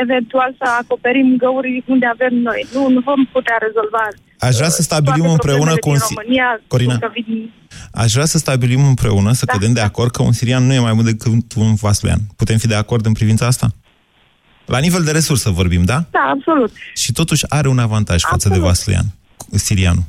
eventual 0.03 0.55
să 0.61 0.65
acoperim 0.81 1.29
găuri 1.37 1.83
unde 1.93 2.05
avem 2.05 2.33
noi. 2.49 2.67
Nu, 2.73 2.89
nu 2.89 2.99
vom 2.99 3.25
putea 3.25 3.57
rezolva 3.65 4.03
Aș 4.47 4.55
vrea 4.55 4.69
să 4.69 4.81
stabilim 4.81 5.25
împreună 5.25 5.75
cu 5.75 5.89
un... 5.89 5.97
România, 6.09 6.61
Corina, 6.67 6.99
vin... 7.13 7.53
aș 7.91 8.11
vrea 8.11 8.25
să 8.25 8.37
stabilim 8.37 8.85
împreună, 8.85 9.31
să 9.31 9.45
da, 9.45 9.53
cădem 9.53 9.73
da. 9.73 9.79
de 9.79 9.85
acord 9.85 10.11
că 10.11 10.21
un 10.21 10.31
sirian 10.31 10.65
nu 10.65 10.73
e 10.73 10.79
mai 10.79 10.93
mult 10.93 11.05
decât 11.05 11.53
un 11.55 11.73
vasluian. 11.73 12.19
Putem 12.35 12.57
fi 12.57 12.67
de 12.67 12.75
acord 12.75 13.05
în 13.05 13.13
privința 13.13 13.45
asta? 13.45 13.67
La 14.65 14.79
nivel 14.79 15.03
de 15.03 15.11
resursă 15.11 15.49
vorbim, 15.49 15.83
da? 15.83 16.05
Da, 16.11 16.33
absolut. 16.35 16.71
Și 16.93 17.11
totuși 17.11 17.45
are 17.49 17.67
un 17.67 17.79
avantaj 17.79 18.23
absolut. 18.23 18.41
față 18.41 18.53
de 18.53 18.65
vasluian, 18.65 19.05
sirianul. 19.51 20.03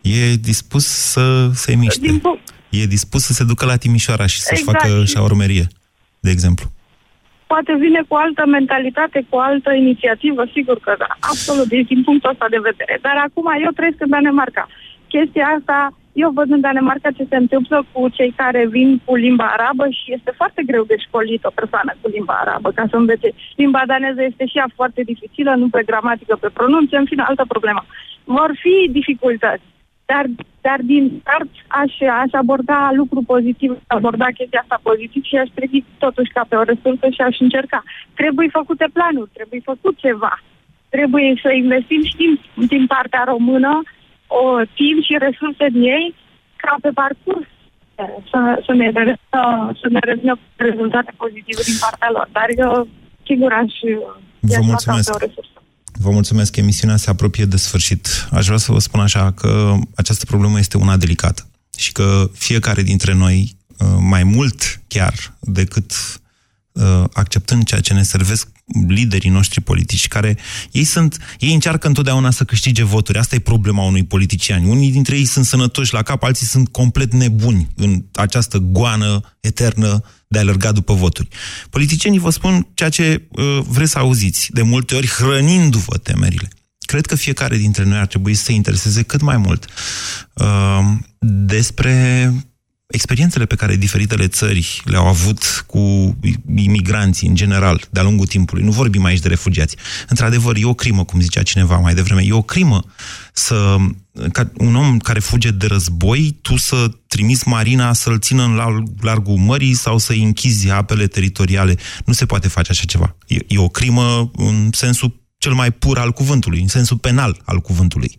E 0.00 0.34
dispus 0.34 0.86
să 0.86 1.50
se 1.54 1.74
miște. 1.74 2.06
Din 2.06 2.18
punct 2.18 2.52
e 2.70 2.94
dispus 2.96 3.22
să 3.22 3.32
se 3.32 3.44
ducă 3.44 3.64
la 3.64 3.76
Timișoara 3.76 4.26
și 4.26 4.40
să-și 4.40 4.60
exact. 4.60 4.80
facă 4.80 5.04
șaurmerie, 5.04 5.66
de 6.20 6.30
exemplu. 6.30 6.66
Poate 7.46 7.72
vine 7.84 8.00
cu 8.08 8.14
altă 8.24 8.42
mentalitate, 8.46 9.26
cu 9.28 9.36
altă 9.36 9.70
inițiativă, 9.72 10.42
sigur 10.52 10.78
că 10.86 10.94
da, 10.98 11.10
absolut, 11.20 11.68
deci 11.68 11.86
din 11.86 12.02
punctul 12.02 12.30
ăsta 12.30 12.46
de 12.50 12.66
vedere. 12.70 12.98
Dar 13.06 13.16
acum 13.26 13.46
eu 13.64 13.70
trăiesc 13.70 14.00
în 14.00 14.10
Danemarca. 14.10 14.64
Chestia 15.08 15.46
asta, 15.58 15.78
eu 16.12 16.30
văd 16.38 16.48
în 16.50 16.60
Danemarca 16.60 17.10
ce 17.10 17.24
se 17.28 17.36
întâmplă 17.36 17.86
cu 17.92 18.08
cei 18.08 18.32
care 18.36 18.66
vin 18.76 19.00
cu 19.04 19.14
limba 19.14 19.46
arabă 19.56 19.84
și 19.98 20.12
este 20.16 20.32
foarte 20.36 20.62
greu 20.66 20.84
de 20.84 20.96
școlit 21.06 21.44
o 21.44 21.56
persoană 21.60 21.92
cu 22.00 22.08
limba 22.08 22.34
arabă, 22.44 22.68
ca 22.70 22.84
să 22.90 22.96
învețe. 22.96 23.28
Limba 23.56 23.82
daneză 23.86 24.22
este 24.22 24.44
și 24.46 24.58
ea 24.58 24.68
foarte 24.74 25.00
dificilă, 25.10 25.52
nu 25.54 25.68
pe 25.68 25.82
gramatică, 25.86 26.36
pe 26.40 26.50
pronunție, 26.58 26.98
în 26.98 27.04
fine, 27.10 27.22
altă 27.22 27.44
problemă. 27.48 27.82
Vor 28.24 28.50
fi 28.62 28.74
dificultăți 28.98 29.66
dar, 30.10 30.24
dar 30.66 30.78
din 30.92 31.04
start 31.20 31.50
aș, 31.82 31.92
aș 32.22 32.32
aborda 32.42 32.90
lucru 33.00 33.20
pozitiv, 33.32 33.70
aborda 33.86 34.36
chestia 34.38 34.60
asta 34.62 34.86
pozitiv 34.88 35.22
și 35.30 35.36
aș 35.36 35.50
privi 35.54 35.80
totuși 35.98 36.34
ca 36.36 36.44
pe 36.48 36.56
o 36.56 36.62
resursă 36.62 37.06
și 37.16 37.20
aș 37.20 37.36
încerca. 37.46 37.82
Trebuie 38.20 38.48
făcute 38.58 38.86
planuri, 38.92 39.30
trebuie 39.32 39.60
făcut 39.72 39.94
ceva. 40.06 40.34
Trebuie 40.88 41.28
să 41.42 41.50
investim 41.52 42.02
și 42.08 42.16
din, 42.22 42.32
din 42.74 42.86
partea 42.86 43.22
română 43.32 43.82
o 44.26 44.44
timp 44.80 44.98
și 45.06 45.14
resurse 45.26 45.66
din 45.74 45.82
ei 45.82 46.14
ca 46.56 46.74
pe 46.80 46.90
parcurs 47.00 47.48
să, 48.30 48.62
să 48.66 48.72
ne, 48.74 48.92
să, 49.30 49.40
să 49.80 49.86
ne 49.94 49.98
revină 50.02 50.38
rezultate 50.56 51.12
pozitive 51.16 51.62
din 51.64 51.78
partea 51.80 52.10
lor. 52.16 52.28
Dar 52.32 52.48
eu, 52.56 52.88
sigur, 53.26 53.52
aș, 53.52 53.72
Vă 54.40 54.58
mulțumesc. 54.62 55.10
Pe 55.10 55.16
o 55.16 55.26
resursă. 55.26 55.57
Vă 56.00 56.10
mulțumesc, 56.10 56.56
emisiunea 56.56 56.96
se 56.96 57.10
apropie 57.10 57.44
de 57.44 57.56
sfârșit. 57.56 58.28
Aș 58.30 58.46
vrea 58.46 58.58
să 58.58 58.72
vă 58.72 58.78
spun 58.78 59.00
așa 59.00 59.32
că 59.32 59.76
această 59.94 60.24
problemă 60.24 60.58
este 60.58 60.76
una 60.76 60.96
delicată 60.96 61.46
și 61.76 61.92
că 61.92 62.30
fiecare 62.32 62.82
dintre 62.82 63.14
noi, 63.14 63.56
uh, 63.78 63.88
mai 64.00 64.22
mult 64.22 64.80
chiar 64.86 65.36
decât 65.40 65.92
uh, 66.72 67.04
acceptând 67.12 67.64
ceea 67.64 67.80
ce 67.80 67.92
ne 67.92 68.02
servesc 68.02 68.48
liderii 68.88 69.30
noștri 69.30 69.60
politici, 69.60 70.08
care 70.08 70.36
ei 70.72 70.84
sunt, 70.84 71.16
ei 71.38 71.52
încearcă 71.52 71.86
întotdeauna 71.86 72.30
să 72.30 72.44
câștige 72.44 72.84
voturi. 72.84 73.18
Asta 73.18 73.34
e 73.34 73.38
problema 73.38 73.82
unui 73.82 74.04
politician. 74.04 74.64
Unii 74.64 74.90
dintre 74.90 75.16
ei 75.16 75.24
sunt 75.24 75.44
sănătoși 75.44 75.92
la 75.92 76.02
cap, 76.02 76.22
alții 76.22 76.46
sunt 76.46 76.68
complet 76.68 77.12
nebuni 77.12 77.68
în 77.76 78.04
această 78.12 78.58
goană 78.58 79.20
eternă 79.40 80.02
de 80.28 80.38
a 80.38 80.40
alerga 80.40 80.72
după 80.72 80.94
voturi. 80.94 81.28
Politicienii 81.70 82.18
vă 82.18 82.30
spun 82.30 82.68
ceea 82.74 82.88
ce 82.88 83.28
uh, 83.28 83.58
vreți 83.68 83.90
să 83.90 83.98
auziți, 83.98 84.48
de 84.52 84.62
multe 84.62 84.94
ori 84.94 85.08
hrănindu-vă 85.08 85.96
temerile. 85.96 86.48
Cred 86.78 87.06
că 87.06 87.14
fiecare 87.14 87.56
dintre 87.56 87.84
noi 87.84 87.98
ar 87.98 88.06
trebui 88.06 88.34
să 88.34 88.42
se 88.42 88.52
intereseze 88.52 89.02
cât 89.02 89.20
mai 89.20 89.36
mult 89.36 89.64
uh, 90.34 90.80
despre 91.46 92.32
experiențele 92.88 93.46
pe 93.46 93.54
care 93.54 93.76
diferitele 93.76 94.28
țări 94.28 94.82
le-au 94.84 95.06
avut 95.06 95.64
cu 95.66 96.16
imigranții 96.56 97.28
în 97.28 97.34
general, 97.34 97.86
de-a 97.90 98.02
lungul 98.02 98.26
timpului. 98.26 98.64
Nu 98.64 98.70
vorbim 98.70 99.04
aici 99.04 99.20
de 99.20 99.28
refugiați. 99.28 99.76
Într-adevăr, 100.08 100.56
e 100.56 100.64
o 100.64 100.74
crimă, 100.74 101.04
cum 101.04 101.20
zicea 101.20 101.42
cineva 101.42 101.76
mai 101.76 101.94
devreme, 101.94 102.22
e 102.24 102.32
o 102.32 102.42
crimă 102.42 102.84
să, 103.32 103.76
ca 104.32 104.50
un 104.56 104.74
om 104.74 104.98
care 104.98 105.18
fuge 105.18 105.50
de 105.50 105.66
război, 105.66 106.38
tu 106.40 106.56
să 106.56 106.90
trimiți 107.06 107.48
marina 107.48 107.92
să-l 107.92 108.18
țină 108.18 108.42
în 108.44 108.54
largul 109.00 109.36
mării 109.36 109.74
sau 109.74 109.98
să-i 109.98 110.22
închizi 110.22 110.70
apele 110.70 111.06
teritoriale. 111.06 111.76
Nu 112.04 112.12
se 112.12 112.26
poate 112.26 112.48
face 112.48 112.70
așa 112.70 112.84
ceva. 112.84 113.16
E, 113.26 113.36
e 113.46 113.58
o 113.58 113.68
crimă 113.68 114.30
în 114.36 114.70
sensul 114.72 115.26
cel 115.38 115.52
mai 115.52 115.70
pur 115.70 115.98
al 115.98 116.12
cuvântului, 116.12 116.60
în 116.60 116.68
sensul 116.68 116.96
penal 116.96 117.40
al 117.44 117.60
cuvântului. 117.60 118.18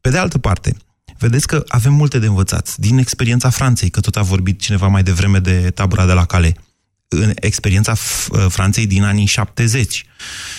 Pe 0.00 0.10
de 0.10 0.18
altă 0.18 0.38
parte, 0.38 0.76
vedeți 1.18 1.46
că 1.46 1.64
avem 1.68 1.94
multe 1.94 2.18
de 2.18 2.26
învățat. 2.26 2.76
Din 2.76 2.98
experiența 2.98 3.50
Franței, 3.50 3.90
că 3.90 4.00
tot 4.00 4.16
a 4.16 4.22
vorbit 4.22 4.60
cineva 4.60 4.86
mai 4.86 5.02
devreme 5.02 5.38
de 5.38 5.70
tabura 5.70 6.06
de 6.06 6.12
la 6.12 6.24
Calais, 6.24 6.52
în 7.08 7.32
experiența 7.34 7.94
Franței 8.48 8.86
din 8.86 9.02
anii 9.02 9.26
70. 9.26 10.04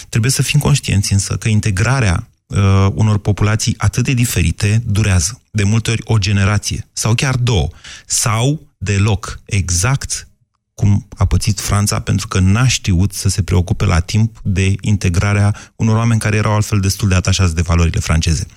Trebuie 0.09 0.31
să 0.31 0.41
fim 0.41 0.59
conștienți 0.59 1.13
însă 1.13 1.35
că 1.35 1.47
integrarea 1.47 2.29
uh, 2.47 2.87
unor 2.93 3.17
populații 3.17 3.73
atât 3.77 4.03
de 4.03 4.13
diferite 4.13 4.83
durează. 4.85 5.41
De 5.51 5.63
multe 5.63 5.91
ori 5.91 6.01
o 6.05 6.17
generație, 6.17 6.87
sau 6.93 7.13
chiar 7.13 7.35
două, 7.35 7.67
sau 8.05 8.67
deloc, 8.77 9.39
exact 9.45 10.27
cum 10.73 11.07
a 11.17 11.25
pățit 11.25 11.59
Franța, 11.59 11.99
pentru 11.99 12.27
că 12.27 12.39
n-a 12.39 12.67
știut 12.67 13.13
să 13.13 13.29
se 13.29 13.43
preocupe 13.43 13.85
la 13.85 13.99
timp 13.99 14.39
de 14.43 14.75
integrarea 14.81 15.55
unor 15.75 15.95
oameni 15.95 16.19
care 16.19 16.35
erau 16.35 16.53
altfel 16.53 16.79
destul 16.79 17.07
de 17.07 17.15
atașați 17.15 17.55
de 17.55 17.61
valorile 17.61 17.99
franceze. 17.99 18.47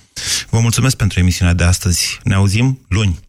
Vă 0.51 0.59
mulțumesc 0.59 0.95
pentru 0.95 1.19
emisiunea 1.19 1.53
de 1.53 1.63
astăzi. 1.63 2.19
Ne 2.23 2.35
auzim 2.35 2.79
luni. 2.89 3.19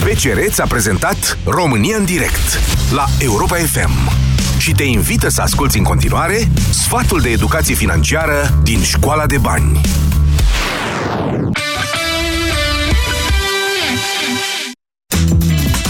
BCR 0.00 0.38
ți-a 0.48 0.66
prezentat 0.66 1.38
România 1.44 1.96
în 1.96 2.04
direct 2.04 2.60
la 2.90 3.04
Europa 3.18 3.56
FM 3.56 4.10
și 4.58 4.72
te 4.72 4.82
invită 4.82 5.28
să 5.28 5.42
asculti 5.42 5.78
în 5.78 5.84
continuare 5.84 6.48
sfatul 6.70 7.20
de 7.20 7.28
educație 7.28 7.74
financiară 7.74 8.58
din 8.62 8.82
Școala 8.82 9.26
de 9.26 9.38
Bani. 9.38 9.80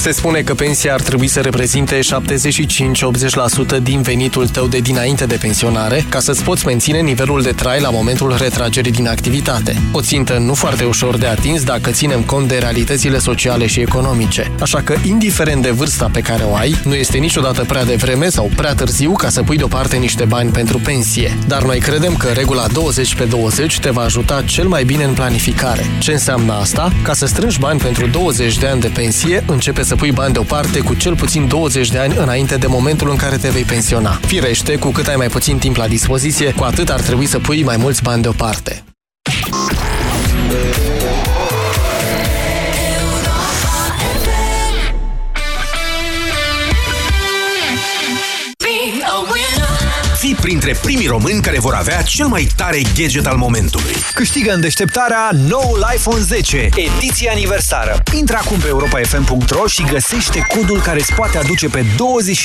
Se 0.06 0.12
spune 0.12 0.40
că 0.40 0.54
pensia 0.54 0.92
ar 0.92 1.00
trebui 1.00 1.26
să 1.26 1.40
reprezinte 1.40 1.98
75-80% 3.78 3.82
din 3.82 4.02
venitul 4.02 4.48
tău 4.48 4.66
de 4.66 4.78
dinainte 4.78 5.26
de 5.26 5.36
pensionare, 5.40 6.04
ca 6.08 6.20
să-ți 6.20 6.42
poți 6.42 6.66
menține 6.66 7.00
nivelul 7.00 7.42
de 7.42 7.50
trai 7.50 7.80
la 7.80 7.90
momentul 7.90 8.36
retragerii 8.38 8.92
din 8.92 9.08
activitate. 9.08 9.82
O 9.92 10.00
țintă 10.00 10.38
nu 10.38 10.54
foarte 10.54 10.84
ușor 10.84 11.16
de 11.16 11.26
atins 11.26 11.62
dacă 11.64 11.90
ținem 11.90 12.22
cont 12.22 12.48
de 12.48 12.58
realitățile 12.58 13.18
sociale 13.18 13.66
și 13.66 13.80
economice. 13.80 14.52
Așa 14.60 14.80
că, 14.80 14.94
indiferent 15.04 15.62
de 15.62 15.70
vârsta 15.70 16.10
pe 16.12 16.20
care 16.20 16.42
o 16.42 16.54
ai, 16.54 16.80
nu 16.84 16.94
este 16.94 17.18
niciodată 17.18 17.64
prea 17.64 17.84
devreme 17.84 18.28
sau 18.28 18.50
prea 18.56 18.74
târziu 18.74 19.12
ca 19.12 19.28
să 19.28 19.42
pui 19.42 19.56
deoparte 19.56 19.96
niște 19.96 20.24
bani 20.24 20.50
pentru 20.50 20.78
pensie. 20.78 21.38
Dar 21.46 21.62
noi 21.62 21.78
credem 21.78 22.16
că 22.16 22.28
regula 22.28 22.66
20 22.66 23.14
pe 23.14 23.24
20 23.24 23.78
te 23.78 23.90
va 23.90 24.02
ajuta 24.02 24.42
cel 24.42 24.68
mai 24.68 24.84
bine 24.84 25.04
în 25.04 25.14
planificare. 25.14 25.86
Ce 25.98 26.12
înseamnă 26.12 26.52
asta? 26.52 26.92
Ca 27.02 27.14
să 27.14 27.26
strângi 27.26 27.58
bani 27.58 27.80
pentru 27.80 28.06
20 28.06 28.58
de 28.58 28.66
ani 28.66 28.80
de 28.80 28.90
pensie, 28.94 29.44
începe 29.46 29.82
să 29.82 29.94
pui 29.96 30.10
bani 30.10 30.32
deoparte 30.32 30.78
cu 30.78 30.94
cel 30.94 31.16
puțin 31.16 31.48
20 31.48 31.90
de 31.90 31.98
ani 31.98 32.14
înainte 32.16 32.56
de 32.56 32.66
momentul 32.66 33.10
în 33.10 33.16
care 33.16 33.36
te 33.36 33.48
vei 33.48 33.62
pensiona. 33.62 34.18
Firește, 34.26 34.76
cu 34.76 34.90
cât 34.90 35.06
ai 35.06 35.16
mai 35.16 35.28
puțin 35.28 35.58
timp 35.58 35.76
la 35.76 35.88
dispoziție, 35.88 36.52
cu 36.52 36.64
atât 36.64 36.90
ar 36.90 37.00
trebui 37.00 37.26
să 37.26 37.38
pui 37.38 37.62
mai 37.62 37.76
mulți 37.76 38.02
bani 38.02 38.22
deoparte. 38.22 38.84
Printre 50.46 50.74
primii 50.82 51.06
români 51.06 51.40
care 51.40 51.58
vor 51.58 51.74
avea 51.74 52.02
cel 52.02 52.26
mai 52.26 52.48
tare 52.56 52.80
gadget 52.96 53.26
al 53.26 53.36
momentului. 53.36 53.92
Câștigă 54.14 54.52
în 54.52 54.60
deșteptarea 54.60 55.30
noul 55.48 55.86
iPhone 55.94 56.20
10, 56.20 56.68
ediție 56.76 57.30
aniversară. 57.30 58.02
Intră 58.16 58.36
acum 58.36 58.58
pe 58.58 58.66
europafm.ro 58.66 59.66
și 59.66 59.82
găsește 59.82 60.46
codul 60.54 60.80
care 60.80 60.98
îți 61.00 61.12
poate 61.12 61.38
aduce 61.38 61.68
pe 61.68 61.84
20 61.96 62.44